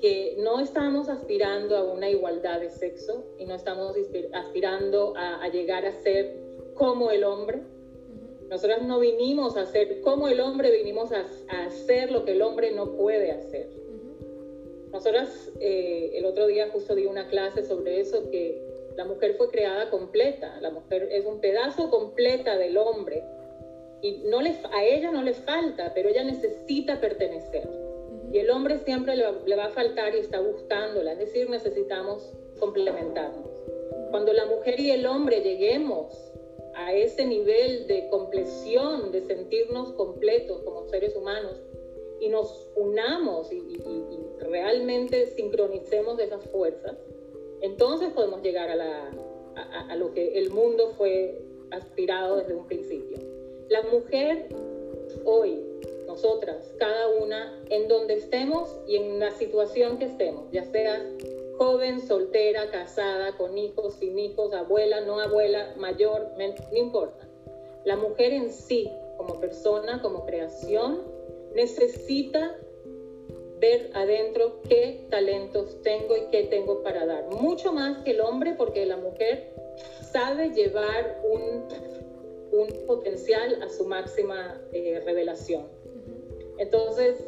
que 0.00 0.36
no 0.38 0.58
estamos 0.58 1.08
aspirando 1.08 1.76
a 1.76 1.84
una 1.84 2.10
igualdad 2.10 2.60
de 2.60 2.70
sexo 2.70 3.24
y 3.38 3.44
no 3.44 3.54
estamos 3.54 3.96
aspirando 4.32 5.14
a, 5.16 5.48
llegar 5.48 5.86
a 5.86 5.92
ser 6.02 6.36
como 6.74 7.10
el 7.12 7.22
hombre. 7.22 7.60
Nosotras 8.48 8.82
no 8.82 8.98
vinimos 8.98 9.56
a 9.56 9.64
ser 9.66 10.00
como 10.00 10.28
el 10.28 10.40
hombre, 10.40 10.70
vinimos 10.72 11.12
a, 11.12 11.24
a 11.48 11.66
hacer 11.66 12.10
lo 12.10 12.24
que 12.24 12.32
el 12.32 12.42
hombre 12.42 12.72
no 12.72 12.96
puede 12.96 13.30
hacer. 13.30 13.68
Nosotras 14.92 15.50
eh, 15.58 16.10
el 16.14 16.26
otro 16.26 16.46
día 16.46 16.68
justo 16.70 16.94
di 16.94 17.06
una 17.06 17.26
clase 17.28 17.62
sobre 17.62 18.00
eso, 18.00 18.28
que 18.30 18.62
la 18.96 19.04
mujer 19.04 19.34
fue 19.36 19.50
creada 19.50 19.90
completa, 19.90 20.58
la 20.60 20.70
mujer 20.70 21.08
es 21.10 21.24
un 21.24 21.40
pedazo 21.40 21.90
completa 21.90 22.56
del 22.56 22.76
hombre 22.76 23.24
y 24.02 24.18
no 24.24 24.42
le, 24.42 24.56
a 24.72 24.84
ella 24.84 25.10
no 25.10 25.22
le 25.22 25.34
falta, 25.34 25.92
pero 25.94 26.08
ella 26.08 26.24
necesita 26.24 27.00
pertenecer. 27.00 27.68
Y 28.32 28.38
el 28.38 28.50
hombre 28.50 28.78
siempre 28.78 29.16
le 29.16 29.24
va, 29.24 29.32
le 29.46 29.56
va, 29.56 29.66
a 29.66 29.70
faltar 29.70 30.14
y 30.14 30.18
está 30.18 30.40
buscándola, 30.40 31.12
es 31.12 31.18
decir, 31.18 31.48
necesitamos 31.48 32.32
complementarnos. 32.58 33.50
Cuando 34.10 34.32
la 34.32 34.46
mujer 34.46 34.80
y 34.80 34.90
el 34.90 35.06
hombre 35.06 35.40
lleguemos 35.40 36.32
a 36.74 36.92
ese 36.94 37.26
nivel 37.26 37.86
de 37.86 38.08
compleción, 38.08 39.12
de 39.12 39.20
sentirnos 39.20 39.92
completos 39.92 40.62
como 40.62 40.84
seres 40.88 41.14
humanos, 41.14 41.62
y 42.22 42.28
nos 42.28 42.70
unamos 42.76 43.52
y, 43.52 43.60
realmente 44.38 45.26
sincronicemos 45.26 46.18
esas 46.20 46.44
fuerzas, 46.50 46.96
entonces 47.62 48.12
podemos 48.12 48.42
llegar 48.42 48.68
a, 48.70 49.96
lo 49.96 50.12
que 50.12 50.38
el 50.38 50.50
mundo 50.50 50.94
fue 50.98 51.40
aspirado 51.70 52.36
desde 52.36 52.54
un 52.54 52.66
principio. 52.66 53.18
La 53.68 53.82
mujer 53.82 54.48
hoy, 55.24 55.60
nosotras, 56.06 56.74
cada 56.78 57.08
una, 57.08 57.62
en 57.70 57.88
donde 57.88 58.14
estemos 58.14 58.80
y 58.86 58.96
en 58.96 59.18
la 59.18 59.30
situación 59.30 59.98
que 59.98 60.06
estemos, 60.06 60.50
ya 60.50 60.64
sea 60.64 61.06
joven, 61.56 62.00
soltera, 62.00 62.70
casada, 62.70 63.36
con 63.36 63.56
hijos, 63.56 63.94
sin 63.94 64.18
hijos, 64.18 64.52
abuela, 64.52 65.00
no 65.02 65.20
abuela, 65.20 65.74
mayor, 65.76 66.28
no 66.36 66.76
importa. 66.76 67.28
La 67.84 67.96
mujer 67.96 68.32
en 68.32 68.50
sí, 68.50 68.90
como 69.16 69.38
persona, 69.38 70.02
como 70.02 70.26
creación, 70.26 71.02
necesita 71.54 72.56
ver 73.62 73.90
adentro 73.94 74.60
qué 74.68 75.06
talentos 75.08 75.80
tengo 75.82 76.16
y 76.16 76.26
qué 76.32 76.42
tengo 76.50 76.82
para 76.82 77.06
dar. 77.06 77.28
Mucho 77.30 77.72
más 77.72 78.02
que 78.02 78.10
el 78.10 78.20
hombre, 78.20 78.54
porque 78.58 78.84
la 78.84 78.96
mujer 78.96 79.54
sabe 80.10 80.50
llevar 80.50 81.22
un, 81.22 81.68
un 82.52 82.86
potencial 82.86 83.62
a 83.62 83.68
su 83.68 83.86
máxima 83.86 84.60
eh, 84.72 85.00
revelación. 85.04 85.68
Entonces, 86.58 87.24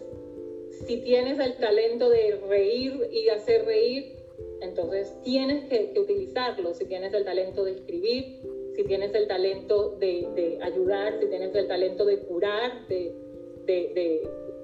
si 0.87 0.97
tienes 0.99 1.39
el 1.39 1.55
talento 1.55 2.11
de 2.11 2.41
reír 2.49 3.09
y 3.13 3.29
hacer 3.29 3.65
reír, 3.65 4.17
entonces 4.61 5.15
tienes 5.23 5.67
que, 5.69 5.99
utilizarlo. 5.99 6.75
Si 6.75 6.85
tienes 6.87 7.15
el 7.15 7.25
talento 7.25 7.65
de 7.65 7.73
escribir, 7.73 8.41
si 8.75 8.83
tienes 8.83 9.15
el 9.15 9.29
talento 9.29 9.91
de, 10.01 10.59
ayudar, 10.63 11.21
si 11.21 11.27
tienes 11.27 11.55
el 11.55 11.69
talento 11.69 12.05
de 12.05 12.19
curar, 12.19 12.89
de, 12.89 13.15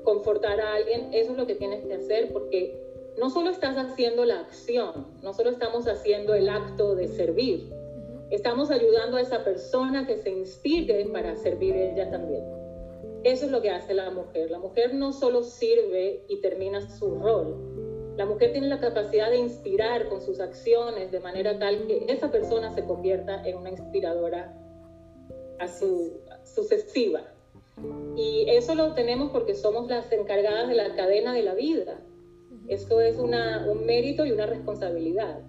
confortar 0.03 0.61
a 0.61 0.75
alguien, 0.75 1.13
eso 1.13 1.33
es 1.33 1.39
lo 1.39 1.47
que 1.47 1.55
tienes 1.55 1.85
que 1.85 1.95
hacer 1.95 2.33
porque 2.33 2.81
no 3.19 3.31
solo 3.31 3.51
estás 3.51 3.77
haciendo 3.77 4.25
la 4.25 4.41
acción, 4.41 5.07
no 5.23 5.33
solo 5.35 5.51
estamos 5.51 5.87
haciendo 5.87 6.35
el 6.35 6.49
acto 6.49 6.95
de 6.95 7.09
servir, 7.09 7.73
estamos 8.31 8.71
ayudando 8.71 9.17
a 9.17 9.21
esa 9.21 9.45
persona 9.45 10.07
que 10.07 10.17
se 10.17 10.31
inspire 10.31 11.05
para 11.07 11.37
servir 11.37 11.75
ella 11.77 12.11
también. 12.11 12.45
Eso 13.25 13.45
es 13.45 13.51
lo 13.51 13.61
que 13.61 13.71
hace 13.71 13.93
la 13.93 14.11
mujer. 14.11 14.51
La 14.51 14.59
mujer 14.59 14.95
no 14.95 15.13
solo 15.13 15.43
sirve 15.43 16.25
y 16.29 16.41
termina 16.41 16.81
su 16.81 17.17
rol. 17.17 18.15
La 18.17 18.25
mujer 18.25 18.53
tiene 18.53 18.69
la 18.69 18.81
capacidad 18.81 19.31
de 19.31 19.37
inspirar 19.37 20.09
con 20.09 20.23
sus 20.23 20.41
acciones 20.41 21.11
de 21.11 21.21
manera 21.21 21.59
tal 21.59 21.87
que 21.87 22.07
esa 22.09 22.31
persona 22.31 22.73
se 22.75 22.85
convierta 22.85 23.43
en 23.47 23.59
una 23.59 23.71
inspiradora 23.71 24.57
a 25.59 25.69
su, 25.69 26.21
sucesiva. 26.45 27.23
Y 28.17 28.45
eso 28.49 28.75
lo 28.75 28.95
tenemos 28.95 29.31
porque 29.31 29.55
somos 29.55 29.89
las 29.89 30.11
encargadas 30.13 30.69
de 30.69 30.75
la 30.75 30.95
cadena 30.95 31.33
de 31.33 31.43
la 31.43 31.55
vida. 31.55 32.01
Esto 32.69 33.01
es 33.01 33.19
una, 33.19 33.67
un 33.69 33.87
mérito 33.87 34.27
y 34.27 34.33
una 34.33 34.47
responsabilidad. 34.47 35.41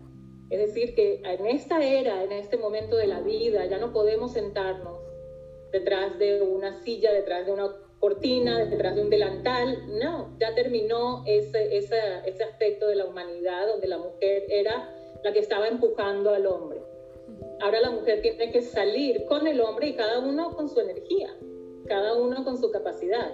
Es 0.50 0.60
decir, 0.60 0.96
que 0.96 1.22
en 1.24 1.48
esta 1.48 1.84
era, 1.84 2.24
en 2.24 2.32
este 2.32 2.58
momento 2.58 2.96
de 2.96 3.08
la 3.08 3.22
vida, 3.22 3.66
ya 3.66 3.78
no 3.78 3.94
podemos 3.94 4.34
sentarnos 4.34 5.00
detrás 5.72 6.18
de 6.20 6.42
una 6.42 6.82
silla, 6.82 7.14
detrás 7.14 7.46
de 7.46 7.54
una 7.54 7.72
cortina, 8.00 8.66
detrás 8.66 8.96
de 8.96 9.02
un 9.02 9.10
delantal. 9.10 10.00
No, 10.00 10.36
ya 10.40 10.54
terminó 10.56 11.24
ese, 11.26 11.78
ese, 11.78 11.98
ese 12.26 12.44
aspecto 12.44 12.88
de 12.88 12.96
la 12.96 13.06
humanidad 13.06 13.68
donde 13.68 13.88
la 13.88 13.98
mujer 13.98 14.46
era 14.50 14.94
la 15.24 15.34
que 15.34 15.40
estaba 15.40 15.68
empujando 15.68 16.32
al 16.32 16.46
hombre. 16.48 16.82
Ahora 17.60 17.82
la 17.82 17.92
mujer 17.92 18.22
tiene 18.22 18.52
que 18.52 18.62
salir 18.62 19.26
con 19.26 19.46
el 19.48 19.62
hombre 19.62 19.90
y 19.90 19.94
cada 19.94 20.20
uno 20.20 20.56
con 20.56 20.68
su 20.68 20.80
energía 20.80 21.30
cada 21.88 22.16
uno 22.16 22.44
con 22.44 22.58
su 22.58 22.72
capacidad. 22.72 23.32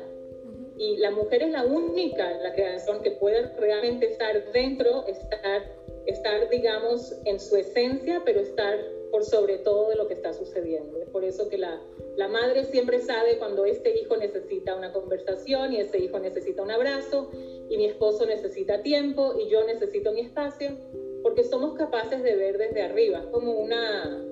Y 0.77 0.97
la 0.97 1.11
mujer 1.11 1.43
es 1.43 1.51
la 1.51 1.65
única 1.65 2.31
en 2.31 2.43
la 2.43 2.53
creación 2.53 3.01
que 3.01 3.11
puede 3.11 3.47
realmente 3.57 4.05
estar 4.11 4.51
dentro, 4.51 5.05
estar, 5.07 5.63
estar, 6.05 6.49
digamos, 6.49 7.15
en 7.25 7.39
su 7.39 7.55
esencia, 7.55 8.21
pero 8.23 8.39
estar 8.39 8.77
por 9.11 9.23
sobre 9.23 9.57
todo 9.59 9.89
de 9.89 9.95
lo 9.95 10.07
que 10.07 10.13
está 10.13 10.33
sucediendo. 10.33 11.01
Es 11.01 11.09
por 11.09 11.23
eso 11.23 11.49
que 11.49 11.57
la, 11.57 11.81
la 12.15 12.27
madre 12.27 12.65
siempre 12.65 12.99
sabe 12.99 13.37
cuando 13.37 13.65
este 13.65 13.97
hijo 13.99 14.17
necesita 14.17 14.75
una 14.75 14.91
conversación 14.91 15.73
y 15.73 15.79
ese 15.79 15.97
hijo 15.99 16.19
necesita 16.19 16.61
un 16.61 16.71
abrazo 16.71 17.29
y 17.69 17.77
mi 17.77 17.85
esposo 17.85 18.25
necesita 18.25 18.81
tiempo 18.81 19.35
y 19.39 19.49
yo 19.49 19.65
necesito 19.65 20.11
mi 20.11 20.21
espacio, 20.21 20.77
porque 21.23 21.43
somos 21.43 21.73
capaces 21.73 22.21
de 22.23 22.35
ver 22.35 22.57
desde 22.57 22.81
arriba, 22.81 23.25
como 23.31 23.53
una, 23.53 24.23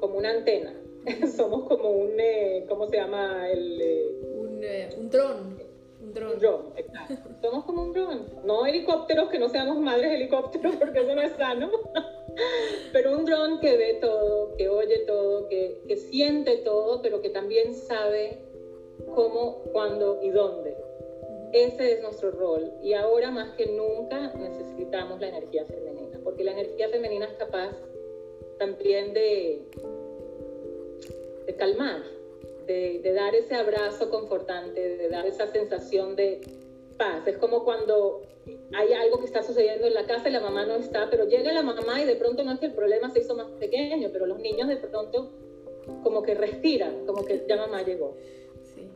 como 0.00 0.18
una 0.18 0.30
antena. 0.30 0.74
somos 1.36 1.68
como 1.68 1.90
un, 1.90 2.18
eh, 2.18 2.64
¿cómo 2.68 2.86
se 2.88 2.96
llama? 2.96 3.48
El, 3.50 3.80
eh, 3.80 4.20
un, 4.34 4.64
eh, 4.64 4.88
un 4.98 5.10
dron. 5.10 5.62
Un 6.00 6.14
dron. 6.14 6.72
exacto. 6.76 7.30
somos 7.42 7.64
como 7.64 7.82
un 7.84 7.92
dron. 7.92 8.26
No 8.44 8.66
helicópteros, 8.66 9.28
que 9.28 9.38
no 9.38 9.48
seamos 9.48 9.78
madres 9.78 10.12
helicópteros, 10.12 10.76
porque 10.80 11.00
eso 11.00 11.14
no 11.14 11.22
es 11.22 11.32
sano. 11.32 11.70
pero 12.92 13.16
un 13.16 13.24
dron 13.24 13.60
que 13.60 13.76
ve 13.76 13.94
todo, 14.00 14.56
que 14.56 14.68
oye 14.68 14.98
todo, 15.06 15.48
que, 15.48 15.82
que 15.86 15.96
siente 15.96 16.58
todo, 16.58 17.02
pero 17.02 17.22
que 17.22 17.30
también 17.30 17.74
sabe 17.74 18.42
cómo, 19.14 19.62
cuándo 19.72 20.20
y 20.22 20.30
dónde. 20.30 20.76
Ese 21.52 21.92
es 21.92 22.02
nuestro 22.02 22.32
rol. 22.32 22.72
Y 22.82 22.94
ahora 22.94 23.30
más 23.30 23.54
que 23.56 23.66
nunca 23.66 24.32
necesitamos 24.34 25.20
la 25.20 25.28
energía 25.28 25.64
femenina, 25.64 26.18
porque 26.24 26.44
la 26.44 26.52
energía 26.52 26.88
femenina 26.88 27.26
es 27.26 27.34
capaz 27.34 27.70
también 28.58 29.12
de, 29.12 29.62
de 31.46 31.54
calmar, 31.54 32.02
de, 32.66 33.12
dar 33.14 33.34
ese 33.34 33.54
abrazo 33.54 34.10
confortante, 34.10 34.96
de 34.96 35.08
dar 35.08 35.26
esa 35.26 35.46
sensación 35.46 36.16
de 36.16 36.40
paz. 36.98 37.26
Es 37.26 37.38
como 37.38 37.64
cuando 37.64 38.22
hay 38.74 38.92
algo 38.92 39.18
que 39.18 39.26
está 39.26 39.42
sucediendo 39.42 39.86
en 39.86 39.94
la 39.94 40.06
casa 40.06 40.28
y 40.28 40.32
la 40.32 40.40
mamá 40.40 40.66
no 40.66 40.74
está, 40.74 41.08
pero 41.10 41.26
llega 41.26 41.52
la 41.52 41.62
mamá 41.62 42.00
y 42.00 42.04
de 42.04 42.16
pronto 42.16 42.42
no 42.44 42.52
es 42.52 42.60
que 42.60 42.66
el 42.66 42.74
problema 42.74 43.10
se 43.10 43.20
hizo 43.20 43.34
más 43.34 43.48
pequeño, 43.58 44.10
pero 44.12 44.26
los 44.26 44.40
niños 44.40 44.68
de 44.68 44.76
pronto 44.76 45.32
como 46.02 46.22
que 46.22 46.34
respiran, 46.34 47.06
como 47.06 47.24
que 47.24 47.44
ya 47.48 47.56
mamá 47.56 47.82
llegó. 47.82 48.16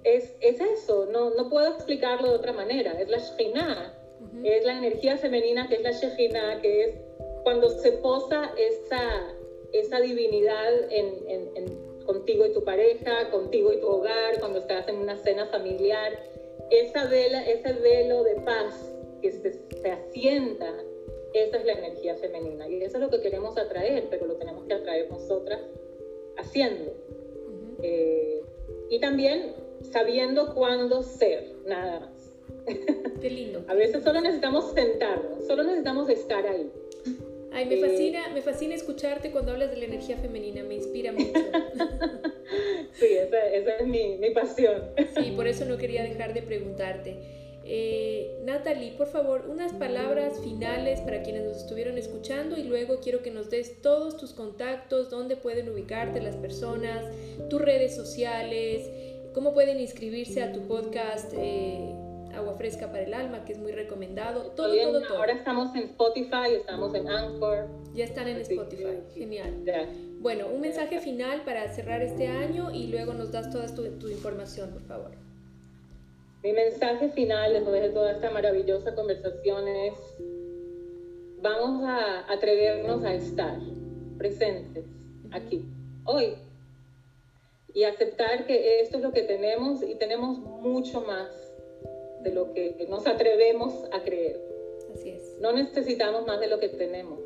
Es, 0.02 0.34
es, 0.40 0.60
eso, 0.60 1.06
no, 1.06 1.30
no 1.30 1.48
puedo 1.48 1.68
explicarlo 1.68 2.28
de 2.30 2.34
otra 2.34 2.52
manera, 2.52 3.00
es 3.00 3.08
la 3.08 3.18
Shekhinah, 3.18 3.96
es 4.44 4.64
la 4.64 4.78
energía 4.78 5.16
femenina 5.16 5.68
que 5.68 5.76
es 5.76 5.82
la 5.82 5.92
Shekhinah, 5.92 6.60
que 6.60 6.84
es 6.84 6.94
cuando 7.44 7.70
se 7.70 7.92
posa 7.92 8.52
esa, 8.56 9.34
esa 9.72 10.00
divinidad 10.00 10.90
en, 10.90 11.56
en 11.56 11.89
contigo 12.04 12.46
y 12.46 12.52
tu 12.52 12.64
pareja, 12.64 13.30
contigo 13.30 13.72
y 13.72 13.80
tu 13.80 13.86
hogar, 13.86 14.38
cuando 14.40 14.58
estás 14.58 14.88
en 14.88 14.96
una 14.96 15.16
cena 15.16 15.46
familiar, 15.46 16.12
esa 16.70 17.06
vela, 17.06 17.46
ese 17.48 17.72
velo 17.74 18.22
de 18.24 18.36
paz 18.36 18.92
que 19.20 19.32
se, 19.32 19.52
se 19.52 19.90
asienta, 19.90 20.72
esa 21.34 21.58
es 21.58 21.64
la 21.64 21.72
energía 21.72 22.16
femenina. 22.16 22.68
Y 22.68 22.82
eso 22.82 22.96
es 22.96 23.02
lo 23.02 23.10
que 23.10 23.20
queremos 23.20 23.56
atraer, 23.56 24.06
pero 24.10 24.26
lo 24.26 24.36
tenemos 24.36 24.64
que 24.64 24.74
atraer 24.74 25.10
nosotras 25.10 25.60
haciendo. 26.36 26.92
Eh, 27.82 28.42
y 28.90 28.98
también 29.00 29.54
sabiendo 29.82 30.54
cuándo 30.54 31.02
ser, 31.02 31.44
nada 31.66 32.00
más. 32.00 32.32
Qué 33.20 33.30
lindo. 33.30 33.64
A 33.68 33.74
veces 33.74 34.02
solo 34.02 34.20
necesitamos 34.20 34.72
sentarnos, 34.72 35.46
solo 35.46 35.62
necesitamos 35.62 36.08
estar 36.08 36.46
ahí. 36.46 36.70
Ay, 37.52 37.66
me 37.66 37.76
fascina, 37.78 38.28
me 38.32 38.42
fascina 38.42 38.74
escucharte 38.74 39.30
cuando 39.30 39.52
hablas 39.52 39.70
de 39.70 39.76
la 39.76 39.86
energía 39.86 40.16
femenina, 40.16 40.62
me 40.62 40.74
inspira 40.74 41.12
mucho. 41.12 41.32
sí, 42.92 43.06
esa, 43.06 43.46
esa 43.46 43.76
es 43.76 43.86
mi, 43.86 44.16
mi, 44.18 44.30
pasión. 44.30 44.82
Sí, 45.16 45.32
por 45.34 45.46
eso 45.46 45.64
no 45.64 45.76
quería 45.76 46.02
dejar 46.02 46.32
de 46.32 46.42
preguntarte. 46.42 47.16
Eh, 47.64 48.40
Natalie, 48.44 48.92
por 48.92 49.08
favor, 49.08 49.46
unas 49.48 49.72
palabras 49.72 50.40
finales 50.40 51.00
para 51.00 51.22
quienes 51.22 51.44
nos 51.44 51.58
estuvieron 51.58 51.98
escuchando 51.98 52.56
y 52.56 52.64
luego 52.64 53.00
quiero 53.00 53.22
que 53.22 53.30
nos 53.30 53.50
des 53.50 53.80
todos 53.82 54.16
tus 54.16 54.32
contactos, 54.32 55.10
dónde 55.10 55.36
pueden 55.36 55.68
ubicarte 55.68 56.20
las 56.20 56.36
personas, 56.36 57.04
tus 57.48 57.60
redes 57.60 57.94
sociales, 57.94 58.88
cómo 59.34 59.54
pueden 59.54 59.78
inscribirse 59.78 60.42
a 60.42 60.52
tu 60.52 60.66
podcast. 60.66 61.32
Eh, 61.36 61.94
Agua 62.34 62.54
Fresca 62.54 62.86
para 62.88 63.02
el 63.02 63.14
Alma, 63.14 63.44
que 63.44 63.52
es 63.52 63.58
muy 63.58 63.72
recomendado. 63.72 64.52
Todo, 64.52 64.74
todo, 64.74 65.02
todo. 65.02 65.18
Ahora 65.18 65.32
estamos 65.32 65.74
en 65.74 65.82
Spotify, 65.82 66.54
estamos 66.58 66.94
en 66.94 67.08
Anchor. 67.08 67.68
Ya 67.94 68.04
están 68.04 68.28
en 68.28 68.38
Spotify, 68.38 68.98
genial. 69.14 69.64
Bueno, 70.20 70.46
un 70.48 70.60
mensaje 70.60 71.00
final 71.00 71.42
para 71.44 71.68
cerrar 71.68 72.02
este 72.02 72.26
año 72.28 72.70
y 72.70 72.88
luego 72.88 73.14
nos 73.14 73.32
das 73.32 73.50
toda 73.50 73.66
tu, 73.74 73.98
tu 73.98 74.08
información, 74.08 74.70
por 74.70 74.82
favor. 74.82 75.10
Mi 76.42 76.52
mensaje 76.52 77.10
final 77.10 77.52
después 77.52 77.82
de 77.82 77.90
toda 77.90 78.12
esta 78.12 78.30
maravillosa 78.30 78.94
conversación 78.94 79.68
es, 79.68 79.94
vamos 81.42 81.84
a 81.84 82.32
atrevernos 82.32 83.04
a 83.04 83.12
estar 83.14 83.58
presentes 84.16 84.86
aquí, 85.32 85.64
hoy, 86.04 86.34
y 87.74 87.84
aceptar 87.84 88.46
que 88.46 88.80
esto 88.80 88.96
es 88.96 89.02
lo 89.02 89.12
que 89.12 89.22
tenemos 89.22 89.82
y 89.82 89.94
tenemos 89.96 90.38
mucho 90.38 91.02
más 91.02 91.28
de 92.22 92.32
lo 92.32 92.52
que 92.52 92.86
nos 92.88 93.06
atrevemos 93.06 93.74
a 93.92 94.02
creer. 94.02 94.40
Así 94.94 95.10
es. 95.10 95.36
No 95.40 95.52
necesitamos 95.52 96.26
más 96.26 96.40
de 96.40 96.48
lo 96.48 96.58
que 96.58 96.68
tenemos. 96.68 97.20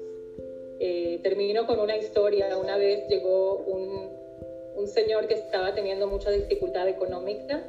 Eh, 0.79 1.21
termino 1.23 1.67
con 1.67 1.81
una 1.81 1.97
historia. 1.97 2.57
Una 2.59 2.77
vez 2.77 3.09
llegó 3.09 3.57
un, 3.57 4.11
un 4.77 4.89
señor 4.89 5.27
que 5.27 5.35
estaba 5.35 5.75
teniendo 5.75 6.07
mucha 6.07 6.31
dificultad 6.31 6.89
económica 6.89 7.65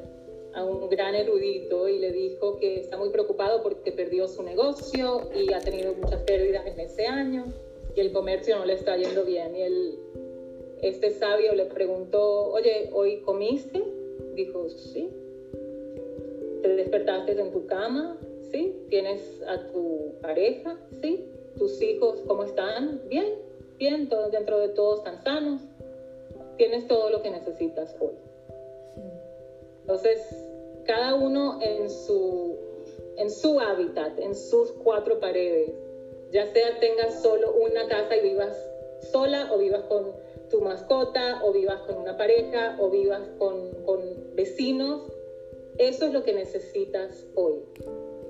a 0.53 0.63
un 0.63 0.89
gran 0.89 1.15
erudito 1.15 1.89
y 1.89 1.99
le 1.99 2.11
dijo 2.11 2.57
que 2.57 2.79
está 2.79 2.97
muy 2.97 3.09
preocupado 3.09 3.61
porque 3.61 3.91
perdió 3.91 4.27
su 4.27 4.41
negocio 4.43 5.29
y 5.35 5.51
ha 5.53 5.59
tenido 5.59 5.93
muchas 5.93 6.21
pérdidas 6.21 6.65
en 6.65 6.79
ese 6.79 7.07
año 7.07 7.45
y 7.93 7.99
el 7.99 8.11
comercio 8.11 8.57
no 8.57 8.65
le 8.65 8.73
está 8.73 8.95
yendo 8.95 9.23
bien. 9.25 9.55
Y 9.55 9.61
el, 9.61 9.99
este 10.81 11.11
sabio 11.11 11.53
le 11.53 11.65
preguntó, 11.65 12.51
oye, 12.51 12.89
¿hoy 12.93 13.21
comiste? 13.21 13.83
Dijo, 14.35 14.69
sí 14.69 15.09
te 16.65 16.75
despertaste 16.75 17.39
en 17.39 17.51
tu 17.51 17.67
cama, 17.67 18.17
¿sí? 18.51 18.75
Tienes 18.89 19.21
a 19.47 19.59
tu 19.71 20.15
pareja, 20.21 20.77
¿sí? 21.01 21.29
Tus 21.57 21.79
hijos, 21.81 22.23
¿cómo 22.27 22.43
están? 22.43 23.01
Bien, 23.07 23.35
bien, 23.77 24.09
todo, 24.09 24.29
dentro 24.29 24.59
de 24.59 24.69
todos 24.69 24.99
están 24.99 25.23
sanos. 25.23 25.61
Tienes 26.57 26.87
todo 26.87 27.11
lo 27.11 27.21
que 27.21 27.29
necesitas 27.29 27.95
hoy. 27.99 28.15
Entonces, 29.81 30.19
cada 30.85 31.13
uno 31.13 31.59
en 31.61 31.87
su, 31.87 32.57
en 33.17 33.29
su 33.29 33.59
hábitat, 33.59 34.19
en 34.19 34.33
sus 34.33 34.71
cuatro 34.71 35.19
paredes, 35.19 35.71
ya 36.31 36.47
sea 36.47 36.79
tengas 36.79 37.21
solo 37.21 37.53
una 37.53 37.87
casa 37.87 38.17
y 38.17 38.21
vivas 38.21 38.57
sola 39.11 39.51
o 39.53 39.59
vivas 39.59 39.83
con 39.83 40.13
tu 40.49 40.61
mascota 40.61 41.41
o 41.43 41.51
vivas 41.53 41.81
con 41.81 41.97
una 41.97 42.17
pareja 42.17 42.75
o 42.79 42.89
vivas 42.89 43.21
con, 43.37 43.71
con 43.85 44.01
vecinos, 44.33 45.03
eso 45.77 46.05
es 46.05 46.13
lo 46.13 46.23
que 46.23 46.33
necesitas 46.33 47.25
hoy. 47.35 47.59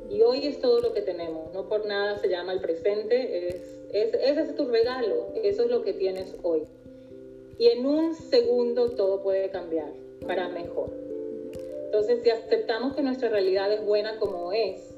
Y 0.10 0.22
hoy 0.22 0.48
es 0.48 0.60
todo 0.60 0.80
lo 0.82 0.94
que 0.94 1.02
tenemos, 1.02 1.52
no 1.54 1.68
por 1.68 1.86
nada 1.86 2.18
se 2.20 2.30
llama 2.30 2.54
el 2.54 2.62
presente, 2.62 3.50
es, 3.50 3.62
ese 3.92 4.42
es 4.42 4.56
tu 4.56 4.68
regalo, 4.68 5.28
eso 5.44 5.64
es 5.64 5.70
lo 5.70 5.84
que 5.84 5.94
tienes 5.94 6.36
hoy. 6.44 6.64
Y 7.58 7.68
en 7.68 7.86
un 7.86 8.16
segundo 8.16 8.92
todo 8.92 9.24
puede 9.24 9.50
cambiar 9.50 9.92
para 10.26 10.50
mejor. 10.50 10.92
Entonces, 11.86 12.24
si 12.24 12.30
aceptamos 12.30 12.96
que 12.96 13.02
nuestra 13.02 13.30
realidad 13.30 13.72
es 13.72 13.86
buena 13.86 14.20
como 14.20 14.52
es, 14.52 14.96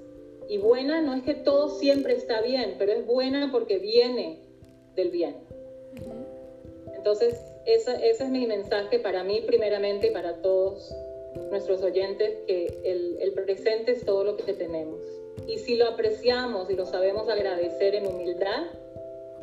y 0.49 0.57
buena 0.57 1.01
no 1.01 1.13
es 1.13 1.23
que 1.23 1.35
todo 1.35 1.69
siempre 1.69 2.15
está 2.15 2.41
bien, 2.41 2.75
pero 2.77 2.93
es 2.93 3.05
buena 3.05 3.51
porque 3.51 3.77
viene 3.79 4.39
del 4.95 5.11
bien. 5.11 5.35
Entonces, 6.95 7.39
ese 7.65 7.97
es 8.01 8.29
mi 8.29 8.47
mensaje 8.47 8.99
para 8.99 9.23
mí 9.23 9.41
primeramente 9.45 10.07
y 10.07 10.11
para 10.11 10.41
todos 10.41 10.93
nuestros 11.49 11.81
oyentes 11.83 12.37
que 12.47 12.67
el, 12.83 13.33
presente 13.33 13.91
es 13.91 14.03
todo 14.03 14.23
lo 14.23 14.37
que 14.37 14.53
tenemos. 14.53 14.99
Y 15.47 15.59
si 15.59 15.75
lo 15.75 15.87
apreciamos 15.87 16.69
y 16.69 16.75
lo 16.75 16.85
sabemos 16.85 17.29
agradecer 17.29 17.95
en 17.95 18.07
humildad, 18.07 18.65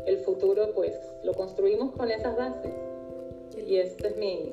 el 0.06 0.18
futuro 0.18 0.72
pues 0.74 0.94
lo 1.22 1.32
construimos 1.32 1.92
con 1.92 2.10
esas 2.10 2.36
bases. 2.36 2.72
Y 3.56 3.76
este 3.76 4.08
es 4.08 4.16
mi, 4.16 4.52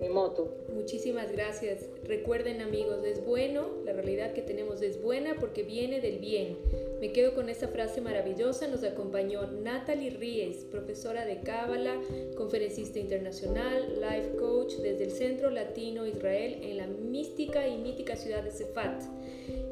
mi 0.00 0.08
moto. 0.08 0.56
Muchísimas 0.72 1.30
gracias. 1.30 1.84
Recuerden 2.04 2.62
amigos, 2.62 3.04
es 3.04 3.24
bueno, 3.24 3.68
la 3.84 3.92
realidad 3.92 4.32
que 4.32 4.40
tenemos 4.40 4.80
es 4.80 5.00
buena 5.02 5.36
porque 5.38 5.62
viene 5.62 6.00
del 6.00 6.18
bien. 6.18 6.56
Me 7.00 7.12
quedo 7.12 7.34
con 7.34 7.48
esta 7.48 7.68
frase 7.68 8.00
maravillosa. 8.00 8.66
Nos 8.66 8.82
acompañó 8.82 9.46
Natalie 9.46 10.10
Ries, 10.10 10.64
profesora 10.64 11.26
de 11.26 11.40
Cábala, 11.40 12.00
conferencista 12.36 12.98
internacional, 12.98 14.00
life 14.00 14.36
coach 14.38 14.74
desde 14.76 15.04
el 15.04 15.10
Centro 15.10 15.50
Latino 15.50 16.06
Israel 16.06 16.58
en 16.62 16.78
la 16.78 16.86
mística 16.86 17.68
y 17.68 17.76
mítica 17.76 18.16
ciudad 18.16 18.42
de 18.42 18.50
Sefat. 18.50 19.02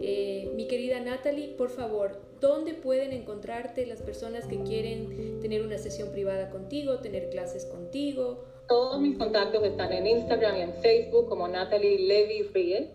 Eh, 0.00 0.50
mi 0.54 0.68
querida 0.68 1.00
Natalie, 1.00 1.54
por 1.56 1.70
favor, 1.70 2.20
¿dónde 2.40 2.74
pueden 2.74 3.12
encontrarte 3.12 3.86
las 3.86 4.02
personas 4.02 4.46
que 4.46 4.62
quieren 4.62 5.40
tener 5.40 5.62
una 5.62 5.78
sesión 5.78 6.10
privada 6.10 6.50
contigo, 6.50 6.98
tener 6.98 7.30
clases 7.30 7.64
contigo? 7.64 8.44
Todos 8.68 9.00
mis 9.00 9.16
contactos 9.16 9.64
están 9.64 9.92
en 9.92 10.06
Instagram 10.06 10.56
y 10.56 10.60
en 10.60 10.74
Facebook 10.74 11.28
como 11.28 11.48
Natalie 11.48 11.98
Levy 12.00 12.42
Ries. 12.52 12.90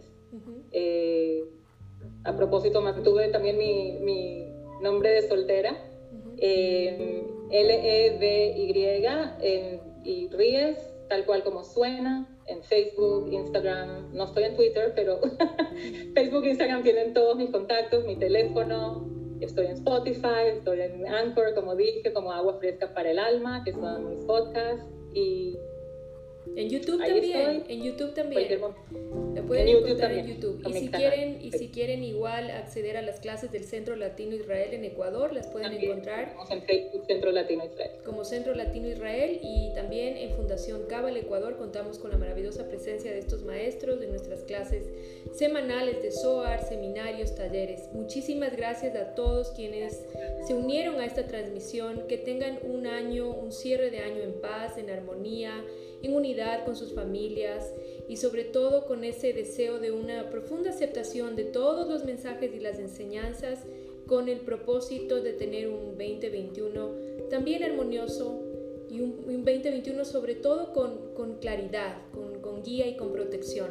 Eh, 0.72 1.44
a 2.24 2.36
propósito, 2.36 2.80
mantuve 2.82 3.30
también 3.30 3.58
mi, 3.58 3.94
mi 4.00 4.54
nombre 4.82 5.10
de 5.10 5.28
soltera. 5.28 5.76
Eh, 6.38 7.26
L-E-V-Y 7.50 8.60
y 10.04 10.28
Ries, 10.30 10.78
tal 11.10 11.26
cual 11.26 11.44
como 11.44 11.64
suena, 11.64 12.28
en 12.46 12.62
Facebook, 12.64 13.32
Instagram. 13.32 14.14
No 14.14 14.26
estoy 14.26 14.44
en 14.44 14.56
Twitter, 14.56 14.94
pero 14.96 15.22
Facebook 16.14 16.44
e 16.44 16.50
Instagram 16.50 16.84
tienen 16.84 17.14
todos 17.14 17.36
mis 17.36 17.50
contactos, 17.50 18.06
mi 18.06 18.16
teléfono. 18.16 19.10
Estoy 19.40 19.66
en 19.66 19.72
Spotify, 19.74 20.50
estoy 20.58 20.82
en 20.82 21.08
Anchor, 21.08 21.56
como 21.56 21.76
dije, 21.76 22.14
como 22.14 22.32
Agua 22.32 22.60
Fresca 22.60 22.94
para 22.94 23.10
el 23.10 23.18
Alma, 23.18 23.64
que 23.64 23.72
son 23.74 24.10
mis 24.10 24.24
podcasts 24.26 24.86
y 25.14 25.60
en 26.56 26.70
YouTube 26.70 27.00
también, 27.00 27.64
en 27.68 27.84
YouTube 27.84 28.14
también. 28.14 28.62
La 29.34 29.42
pueden 29.44 29.68
encontrar 29.68 30.12
en 30.12 30.28
YouTube. 30.28 30.62
Y 30.68 30.74
si 30.74 30.88
quieren, 30.90 31.42
y 31.42 31.52
si 31.52 31.70
quieren 31.70 32.04
igual 32.04 32.52
acceder 32.52 32.98
a 32.98 33.02
las 33.02 33.20
clases 33.20 33.52
del 33.52 33.64
Centro 33.64 33.96
Latino 33.96 34.36
Israel 34.36 34.74
en 34.74 34.86
Ecuador, 34.86 35.34
las 35.34 35.48
pueden 35.48 35.74
encontrar 35.74 36.36
en 36.50 36.62
Facebook 36.64 37.06
Centro 37.08 37.32
Latino 37.32 37.66
Israel. 37.66 37.92
Como 38.06 38.24
Centro 38.24 38.54
Latino 38.54 38.88
Israel 38.88 39.40
y 39.42 39.74
también 39.74 40.18
en 40.18 40.32
Fundación 40.36 40.84
Cabal 40.88 41.18
Ecuador 41.18 41.58
contamos 41.58 41.98
con 41.98 42.12
la 42.12 42.18
maravillosa 42.18 42.68
presencia 42.68 43.12
de 43.12 43.20
estos 43.20 43.44
maestros 43.44 44.00
de 44.00 44.08
nuestras 44.08 44.44
clases 44.44 44.84
semanales 45.34 46.02
de 46.02 46.12
SOAR, 46.12 46.64
seminarios, 46.64 47.36
talleres. 47.36 47.90
Muchísimas 47.94 48.56
gracias 48.56 48.96
a 48.96 49.16
todos 49.16 49.52
quienes 49.52 50.06
se 50.46 50.54
unieron 50.54 51.00
a 51.00 51.06
esta 51.06 51.26
transmisión, 51.26 52.04
que 52.08 52.18
tengan 52.18 52.60
un 52.64 52.86
año, 52.88 53.30
un 53.32 53.52
cierre 53.52 53.90
de 53.90 54.00
año 54.00 54.22
en 54.22 54.40
paz, 54.42 54.78
en 54.78 54.90
armonía 54.90 55.64
en 56.04 56.16
unidad 56.16 56.66
con 56.66 56.76
sus 56.76 56.94
familias 56.94 57.74
y 58.08 58.18
sobre 58.18 58.44
todo 58.44 58.86
con 58.86 59.04
ese 59.04 59.34
deseo 59.34 59.80
de 59.80 59.92
una 59.92 60.30
profunda 60.30 60.70
aceptación 60.70 61.36
de 61.36 61.46
todos 61.46 61.88
los 61.88 62.04
mensajes 62.04 62.54
y 62.54 62.60
las 62.60 62.78
enseñanzas 62.78 63.66
con 64.06 64.28
el 64.28 64.42
propósito 64.42 65.22
de 65.22 65.34
tener 65.34 65.70
un 65.70 65.98
2021 65.98 66.92
también 67.30 67.64
armonioso 67.64 68.42
y 68.90 69.00
un, 69.00 69.16
2021 69.26 70.04
sobre 70.04 70.36
todo 70.36 70.74
con, 70.74 71.14
con 71.16 71.40
claridad, 71.40 71.98
con, 72.14 72.42
con, 72.42 72.62
guía 72.62 72.86
y 72.86 72.96
con 72.98 73.12
protección. 73.12 73.70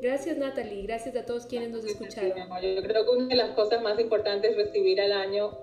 Gracias 0.00 0.38
Natalie, 0.38 0.82
gracias 0.82 1.14
a 1.16 1.26
todos 1.26 1.46
quienes 1.46 1.70
nos 1.70 1.84
escucharon. 1.84 2.48
Yo 2.62 2.82
creo 2.82 3.04
que 3.04 3.10
una 3.10 3.28
de 3.28 3.36
las 3.36 3.50
cosas 3.50 3.82
más 3.82 4.00
importantes 4.00 4.50
es 4.50 4.56
recibir 4.56 4.98
el 4.98 5.12
año 5.12 5.56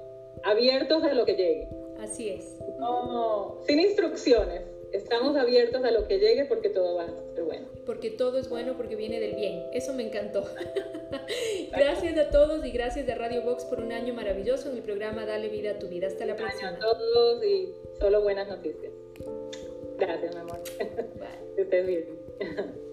abiertos 0.44 1.04
a 1.04 1.14
lo 1.14 1.26
que 1.26 1.34
llegue. 1.34 1.68
Así 2.00 2.30
es. 2.30 2.58
No, 2.80 3.60
sin 3.68 3.80
instrucciones 3.80 4.71
estamos 4.94 5.36
abiertos 5.36 5.84
a 5.84 5.92
lo 5.92 6.08
que 6.08 6.20
llegue 6.20 6.46
porque 6.46 6.70
todo 6.70 6.96
va 6.96 7.04
a 7.04 7.34
ser 7.34 7.44
bueno. 7.44 7.68
Porque 7.86 8.10
todo 8.10 8.38
es 8.38 8.50
bueno 8.50 8.76
porque 8.78 8.96
viene 8.96 9.20
del 9.20 9.36
bien. 9.36 9.64
Eso 9.74 9.94
me 9.94 10.04
encantó. 10.04 10.46
gracias 11.72 12.18
a 12.18 12.30
todos 12.30 12.66
y 12.66 12.72
gracias 12.72 13.08
a 13.10 13.16
Radio 13.16 13.42
Box 13.42 13.66
por 13.66 13.80
un 13.80 13.92
año 13.92 14.14
maravilloso 14.14 14.70
en 14.70 14.78
el 14.78 14.84
programa 14.84 15.26
Dale 15.26 15.50
vida 15.50 15.72
a 15.72 15.80
tu 15.80 15.88
vida. 15.88 16.08
Hasta 16.08 16.26
la 16.26 16.36
próxima. 16.36 16.70
a 16.70 16.80
todos 16.80 17.44
y 17.44 17.74
solo 18.00 18.22
buenas 18.22 18.48
noticias. 18.48 18.92
Gracias, 19.98 20.34
mi 20.34 20.42
amor. 20.42 20.62
Bye. 20.80 21.56
Que 21.56 21.62
estés 21.62 21.88
bien. 21.88 22.91